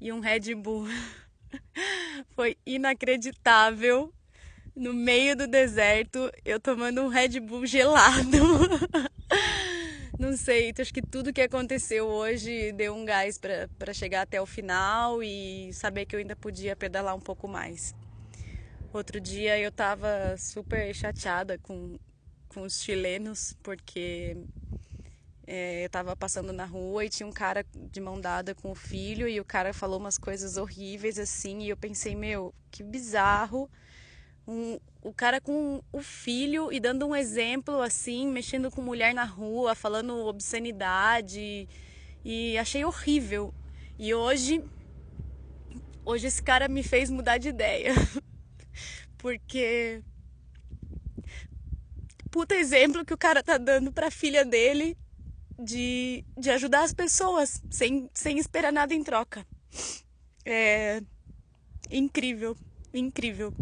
e 0.00 0.12
um 0.12 0.20
Red 0.20 0.54
Bull. 0.54 0.86
Foi 2.36 2.56
inacreditável. 2.64 4.12
No 4.74 4.94
meio 4.94 5.34
do 5.34 5.48
deserto, 5.48 6.30
eu 6.44 6.60
tomando 6.60 7.02
um 7.02 7.08
Red 7.08 7.40
Bull 7.40 7.66
gelado. 7.66 8.38
não 10.16 10.36
sei, 10.36 10.72
acho 10.78 10.94
que 10.94 11.02
tudo 11.02 11.32
que 11.32 11.40
aconteceu 11.40 12.06
hoje 12.06 12.70
deu 12.72 12.94
um 12.94 13.04
gás 13.04 13.36
para 13.38 13.92
chegar 13.92 14.22
até 14.22 14.40
o 14.40 14.46
final 14.46 15.22
e 15.24 15.72
saber 15.72 16.06
que 16.06 16.14
eu 16.14 16.20
ainda 16.20 16.36
podia 16.36 16.76
pedalar 16.76 17.16
um 17.16 17.20
pouco 17.20 17.48
mais. 17.48 17.94
Outro 18.92 19.20
dia 19.20 19.58
eu 19.58 19.72
tava 19.72 20.36
super 20.38 20.94
chateada 20.94 21.58
com, 21.58 21.98
com 22.48 22.60
os 22.62 22.80
chilenos 22.80 23.56
porque 23.62 24.36
É, 25.46 25.84
eu 25.84 25.88
tava 25.88 26.16
passando 26.16 26.52
na 26.52 26.64
rua 26.64 27.04
e 27.04 27.08
tinha 27.08 27.26
um 27.26 27.32
cara 27.32 27.64
de 27.72 28.00
mão 28.00 28.20
dada 28.20 28.52
com 28.52 28.72
o 28.72 28.74
filho 28.74 29.28
e 29.28 29.38
o 29.38 29.44
cara 29.44 29.72
falou 29.72 30.00
umas 30.00 30.18
coisas 30.18 30.56
horríveis 30.56 31.20
assim 31.20 31.60
e 31.60 31.68
eu 31.68 31.76
pensei, 31.76 32.16
meu, 32.16 32.52
que 32.70 32.82
bizarro. 32.82 33.70
Um, 34.48 34.78
o 35.02 35.12
cara 35.12 35.40
com 35.40 35.82
o 35.92 36.02
filho 36.02 36.72
e 36.72 36.80
dando 36.80 37.06
um 37.06 37.14
exemplo 37.14 37.80
assim, 37.80 38.26
mexendo 38.26 38.70
com 38.72 38.82
mulher 38.82 39.14
na 39.14 39.24
rua, 39.24 39.74
falando 39.76 40.16
obscenidade 40.26 41.68
e 42.24 42.58
achei 42.58 42.84
horrível. 42.84 43.54
E 43.96 44.12
hoje 44.12 44.64
hoje 46.04 46.26
esse 46.26 46.42
cara 46.42 46.66
me 46.66 46.82
fez 46.82 47.08
mudar 47.08 47.38
de 47.38 47.50
ideia. 47.50 47.94
Porque 49.16 50.02
puta 52.32 52.56
exemplo 52.56 53.04
que 53.04 53.14
o 53.14 53.18
cara 53.18 53.44
tá 53.44 53.58
dando 53.58 53.92
pra 53.92 54.10
filha 54.10 54.44
dele 54.44 54.96
de, 55.58 56.24
de 56.36 56.50
ajudar 56.50 56.82
as 56.82 56.92
pessoas 56.92 57.62
sem, 57.70 58.10
sem 58.12 58.38
esperar 58.38 58.72
nada 58.72 58.94
em 58.94 59.02
troca. 59.02 59.46
É 60.44 61.02
incrível, 61.90 62.56
incrível. 62.92 63.54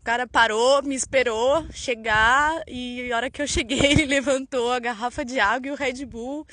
O 0.00 0.04
cara 0.04 0.26
parou, 0.26 0.82
me 0.82 0.94
esperou 0.94 1.70
chegar 1.72 2.62
e 2.66 3.12
a 3.12 3.16
hora 3.16 3.30
que 3.30 3.42
eu 3.42 3.46
cheguei 3.46 3.78
ele 3.84 4.06
levantou 4.06 4.72
a 4.72 4.78
garrafa 4.78 5.24
de 5.24 5.38
água 5.38 5.68
e 5.68 5.70
o 5.70 5.76
Red 5.76 6.04
Bull 6.06 6.46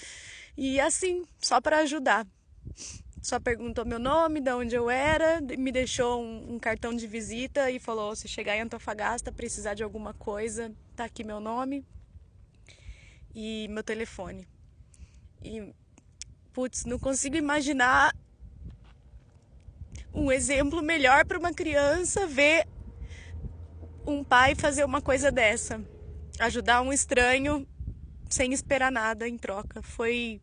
e 0.57 0.79
assim, 0.79 1.25
só 1.39 1.59
para 1.59 1.79
ajudar. 1.79 2.25
Só 3.21 3.39
perguntou 3.39 3.83
meu 3.85 3.97
nome, 3.97 4.39
de 4.39 4.51
onde 4.53 4.75
eu 4.75 4.87
era, 4.87 5.41
me 5.41 5.71
deixou 5.71 6.21
um, 6.21 6.53
um, 6.53 6.59
cartão 6.59 6.93
de 6.93 7.07
visita 7.07 7.71
e 7.71 7.79
falou: 7.79 8.15
se 8.15 8.27
chegar 8.27 8.55
em 8.55 8.61
Antofagasta, 8.61 9.31
precisar 9.31 9.73
de 9.73 9.83
alguma 9.83 10.13
coisa, 10.13 10.71
tá 10.95 11.05
aqui 11.05 11.23
meu 11.23 11.39
nome 11.39 11.83
e 13.33 13.67
meu 13.69 13.83
telefone. 13.83 14.47
E, 15.45 15.71
putz, 16.51 16.85
não 16.85 16.97
consigo 16.97 17.37
imaginar 17.37 18.15
um 20.11 20.31
exemplo 20.31 20.81
melhor 20.81 21.23
para 21.23 21.37
uma 21.37 21.53
criança 21.53 22.25
ver 22.25 22.67
um 24.07 24.23
pai 24.23 24.55
fazer 24.55 24.83
uma 24.83 25.03
coisa 25.03 25.31
dessa. 25.31 25.79
Ajudar 26.39 26.81
um 26.81 26.91
estranho 26.91 27.67
sem 28.27 28.53
esperar 28.53 28.91
nada 28.91 29.27
em 29.27 29.37
troca. 29.37 29.83
Foi 29.83 30.41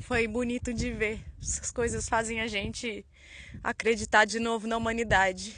foi 0.00 0.28
bonito 0.28 0.74
de 0.74 0.92
ver. 0.92 1.24
Essas 1.40 1.70
coisas 1.70 2.10
fazem 2.10 2.42
a 2.42 2.46
gente 2.46 3.06
acreditar 3.64 4.26
de 4.26 4.38
novo 4.38 4.66
na 4.66 4.76
humanidade. 4.76 5.56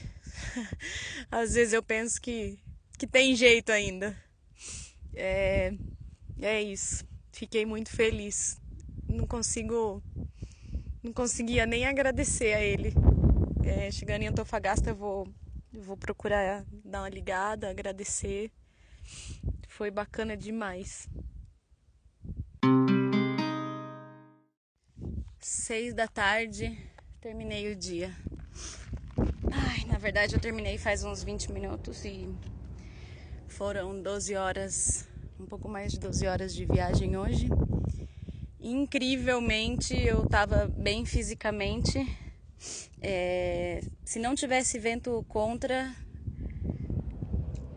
Às 1.32 1.54
vezes 1.54 1.72
eu 1.72 1.82
penso 1.82 2.20
que, 2.20 2.60
que 2.96 3.08
tem 3.08 3.34
jeito 3.34 3.72
ainda. 3.72 4.16
É, 5.14 5.72
é 6.40 6.62
isso. 6.62 7.11
Fiquei 7.42 7.66
muito 7.66 7.90
feliz. 7.90 8.56
Não 9.08 9.26
consigo. 9.26 10.00
Não 11.02 11.12
conseguia 11.12 11.66
nem 11.66 11.84
agradecer 11.84 12.54
a 12.54 12.60
ele. 12.60 12.94
É, 13.64 13.90
chegando 13.90 14.22
em 14.22 14.28
Antofagasta, 14.28 14.90
eu 14.90 14.94
vou, 14.94 15.26
eu 15.74 15.82
vou 15.82 15.96
procurar 15.96 16.64
dar 16.84 17.00
uma 17.00 17.08
ligada, 17.08 17.68
agradecer. 17.68 18.52
Foi 19.66 19.90
bacana 19.90 20.36
demais. 20.36 21.08
Seis 25.40 25.92
da 25.92 26.06
tarde, 26.06 26.78
terminei 27.20 27.72
o 27.72 27.74
dia. 27.74 28.14
Ai, 29.50 29.84
na 29.88 29.98
verdade 29.98 30.36
eu 30.36 30.40
terminei 30.40 30.78
faz 30.78 31.02
uns 31.02 31.24
20 31.24 31.50
minutos 31.50 32.04
e 32.04 32.32
foram 33.48 34.00
12 34.00 34.36
horas 34.36 35.11
um 35.42 35.46
pouco 35.46 35.68
mais 35.68 35.90
de 35.90 35.98
12 35.98 36.24
horas 36.26 36.54
de 36.54 36.64
viagem 36.64 37.16
hoje. 37.16 37.48
Incrivelmente 38.60 39.92
eu 40.00 40.22
estava 40.22 40.68
bem 40.68 41.04
fisicamente. 41.04 41.98
É, 43.00 43.80
se 44.04 44.20
não 44.20 44.36
tivesse 44.36 44.78
vento 44.78 45.24
contra, 45.28 45.92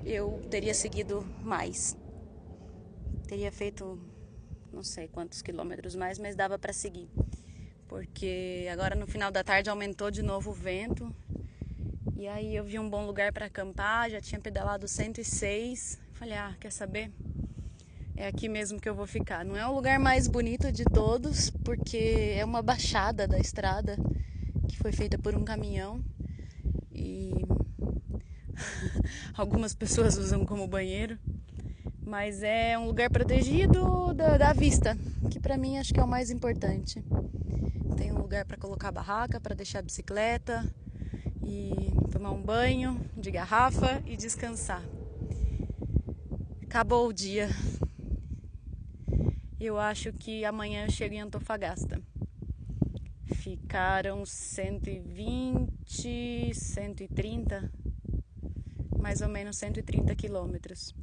eu 0.05 0.39
teria 0.51 0.76
seguido 0.76 1.26
mais. 1.41 1.97
Teria 3.28 3.51
feito 3.51 3.99
não 4.72 4.84
sei 4.84 5.07
quantos 5.07 5.41
quilômetros 5.41 5.95
mais, 5.95 6.20
mas 6.20 6.36
dava 6.36 6.59
para 6.59 6.72
seguir. 6.72 7.09
Porque 7.88 8.68
agora 8.72 8.95
no 8.95 9.07
final 9.07 9.32
da 9.32 9.43
tarde 9.43 9.72
aumentou 9.72 10.11
de 10.11 10.22
novo 10.22 10.51
o 10.51 10.53
vento. 10.53 11.11
E 12.16 12.28
aí 12.28 12.55
eu 12.55 12.63
vi 12.63 12.78
um 12.78 12.88
bom 12.88 13.07
lugar 13.07 13.34
para 13.34 13.47
acampar, 13.47 14.11
já 14.11 14.22
tinha 14.22 14.39
pedalado 14.39 14.88
106. 14.88 15.99
Falei: 16.13 16.38
"Ah, 16.38 16.55
quer 16.59 16.72
saber? 16.72 17.11
É 18.18 18.28
aqui 18.28 18.47
mesmo 18.47 18.80
que 18.80 18.88
eu 18.88 18.95
vou 18.95 19.05
ficar. 19.05 19.43
Não 19.43 19.57
é 19.57 19.68
o 19.68 19.74
lugar 19.74 19.99
mais 19.99 20.28
bonito 20.28 20.72
de 20.72 20.86
todos, 20.86 21.49
porque 21.49 22.34
é 22.38 22.45
uma 22.45 22.61
baixada 22.61 23.28
da 23.28 23.38
estrada 23.38 23.97
que 24.68 24.78
foi 24.78 24.91
feita 24.91 25.18
por 25.18 25.36
um 25.36 25.43
caminhão 25.43 26.03
e 26.91 27.45
algumas 29.36 29.76
pessoas 29.76 30.18
usam 30.18 30.45
como 30.45 30.68
banheiro, 30.68 31.18
mas 32.05 32.41
é 32.41 32.78
um 32.78 32.86
lugar 32.86 33.09
protegido 33.09 34.13
da, 34.13 34.38
da 34.38 34.53
vista, 34.53 34.97
que 35.30 35.39
para 35.39 35.57
mim 35.57 35.78
acho 35.78 35.93
que 35.93 35.99
é 35.99 36.03
o 36.03 36.07
mais 36.07 36.32
importante. 36.32 37.03
Tem 37.97 38.11
um 38.11 38.18
lugar 38.18 38.45
para 38.45 38.57
colocar 38.57 38.91
barraca, 38.91 39.39
para 39.39 39.55
deixar 39.55 39.80
a 39.80 39.82
bicicleta 39.84 40.66
e 41.43 41.72
tomar 42.11 42.32
um 42.32 42.41
banho 42.41 42.99
de 43.16 43.30
garrafa 43.30 44.01
e 44.05 44.16
descansar. 44.16 44.84
Acabou 46.63 47.07
o 47.07 47.13
dia, 47.13 47.49
eu 49.59 49.79
acho 49.79 50.11
que 50.11 50.43
amanhã 50.43 50.85
eu 50.85 50.91
chego 50.91 51.15
em 51.15 51.21
Antofagasta. 51.21 52.01
Ficaram 53.35 54.25
120, 54.25 56.53
130, 56.53 57.71
mais 58.99 59.21
ou 59.21 59.29
menos 59.29 59.55
130 59.57 60.13
quilômetros. 60.15 60.93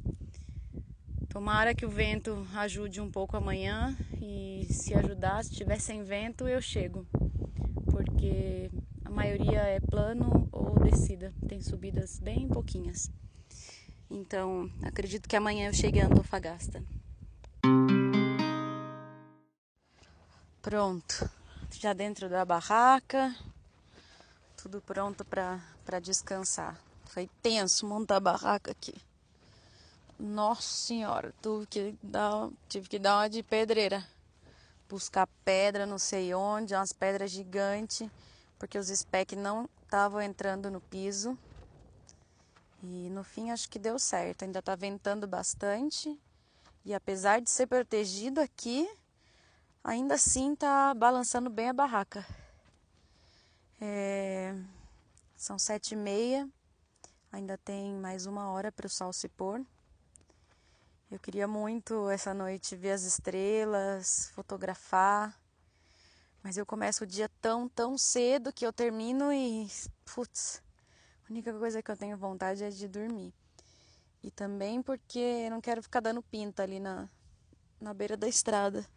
Tomara 1.29 1.73
que 1.73 1.85
o 1.85 1.89
vento 1.89 2.45
ajude 2.53 3.01
um 3.01 3.09
pouco 3.09 3.35
amanhã 3.35 3.97
e 4.21 4.67
se 4.69 4.93
ajudar, 4.93 5.43
se 5.43 5.51
tiver 5.51 5.79
sem 5.79 6.03
vento, 6.03 6.47
eu 6.47 6.61
chego. 6.61 7.07
Porque 7.89 8.69
a 9.03 9.09
maioria 9.09 9.61
é 9.61 9.79
plano 9.79 10.47
ou 10.51 10.79
descida, 10.79 11.33
tem 11.47 11.59
subidas 11.59 12.19
bem 12.19 12.47
pouquinhas. 12.47 13.11
Então, 14.11 14.69
acredito 14.83 15.27
que 15.27 15.35
amanhã 15.35 15.69
eu 15.69 15.73
chegue 15.73 15.97
em 15.97 16.03
Antofagasta. 16.03 16.83
Pronto, 20.63 21.29
já 21.71 21.91
dentro 21.91 22.29
da 22.29 22.45
barraca, 22.45 23.35
tudo 24.55 24.81
pronto 24.81 25.25
para 25.25 25.99
descansar. 26.01 26.79
Foi 27.03 27.29
tenso 27.41 27.85
montar 27.85 28.15
a 28.15 28.19
barraca 28.21 28.71
aqui. 28.71 28.95
Nossa 30.17 30.61
senhora, 30.61 31.33
tive 31.41 31.65
que 31.67 31.95
dar, 32.01 32.49
tive 32.69 32.87
que 32.87 32.97
dar 32.97 33.17
uma 33.17 33.29
de 33.29 33.43
pedreira. 33.43 34.07
Buscar 34.87 35.27
pedra, 35.43 35.85
não 35.85 35.99
sei 35.99 36.33
onde, 36.33 36.73
umas 36.73 36.93
pedras 36.93 37.29
gigantes, 37.29 38.09
porque 38.57 38.77
os 38.77 38.87
spec 38.87 39.35
não 39.35 39.69
estavam 39.83 40.21
entrando 40.21 40.71
no 40.71 40.79
piso. 40.79 41.37
E 42.81 43.09
no 43.09 43.25
fim 43.25 43.51
acho 43.51 43.69
que 43.69 43.77
deu 43.77 43.99
certo. 43.99 44.45
Ainda 44.45 44.61
tá 44.61 44.75
ventando 44.75 45.27
bastante. 45.27 46.17
E 46.85 46.93
apesar 46.93 47.41
de 47.41 47.49
ser 47.49 47.67
protegido 47.67 48.39
aqui, 48.39 48.89
ainda 49.83 50.15
assim 50.15 50.55
tá 50.55 50.93
balançando 50.93 51.49
bem 51.49 51.69
a 51.69 51.73
barraca. 51.73 52.25
É... 53.81 54.55
São 55.35 55.59
sete 55.59 55.91
e 55.91 55.97
meia, 55.97 56.49
ainda 57.31 57.57
tem 57.57 57.93
mais 57.95 58.25
uma 58.25 58.49
hora 58.49 58.71
para 58.71 58.87
o 58.87 58.89
sol 58.89 59.11
se 59.11 59.27
pôr. 59.27 59.65
Eu 61.11 61.19
queria 61.19 61.47
muito 61.47 62.09
essa 62.09 62.33
noite 62.33 62.75
ver 62.75 62.91
as 62.91 63.03
estrelas, 63.03 64.31
fotografar, 64.33 65.37
mas 66.41 66.57
eu 66.57 66.65
começo 66.65 67.03
o 67.03 67.07
dia 67.07 67.29
tão, 67.41 67.67
tão 67.67 67.97
cedo 67.97 68.53
que 68.53 68.65
eu 68.65 68.73
termino 68.73 69.31
e, 69.31 69.69
putz, 70.05 70.63
a 71.27 71.31
única 71.31 71.53
coisa 71.53 71.83
que 71.83 71.91
eu 71.91 71.97
tenho 71.97 72.17
vontade 72.17 72.63
é 72.63 72.69
de 72.69 72.87
dormir. 72.87 73.33
E 74.23 74.31
também 74.31 74.81
porque 74.81 75.19
eu 75.19 75.51
não 75.51 75.59
quero 75.61 75.83
ficar 75.83 75.99
dando 75.99 76.23
pinta 76.23 76.63
ali 76.63 76.79
na, 76.79 77.09
na 77.79 77.93
beira 77.93 78.15
da 78.15 78.27
estrada. 78.27 78.87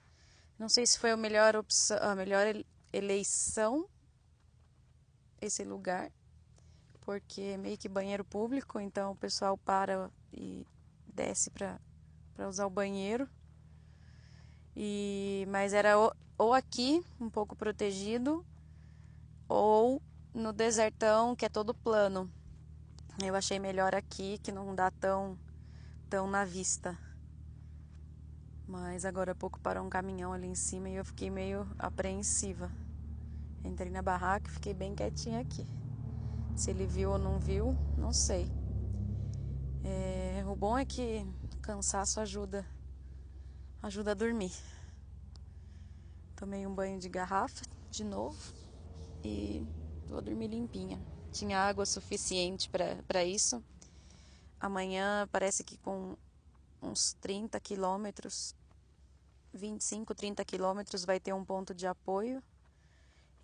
Não 0.58 0.68
sei 0.68 0.86
se 0.86 0.98
foi 0.98 1.10
a 1.10 1.16
melhor 1.16 1.54
opção, 1.54 1.98
a 2.00 2.14
melhor 2.14 2.46
eleição 2.92 3.86
esse 5.40 5.62
lugar, 5.64 6.10
porque 7.02 7.40
é 7.40 7.56
meio 7.56 7.76
que 7.76 7.88
banheiro 7.88 8.24
público, 8.24 8.80
então 8.80 9.12
o 9.12 9.16
pessoal 9.16 9.56
para 9.58 10.10
e 10.32 10.66
desce 11.06 11.50
para 11.50 11.78
para 12.34 12.48
usar 12.48 12.66
o 12.66 12.70
banheiro. 12.70 13.28
E 14.74 15.46
mas 15.48 15.72
era 15.72 15.98
ou, 15.98 16.14
ou 16.36 16.52
aqui, 16.52 17.02
um 17.20 17.30
pouco 17.30 17.56
protegido, 17.56 18.44
ou 19.48 20.02
no 20.34 20.52
desertão, 20.52 21.34
que 21.34 21.46
é 21.46 21.48
todo 21.48 21.74
plano. 21.74 22.30
Eu 23.22 23.34
achei 23.34 23.58
melhor 23.58 23.94
aqui, 23.94 24.38
que 24.42 24.52
não 24.52 24.74
dá 24.74 24.90
tão 24.90 25.38
tão 26.10 26.26
na 26.26 26.44
vista. 26.44 26.98
Mas 28.66 29.04
agora 29.04 29.32
há 29.32 29.34
pouco 29.34 29.60
parou 29.60 29.84
um 29.84 29.88
caminhão 29.88 30.32
ali 30.32 30.48
em 30.48 30.54
cima 30.54 30.88
e 30.88 30.96
eu 30.96 31.04
fiquei 31.04 31.30
meio 31.30 31.66
apreensiva. 31.78 32.70
Entrei 33.64 33.90
na 33.90 34.02
barraca 34.02 34.50
e 34.50 34.52
fiquei 34.52 34.74
bem 34.74 34.94
quietinha 34.94 35.40
aqui. 35.40 35.66
Se 36.56 36.70
ele 36.70 36.86
viu 36.86 37.12
ou 37.12 37.18
não 37.18 37.38
viu, 37.38 37.76
não 37.96 38.12
sei. 38.12 38.50
É, 39.84 40.44
o 40.46 40.56
bom 40.56 40.76
é 40.76 40.84
que 40.84 41.24
cansaço 41.62 42.18
ajuda, 42.18 42.66
ajuda 43.82 44.12
a 44.12 44.14
dormir. 44.14 44.52
Tomei 46.34 46.66
um 46.66 46.74
banho 46.74 46.98
de 46.98 47.08
garrafa 47.08 47.64
de 47.90 48.02
novo 48.02 48.36
e 49.24 49.66
vou 50.08 50.20
dormir 50.20 50.48
limpinha. 50.48 51.00
Tinha 51.30 51.58
água 51.58 51.86
suficiente 51.86 52.68
para 52.68 53.24
isso. 53.24 53.62
Amanhã 54.58 55.28
parece 55.30 55.62
que 55.62 55.76
com 55.78 56.16
uns 56.82 57.14
30 57.14 57.58
quilômetros, 57.60 58.54
25, 59.52 60.14
30 60.14 60.44
quilômetros, 60.44 61.04
vai 61.04 61.18
ter 61.18 61.32
um 61.32 61.44
ponto 61.44 61.74
de 61.74 61.86
apoio. 61.86 62.42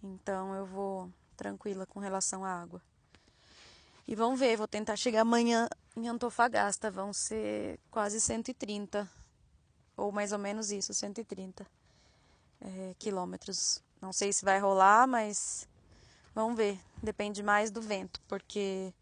Então 0.03 0.55
eu 0.55 0.67
vou 0.67 1.11
tranquila 1.37 1.87
com 1.87 2.01
relação 2.01 2.45
à 2.45 2.51
água. 2.51 2.83
E 4.07 4.15
vamos 4.15 4.39
ver, 4.39 4.57
vou 4.57 4.69
tentar 4.69 4.97
chegar 4.97 5.21
amanhã 5.21 5.69
em 5.97 6.09
Antofagasta. 6.09 6.91
Vão 6.91 7.13
ser 7.13 7.79
quase 7.91 8.21
130, 8.21 9.09
ou 9.97 10.11
mais 10.11 10.33
ou 10.33 10.39
menos 10.39 10.71
isso, 10.71 10.93
130 10.93 11.67
é, 12.61 12.95
quilômetros. 12.99 13.83
Não 14.01 14.13
sei 14.13 14.33
se 14.33 14.45
vai 14.45 14.59
rolar, 14.59 15.07
mas 15.07 15.69
vamos 16.35 16.57
ver. 16.57 16.79
Depende 17.03 17.43
mais 17.43 17.71
do 17.71 17.81
vento, 17.81 18.21
porque 18.29 18.93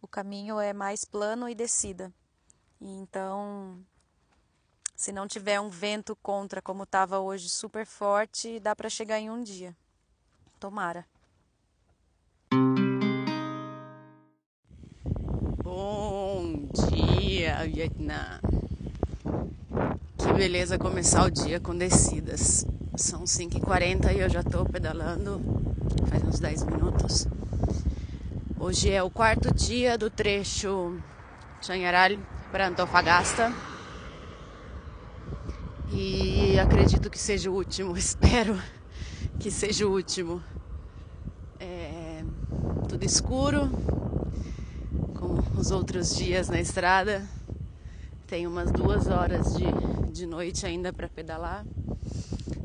o 0.00 0.08
caminho 0.08 0.58
é 0.58 0.72
mais 0.72 1.04
plano 1.04 1.48
e 1.48 1.54
descida. 1.54 2.12
Então, 2.80 3.78
se 4.94 5.12
não 5.12 5.26
tiver 5.26 5.60
um 5.60 5.68
vento 5.68 6.16
contra 6.16 6.62
como 6.62 6.82
estava 6.84 7.18
hoje 7.18 7.48
super 7.48 7.86
forte, 7.86 8.60
dá 8.60 8.74
para 8.74 8.88
chegar 8.88 9.18
em 9.18 9.30
um 9.30 9.42
dia. 9.42 9.74
Tomara. 10.58 11.06
Bom 15.62 16.68
dia, 16.90 17.64
Vietnã. 17.66 18.40
Que 20.18 20.32
beleza 20.32 20.78
começar 20.78 21.24
o 21.24 21.30
dia 21.30 21.60
com 21.60 21.76
descidas. 21.76 22.64
São 22.96 23.24
5h40 23.24 24.14
e 24.14 24.20
eu 24.20 24.28
já 24.30 24.40
estou 24.40 24.64
pedalando 24.64 25.40
faz 26.08 26.22
uns 26.24 26.40
10 26.40 26.62
minutos. 26.64 27.26
Hoje 28.58 28.90
é 28.90 29.02
o 29.02 29.10
quarto 29.10 29.52
dia 29.54 29.98
do 29.98 30.08
trecho 30.08 30.98
Chanharal 31.60 32.35
para 32.50 32.68
Antofagasta. 32.68 33.52
E 35.92 36.58
acredito 36.58 37.08
que 37.10 37.18
seja 37.18 37.50
o 37.50 37.54
último, 37.54 37.94
espero 37.98 38.60
que 39.38 39.50
seja 39.50 39.86
o 39.86 39.92
último. 39.92 40.42
É 41.58 42.06
tudo 42.88 43.04
escuro, 43.04 43.70
como 45.14 45.42
os 45.58 45.70
outros 45.70 46.14
dias 46.16 46.48
na 46.48 46.60
estrada. 46.60 47.28
Tem 48.26 48.46
umas 48.46 48.70
duas 48.70 49.06
horas 49.08 49.54
de, 49.54 49.66
de 50.12 50.26
noite 50.26 50.64
ainda 50.64 50.92
para 50.92 51.08
pedalar. 51.08 51.64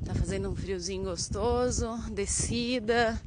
Tá 0.06 0.14
fazendo 0.14 0.50
um 0.50 0.56
friozinho 0.56 1.04
gostoso, 1.04 1.98
descida, 2.12 3.20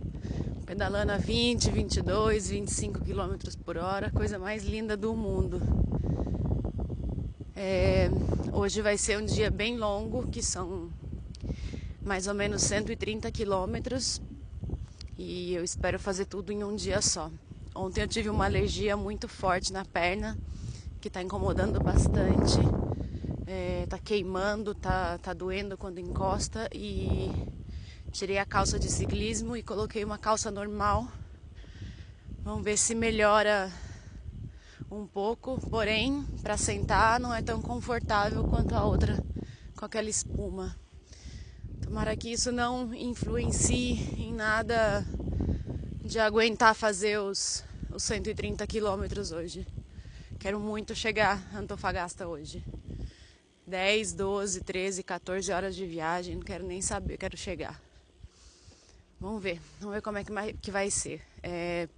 pedalando 0.65 1.13
a 1.13 1.19
20, 1.19 1.71
22, 1.71 2.49
25 2.49 3.01
km 3.01 3.35
por 3.65 3.77
hora, 3.77 4.11
coisa 4.11 4.39
mais 4.39 4.65
linda 4.65 4.97
do 4.97 5.15
mundo. 5.15 5.61
É, 7.57 8.11
hoje 8.53 8.83
vai 8.83 8.99
ser 8.99 9.19
um 9.19 9.25
dia 9.25 9.51
bem 9.51 9.77
longo, 9.77 10.27
que 10.27 10.43
são 10.43 10.91
mais 12.03 12.27
ou 12.27 12.35
menos 12.35 12.63
130 12.63 13.31
quilômetros, 13.31 14.21
e 15.17 15.55
eu 15.55 15.63
espero 15.65 15.99
fazer 15.99 16.27
tudo 16.27 16.53
em 16.53 16.65
um 16.65 16.75
dia 16.75 17.01
só. 17.01 17.31
Ontem 17.75 18.03
eu 18.03 18.09
tive 18.09 18.29
uma 18.29 18.45
alergia 18.45 18.97
muito 18.97 19.29
forte 19.29 19.73
na 19.73 19.85
perna, 19.85 20.37
que 21.01 21.09
está 21.09 21.23
incomodando 21.23 21.81
bastante 21.81 22.59
é, 23.47 23.87
tá 23.89 23.99
queimando, 23.99 24.75
tá, 24.75 25.19
tá 25.19 25.33
doendo 25.33 25.77
quando 25.77 25.99
encosta 25.99 26.69
e 26.73 27.31
tirei 28.11 28.39
a 28.39 28.47
calça 28.47 28.79
de 28.79 28.91
ciclismo 28.91 29.57
e 29.57 29.63
coloquei 29.63 30.05
uma 30.05 30.19
calça 30.19 30.51
normal. 30.51 31.07
Vamos 32.43 32.65
ver 32.65 32.77
se 32.77 32.95
melhora 32.95 33.71
um 34.91 35.07
pouco, 35.07 35.59
porém, 35.69 36.25
para 36.43 36.57
sentar 36.57 37.19
não 37.19 37.35
é 37.35 37.43
tão 37.43 37.61
confortável 37.61 38.45
quanto 38.45 38.75
a 38.75 38.85
outra 38.85 39.23
com 39.77 39.85
aquela 39.85 40.09
espuma. 40.09 40.77
Tomara 41.83 42.17
que 42.17 42.33
isso 42.33 42.51
não 42.51 42.95
influencie 42.95 44.15
em 44.17 44.33
nada 44.33 45.05
de 46.05 46.19
aguentar 46.19 46.75
fazer 46.75 47.19
os, 47.19 47.65
os 47.93 48.03
130 48.03 48.67
quilômetros 48.67 49.33
hoje. 49.33 49.67
Quero 50.39 50.61
muito 50.61 50.95
chegar 50.95 51.43
a 51.53 51.59
Antofagasta 51.59 52.27
hoje. 52.27 52.65
10, 53.67 54.13
12, 54.13 54.61
13, 54.61 55.03
14 55.03 55.53
horas 55.53 55.75
de 55.75 55.87
viagem, 55.87 56.37
não 56.37 56.43
quero 56.43 56.67
nem 56.67 56.83
saber, 56.83 57.17
quero 57.17 57.37
chegar. 57.37 57.81
Vamos 59.19 59.43
ver, 59.43 59.61
vamos 59.81 59.95
ver 59.95 60.03
como 60.03 60.19
é 60.19 60.53
que 60.53 60.71
vai 60.71 60.91
ser. 60.91 61.23
É, 61.43 61.89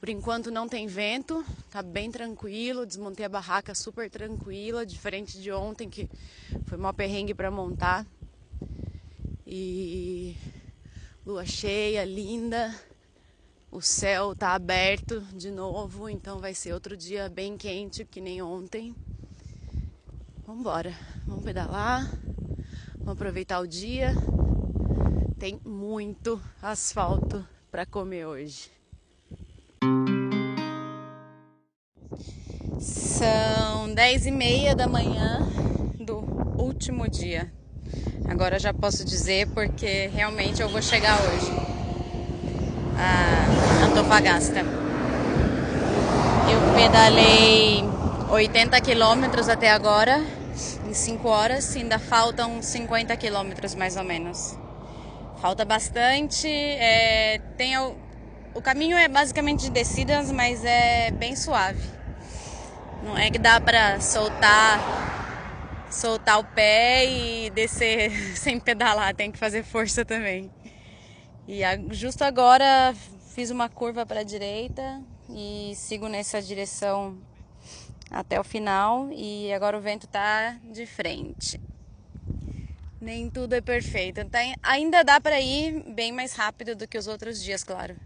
por 0.00 0.08
enquanto 0.08 0.50
não 0.50 0.66
tem 0.66 0.86
vento, 0.86 1.44
tá 1.70 1.82
bem 1.82 2.10
tranquilo, 2.10 2.86
desmontei 2.86 3.26
a 3.26 3.28
barraca 3.28 3.74
super 3.74 4.08
tranquila, 4.08 4.86
diferente 4.86 5.38
de 5.38 5.52
ontem 5.52 5.90
que 5.90 6.08
foi 6.64 6.78
mó 6.78 6.90
perrengue 6.90 7.34
para 7.34 7.50
montar. 7.50 8.06
E 9.46 10.34
lua 11.26 11.44
cheia, 11.44 12.02
linda. 12.02 12.74
O 13.70 13.82
céu 13.82 14.34
tá 14.34 14.54
aberto 14.54 15.20
de 15.34 15.50
novo, 15.50 16.08
então 16.08 16.40
vai 16.40 16.54
ser 16.54 16.72
outro 16.72 16.96
dia 16.96 17.28
bem 17.28 17.58
quente 17.58 18.04
que 18.06 18.22
nem 18.22 18.40
ontem. 18.40 18.94
Vamos 20.46 20.62
embora, 20.62 20.94
vamos 21.26 21.44
pedalar, 21.44 22.10
vamos 22.96 23.12
aproveitar 23.12 23.60
o 23.60 23.68
dia. 23.68 24.14
Tem 25.38 25.60
muito 25.62 26.40
asfalto 26.62 27.46
para 27.70 27.84
comer 27.84 28.26
hoje. 28.26 28.79
São 32.80 33.92
dez 33.92 34.24
e 34.24 34.30
meia 34.30 34.74
da 34.74 34.86
manhã 34.86 35.46
do 35.98 36.16
último 36.56 37.06
dia. 37.06 37.52
Agora 38.26 38.58
já 38.58 38.72
posso 38.72 39.04
dizer 39.04 39.48
porque 39.48 40.08
realmente 40.14 40.62
eu 40.62 40.68
vou 40.70 40.80
chegar 40.80 41.18
hoje 41.20 41.52
a 42.96 43.84
Antofagasta. 43.84 44.60
Eu 46.50 46.74
pedalei 46.74 47.84
80 48.30 48.80
quilômetros 48.80 49.46
até 49.48 49.70
agora 49.70 50.24
em 50.88 50.94
5 50.94 51.28
horas, 51.28 51.76
ainda 51.76 51.98
faltam 51.98 52.62
50 52.62 53.14
quilômetros 53.18 53.74
mais 53.74 53.96
ou 53.96 54.04
menos. 54.04 54.56
Falta 55.40 55.66
bastante. 55.66 56.48
É, 56.48 57.40
tem 57.58 57.76
o, 58.60 58.62
caminho 58.62 58.94
é 58.94 59.08
basicamente 59.08 59.62
de 59.62 59.70
descidas, 59.70 60.30
mas 60.30 60.62
é 60.66 61.10
bem 61.12 61.34
suave. 61.34 61.82
Não 63.02 63.16
é 63.16 63.30
que 63.30 63.38
dá 63.38 63.58
para 63.58 63.98
soltar 64.00 64.78
soltar 65.90 66.38
o 66.38 66.44
pé 66.44 67.06
e 67.06 67.50
descer 67.50 68.10
sem 68.36 68.60
pedalar, 68.60 69.14
tem 69.14 69.32
que 69.32 69.38
fazer 69.38 69.64
força 69.64 70.04
também. 70.04 70.50
E 71.48 71.62
justo 71.90 72.22
agora 72.22 72.94
fiz 73.34 73.50
uma 73.50 73.68
curva 73.68 74.04
para 74.04 74.20
a 74.20 74.22
direita 74.22 75.02
e 75.30 75.72
sigo 75.74 76.06
nessa 76.06 76.42
direção 76.42 77.18
até 78.10 78.38
o 78.38 78.44
final 78.44 79.08
e 79.10 79.50
agora 79.54 79.78
o 79.78 79.80
vento 79.80 80.06
tá 80.06 80.58
de 80.64 80.84
frente. 80.84 81.58
Nem 83.00 83.30
tudo 83.30 83.54
é 83.54 83.62
perfeito. 83.62 84.22
Tá, 84.26 84.40
ainda 84.62 85.02
dá 85.02 85.18
para 85.18 85.40
ir 85.40 85.82
bem 85.94 86.12
mais 86.12 86.34
rápido 86.34 86.76
do 86.76 86.86
que 86.86 86.98
os 86.98 87.06
outros 87.06 87.42
dias, 87.42 87.64
claro. 87.64 87.96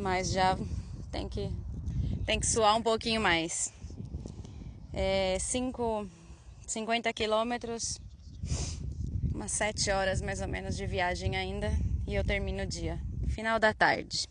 Mas 0.00 0.32
já 0.32 0.56
tem 1.12 1.28
que 1.28 1.52
tem 2.24 2.40
que 2.40 2.46
suar 2.46 2.74
um 2.74 2.82
pouquinho 2.82 3.20
mais. 3.20 3.70
É, 4.94 5.36
cinco, 5.38 6.08
50 6.66 7.12
quilômetros, 7.12 8.00
umas 9.34 9.52
7 9.52 9.90
horas 9.90 10.22
mais 10.22 10.40
ou 10.40 10.48
menos 10.48 10.74
de 10.74 10.86
viagem 10.86 11.36
ainda 11.36 11.70
e 12.06 12.14
eu 12.14 12.24
termino 12.24 12.62
o 12.62 12.66
dia. 12.66 12.98
Final 13.28 13.58
da 13.58 13.74
tarde. 13.74 14.26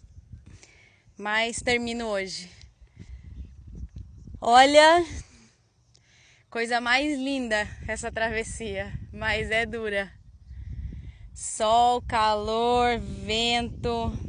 Mas 1.15 1.61
termino 1.61 2.07
hoje. 2.07 2.49
Olha, 4.41 5.05
coisa 6.49 6.81
mais 6.81 7.19
linda 7.19 7.67
essa 7.87 8.11
travessia, 8.11 8.91
mas 9.13 9.51
é 9.51 9.67
dura. 9.67 10.11
Sol, 11.35 12.01
calor, 12.01 12.99
vento. 12.99 14.28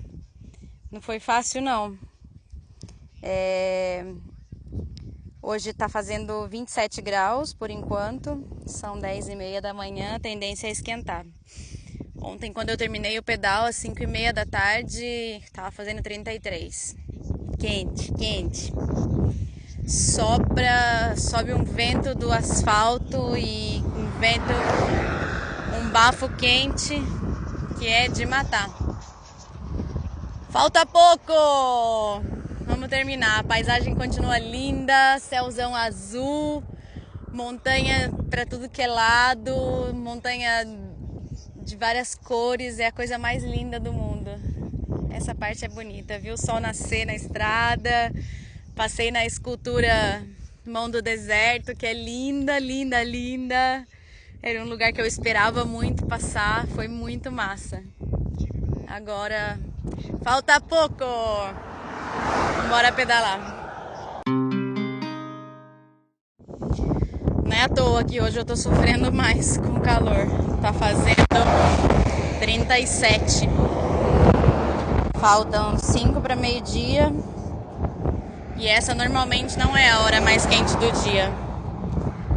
Não 0.90 1.00
foi 1.00 1.20
fácil 1.20 1.62
não. 1.62 1.96
É... 3.22 4.04
Hoje 5.40 5.70
está 5.70 5.88
fazendo 5.88 6.48
27 6.48 7.00
graus 7.00 7.54
por 7.54 7.70
enquanto, 7.70 8.44
são 8.66 8.98
10 8.98 9.28
e 9.28 9.36
meia 9.36 9.62
da 9.62 9.72
manhã, 9.72 10.16
a 10.16 10.20
tendência 10.20 10.66
é 10.66 10.70
esquentar. 10.70 11.24
Ontem, 12.20 12.52
quando 12.52 12.70
eu 12.70 12.76
terminei 12.76 13.18
o 13.18 13.22
pedal, 13.22 13.66
às 13.66 13.76
5 13.76 14.02
e 14.02 14.06
meia 14.06 14.32
da 14.32 14.44
tarde, 14.44 15.04
estava 15.44 15.70
fazendo 15.70 16.02
33. 16.02 16.96
Quente, 17.58 18.12
quente. 18.12 18.72
Sopra, 19.86 21.16
sobe 21.16 21.54
um 21.54 21.64
vento 21.64 22.14
do 22.14 22.32
asfalto 22.32 23.36
e 23.36 23.78
um 23.78 24.10
vento, 24.18 24.52
um 25.80 25.90
bafo 25.90 26.28
quente 26.36 26.96
que 27.78 27.86
é 27.86 28.08
de 28.08 28.26
matar. 28.26 28.68
Falta 30.50 30.84
pouco! 30.84 32.20
Vamos 32.66 32.88
terminar. 32.88 33.38
A 33.38 33.44
paisagem 33.44 33.94
continua 33.94 34.36
linda, 34.36 35.16
céuzão 35.20 35.76
azul, 35.76 36.60
montanha 37.32 38.10
para 38.28 38.44
tudo 38.44 38.68
que 38.68 38.82
é 38.82 38.88
lado, 38.88 39.54
montanha 39.94 40.66
de 41.54 41.76
várias 41.76 42.16
cores, 42.16 42.80
é 42.80 42.88
a 42.88 42.92
coisa 42.92 43.16
mais 43.16 43.44
linda 43.44 43.78
do 43.78 43.92
mundo. 43.92 44.28
Essa 45.10 45.36
parte 45.36 45.64
é 45.64 45.68
bonita, 45.68 46.18
viu 46.18 46.34
o 46.34 46.38
sol 46.38 46.58
nascer 46.58 47.06
na 47.06 47.14
estrada. 47.14 48.12
Passei 48.74 49.12
na 49.12 49.24
escultura 49.24 50.26
Mão 50.66 50.90
do 50.90 51.00
Deserto, 51.00 51.76
que 51.76 51.86
é 51.86 51.92
linda, 51.92 52.58
linda, 52.58 53.04
linda. 53.04 53.86
Era 54.42 54.64
um 54.64 54.68
lugar 54.68 54.92
que 54.92 55.00
eu 55.00 55.06
esperava 55.06 55.64
muito 55.64 56.04
passar, 56.06 56.66
foi 56.68 56.88
muito 56.88 57.30
massa. 57.30 57.84
Agora 58.90 59.56
falta 60.24 60.60
pouco. 60.60 61.04
Bora 62.68 62.90
pedalar. 62.90 63.38
Não 67.44 67.56
é 67.56 67.62
à 67.62 67.68
toa 67.68 68.02
que 68.02 68.20
hoje 68.20 68.36
eu 68.36 68.44
tô 68.44 68.56
sofrendo 68.56 69.12
mais 69.12 69.56
com 69.58 69.74
o 69.74 69.80
calor. 69.80 70.26
Tá 70.60 70.72
fazendo 70.72 71.14
37. 72.40 73.48
Faltam 75.20 75.78
5 75.78 76.20
para 76.20 76.34
meio-dia. 76.34 77.12
E 78.56 78.66
essa 78.66 78.92
normalmente 78.92 79.56
não 79.56 79.76
é 79.76 79.88
a 79.88 80.00
hora 80.00 80.20
mais 80.20 80.44
quente 80.46 80.76
do 80.76 80.90
dia. 81.04 81.30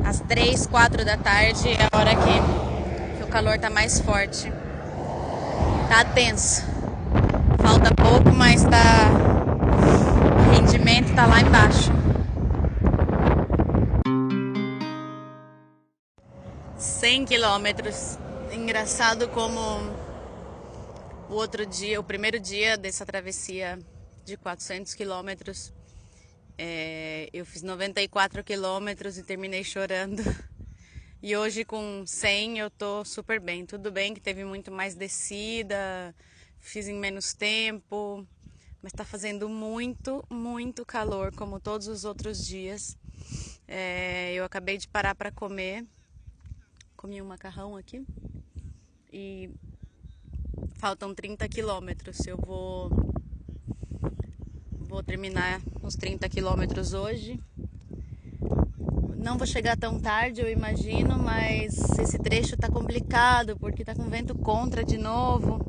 Às 0.05 0.19
3, 0.19 0.67
4 0.67 1.03
da 1.03 1.17
tarde 1.17 1.69
é 1.69 1.87
a 1.91 1.97
hora 1.97 2.11
que, 2.15 3.17
que 3.17 3.23
o 3.23 3.27
calor 3.27 3.57
tá 3.57 3.71
mais 3.71 3.99
forte. 3.99 4.53
Tá 5.93 6.03
tenso. 6.03 6.63
Falta 7.61 7.93
pouco, 7.93 8.35
mas 8.35 8.63
tá 8.63 9.11
rendimento 10.51 11.09
está 11.09 11.27
lá 11.27 11.39
embaixo. 11.39 11.91
Cem 16.75 17.23
quilômetros. 17.25 18.17
Engraçado 18.51 19.29
como 19.29 19.59
o 21.29 21.35
outro 21.35 21.63
dia, 21.63 21.99
o 21.99 22.03
primeiro 22.03 22.39
dia 22.39 22.75
dessa 22.75 23.05
travessia 23.05 23.77
de 24.25 24.35
400 24.35 24.95
quilômetros, 24.95 25.71
é, 26.57 27.29
eu 27.31 27.45
fiz 27.45 27.61
94 27.61 28.43
quilômetros 28.43 29.19
e 29.19 29.23
terminei 29.23 29.63
chorando. 29.63 30.23
E 31.25 31.37
hoje 31.37 31.63
com 31.63 32.03
100 32.05 32.59
eu 32.59 32.69
tô 32.69 33.05
super 33.05 33.39
bem. 33.39 33.65
Tudo 33.65 33.89
bem 33.89 34.13
que 34.13 34.19
teve 34.19 34.43
muito 34.43 34.69
mais 34.69 34.93
descida, 34.93 36.13
fiz 36.59 36.85
em 36.85 36.95
menos 36.95 37.31
tempo, 37.31 38.27
mas 38.81 38.91
está 38.91 39.05
fazendo 39.05 39.47
muito, 39.47 40.21
muito 40.29 40.85
calor, 40.85 41.33
como 41.33 41.61
todos 41.61 41.87
os 41.87 42.03
outros 42.03 42.45
dias. 42.45 42.97
É, 43.65 44.33
eu 44.33 44.43
acabei 44.43 44.77
de 44.77 44.85
parar 44.85 45.15
para 45.15 45.31
comer, 45.31 45.85
comi 46.97 47.21
um 47.21 47.25
macarrão 47.25 47.77
aqui 47.77 48.05
e 49.09 49.49
faltam 50.73 51.15
30 51.15 51.47
quilômetros. 51.47 52.27
Eu 52.27 52.35
vou, 52.35 52.89
vou 54.73 55.01
terminar 55.01 55.61
os 55.81 55.95
30 55.95 56.27
quilômetros 56.27 56.91
hoje. 56.93 57.39
Não 59.23 59.37
vou 59.37 59.47
chegar 59.47 59.77
tão 59.77 59.99
tarde, 59.99 60.41
eu 60.41 60.51
imagino, 60.51 61.17
mas 61.17 61.73
esse 61.97 62.19
trecho 62.19 62.57
tá 62.57 62.69
complicado 62.69 63.57
porque 63.57 63.85
tá 63.85 63.95
com 63.95 64.09
vento 64.09 64.35
contra 64.35 64.83
de 64.83 64.97
novo. 64.97 65.59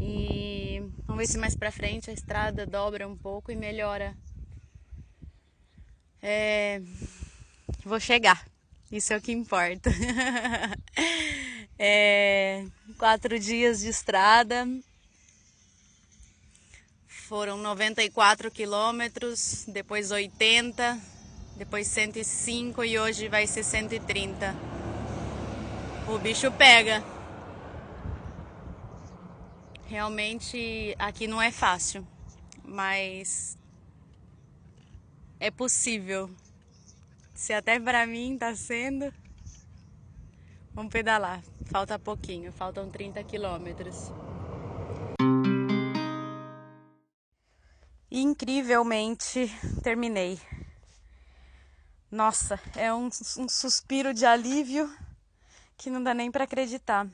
E 0.00 0.48
Vamos 1.18 1.26
ver 1.26 1.32
se 1.32 1.38
mais 1.38 1.56
pra 1.56 1.72
frente 1.72 2.10
a 2.10 2.12
estrada 2.12 2.64
dobra 2.64 3.08
um 3.08 3.16
pouco 3.16 3.50
e 3.50 3.56
melhora. 3.56 4.16
É... 6.22 6.80
Vou 7.84 7.98
chegar. 7.98 8.46
Isso 8.92 9.12
é 9.12 9.16
o 9.16 9.20
que 9.20 9.32
importa. 9.32 9.90
é... 11.76 12.64
Quatro 12.96 13.36
dias 13.36 13.80
de 13.80 13.88
estrada. 13.88 14.64
Foram 17.08 17.58
94 17.58 18.48
quilômetros, 18.48 19.64
depois 19.66 20.12
80, 20.12 21.00
depois 21.58 21.88
105 21.88 22.84
e 22.84 22.98
hoje 23.00 23.28
vai 23.28 23.44
ser 23.44 23.64
130. 23.64 24.54
O 26.06 26.16
bicho 26.18 26.52
pega. 26.52 27.02
Realmente 29.86 30.94
aqui 30.98 31.26
não 31.26 31.42
é 31.42 31.50
fácil, 31.50 32.06
mas 32.64 33.58
é 35.40 35.50
possível. 35.50 36.30
Se 37.34 37.52
até 37.52 37.80
para 37.80 38.06
mim 38.06 38.34
está 38.34 38.54
sendo, 38.54 39.12
vamos 40.72 40.92
pedalar. 40.92 41.42
Falta 41.66 41.98
pouquinho, 41.98 42.52
faltam 42.52 42.88
30 42.88 43.24
quilômetros. 43.24 44.12
Incrivelmente 48.10 49.50
terminei. 49.82 50.38
Nossa, 52.10 52.58
é 52.74 52.92
um, 52.92 53.10
um 53.36 53.48
suspiro 53.48 54.14
de 54.14 54.24
alívio 54.24 54.90
que 55.76 55.90
não 55.90 56.02
dá 56.02 56.14
nem 56.14 56.30
para 56.30 56.44
acreditar. 56.44 57.06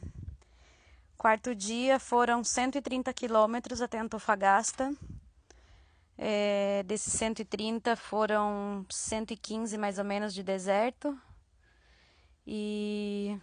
Quarto 1.19 1.53
dia 1.53 1.99
foram 1.99 2.45
130 2.45 3.13
quilômetros 3.13 3.83
até 3.83 3.99
Antofagasta. 3.99 4.95
É, 6.17 6.85
desses 6.85 7.13
130 7.15 7.97
foram 7.97 8.87
115 8.89 9.77
mais 9.77 9.99
ou 9.99 10.05
menos 10.05 10.33
de 10.33 10.45
deserto. 10.45 11.19
E 12.47 13.37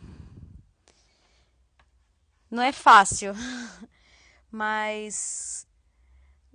não 2.50 2.64
é 2.64 2.72
fácil, 2.72 3.34
mas 4.50 5.68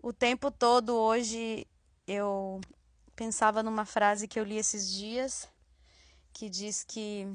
o 0.02 0.10
tempo 0.10 0.50
todo 0.50 0.94
hoje 0.96 1.66
eu 2.06 2.62
pensava 3.16 3.62
numa 3.62 3.84
frase 3.84 4.28
que 4.28 4.38
eu 4.38 4.44
li 4.44 4.58
esses 4.58 4.92
dias 4.92 5.48
que 6.32 6.50
diz 6.50 6.84
que 6.84 7.26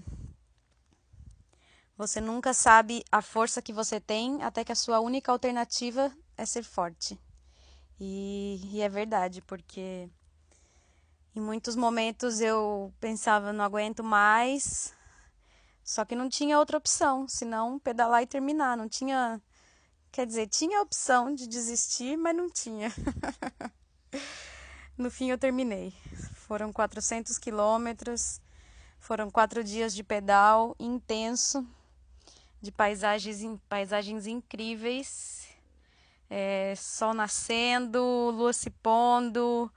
você 1.97 2.21
nunca 2.21 2.53
sabe 2.53 3.03
a 3.11 3.21
força 3.21 3.61
que 3.61 3.73
você 3.73 3.99
tem 3.99 4.41
até 4.43 4.63
que 4.63 4.71
a 4.71 4.75
sua 4.75 4.99
única 4.99 5.31
alternativa 5.31 6.15
é 6.37 6.45
ser 6.45 6.63
forte. 6.63 7.19
E, 7.99 8.61
e 8.71 8.81
é 8.81 8.87
verdade, 8.87 9.41
porque 9.41 10.07
em 11.35 11.39
muitos 11.41 11.75
momentos 11.75 12.39
eu 12.41 12.93
pensava, 12.99 13.51
não 13.51 13.65
aguento 13.65 14.03
mais, 14.03 14.93
só 15.83 16.05
que 16.05 16.15
não 16.15 16.29
tinha 16.29 16.57
outra 16.57 16.77
opção, 16.77 17.27
senão 17.27 17.79
pedalar 17.79 18.23
e 18.23 18.27
terminar. 18.27 18.77
Não 18.77 18.87
tinha. 18.87 19.41
Quer 20.11 20.25
dizer, 20.25 20.47
tinha 20.47 20.79
a 20.79 20.81
opção 20.81 21.33
de 21.33 21.47
desistir, 21.47 22.17
mas 22.17 22.35
não 22.35 22.49
tinha. 22.49 22.91
no 24.97 25.09
fim, 25.09 25.29
eu 25.29 25.37
terminei. 25.37 25.93
Foram 26.35 26.71
400 26.71 27.37
quilômetros, 27.37 28.41
foram 28.99 29.29
quatro 29.29 29.63
dias 29.63 29.95
de 29.95 30.03
pedal 30.03 30.75
intenso 30.79 31.67
de 32.61 32.71
paisagens, 32.71 33.41
paisagens 33.67 34.27
incríveis. 34.27 35.49
É, 36.29 36.73
sol 36.77 37.13
nascendo, 37.13 37.99
lua 38.31 38.53
se 38.53 38.69
pondo, 38.69 39.69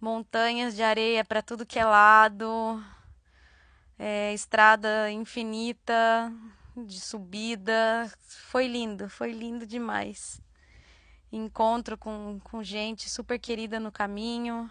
montanhas 0.00 0.74
de 0.74 0.82
areia 0.82 1.24
para 1.24 1.42
tudo 1.42 1.66
que 1.66 1.78
é 1.78 1.84
lado, 1.84 2.82
é, 3.98 4.32
estrada 4.32 5.10
infinita 5.10 6.32
de 6.76 7.00
subida. 7.00 8.10
Foi 8.20 8.66
lindo, 8.66 9.10
foi 9.10 9.32
lindo 9.32 9.66
demais. 9.66 10.40
Encontro 11.36 11.98
com, 11.98 12.38
com 12.44 12.62
gente 12.62 13.10
super 13.10 13.38
querida 13.40 13.80
no 13.80 13.90
caminho, 13.90 14.70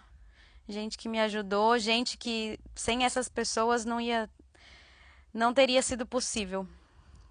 gente 0.68 0.97
que 0.97 1.09
me 1.09 1.20
ajudou, 1.20 1.78
gente 1.78 2.18
que 2.18 2.57
sem 2.74 3.03
essas 3.03 3.28
pessoas 3.28 3.84
não 3.84 3.99
ia, 3.99 4.30
não 5.34 5.53
teria 5.53 5.82
sido 5.82 6.05
possível 6.05 6.66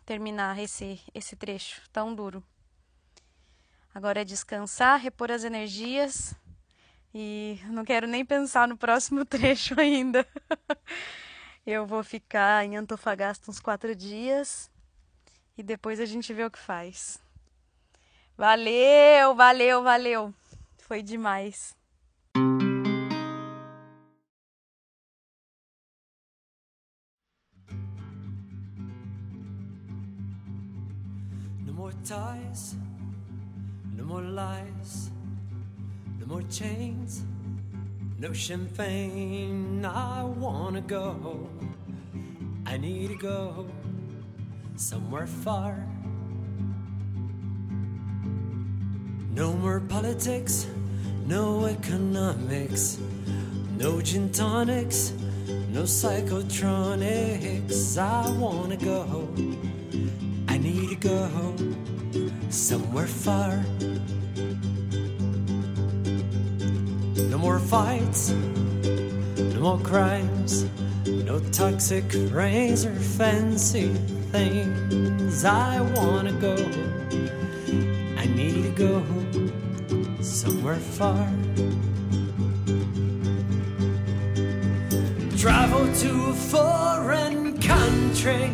terminar 0.05 0.59
esse, 0.59 1.01
esse 1.15 1.35
trecho 1.35 1.81
tão 1.91 2.15
duro. 2.15 2.45
Agora 3.95 4.21
é 4.21 4.25
descansar, 4.25 5.01
repor 5.01 5.31
as 5.31 5.45
energias 5.45 6.35
E 7.15 7.61
não 7.67 7.85
quero 7.85 8.07
nem 8.07 8.25
pensar 8.25 8.67
no 8.67 8.77
próximo 8.77 9.25
trecho 9.27 9.79
ainda. 9.79 10.27
Eu 11.65 11.87
vou 11.87 12.03
ficar 12.03 12.65
em 12.65 12.77
Antofagasta 12.77 13.51
uns 13.51 13.61
quatro 13.61 13.95
dias 13.95 14.71
e 15.57 15.63
depois 15.63 16.01
a 16.01 16.07
gente 16.07 16.33
vê 16.33 16.45
o 16.45 16.51
que 16.51 16.59
faz. 16.59 17.19
Valeu, 18.37 19.35
valeu, 19.35 19.83
valeu. 19.83 20.35
Foi 20.79 21.03
demais. 21.03 21.77
No 31.65 31.73
more 31.73 31.93
ties, 32.05 32.75
no 33.97 34.05
more 34.05 34.23
lies, 34.23 35.11
no 36.19 36.27
more 36.27 36.43
chains, 36.49 37.25
no 38.19 38.33
champagne. 38.33 39.85
I 39.85 40.23
wanna 40.25 40.81
go, 40.81 41.49
I 42.67 42.77
need 42.79 43.09
to 43.09 43.17
go 43.17 43.67
somewhere 44.77 45.27
far. 45.27 45.87
No 49.35 49.55
more 49.55 49.81
politics, 49.81 50.67
no 51.27 51.65
economics, 51.65 52.99
no 53.79 54.03
gin 54.03 54.31
tonics, 54.31 55.15
no 55.71 55.85
psychotronics. 55.85 57.97
I 57.97 58.31
wanna 58.39 58.77
go, 58.77 59.05
home, 59.05 59.57
I 60.49 60.59
need 60.59 60.91
to 60.91 60.97
go 60.97 61.25
home, 61.29 62.31
somewhere 62.51 63.07
far. 63.07 63.65
No 67.31 67.39
more 67.39 67.59
fights, 67.59 68.33
no 68.33 69.61
more 69.61 69.79
crimes, 69.79 70.67
no 71.07 71.41
toxic 71.53 72.05
rings 72.31 72.85
or 72.85 72.95
fancy 72.95 73.89
things. 74.31 75.47
I 75.47 75.81
wanna 75.97 76.33
go, 76.33 76.55
I 76.55 77.42
need 78.35 78.63
to 78.63 78.71
go 78.71 80.23
somewhere 80.23 80.77
far. 80.77 81.29
Travel 85.37 85.93
to 85.95 86.11
a 86.31 86.35
foreign 86.35 87.61
country 87.61 88.45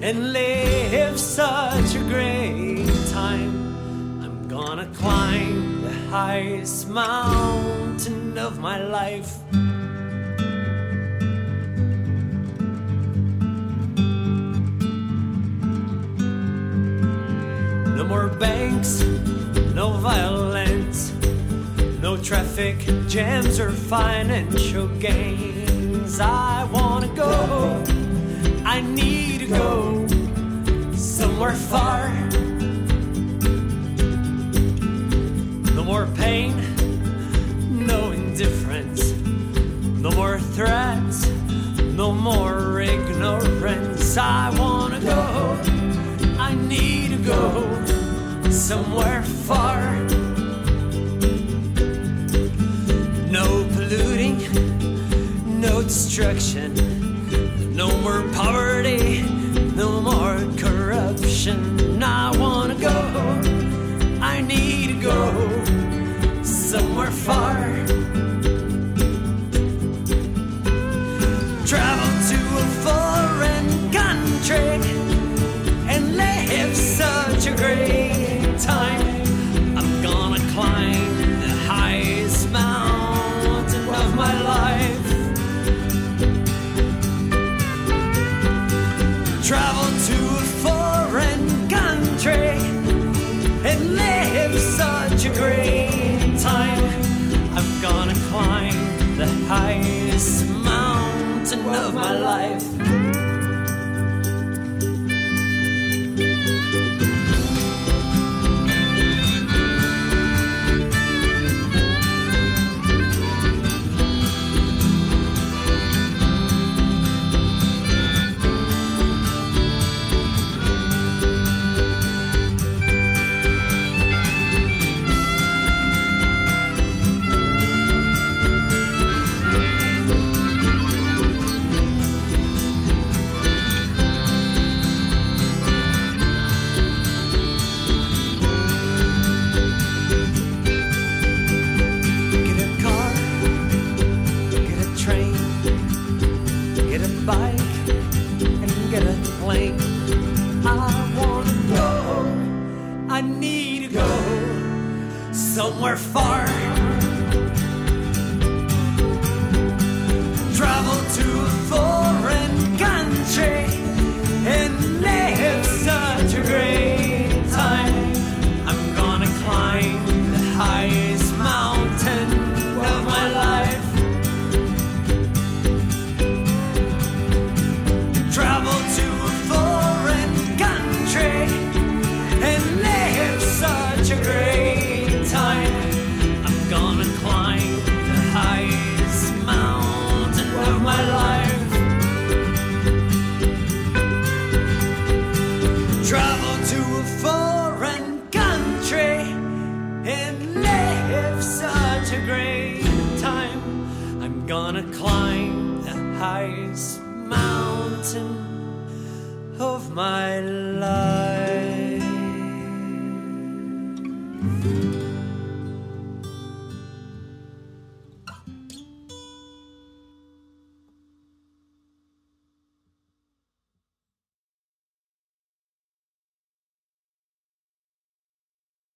and 0.00 0.32
live 0.32 1.18
such 1.18 1.94
a 1.94 2.04
great 2.14 2.86
time. 3.10 3.52
I'm 4.22 4.48
gonna 4.48 4.86
climb 4.94 5.82
the 5.82 5.92
highest 6.10 6.88
mountain 6.88 8.38
of 8.38 8.58
my 8.58 8.78
life. 8.78 9.43
No 18.84 19.92
violence, 19.92 21.10
no 22.02 22.18
traffic 22.18 22.76
jams 23.08 23.58
or 23.58 23.70
financial 23.70 24.88
gains. 24.98 26.20
I 26.20 26.68
wanna 26.70 27.08
go, 27.16 27.82
I 28.62 28.82
need 28.82 29.40
to 29.40 29.46
go 29.46 30.06
somewhere 30.94 31.54
far. 31.54 32.10
No 35.74 35.82
more 35.82 36.06
pain, 36.16 36.52
no 37.86 38.12
indifference, 38.12 39.12
no 39.98 40.10
more 40.10 40.38
threats, 40.38 41.26
no 41.96 42.12
more 42.12 42.80
ignorance. 42.80 44.18
I 44.18 44.50
wanna 44.58 45.00
go, 45.00 45.58
I 46.38 46.54
need 46.54 47.12
to 47.12 47.16
go 47.16 48.03
somewhere 48.54 49.22
far. 49.22 49.96
No 53.28 53.66
polluting, 53.74 54.38
no 55.60 55.82
destruction, 55.82 56.72
no 57.74 57.88
more 58.00 58.22
poverty, 58.32 59.22
no 59.74 60.00
more 60.00 60.38
corruption. 60.56 62.00
I 62.02 62.30
wanna 62.38 62.76
go, 62.76 62.96
I 64.22 64.40
need 64.40 64.86
to 64.94 65.00
go 65.02 66.44
somewhere 66.44 67.10
far. 67.10 67.58
Travel 71.66 72.10
to 72.30 72.38
a 72.62 72.66
foreign 72.84 73.90
country 73.90 74.80
and 75.92 76.16
live 76.16 76.76
such 76.76 77.46
a 77.48 77.56
great 77.56 78.03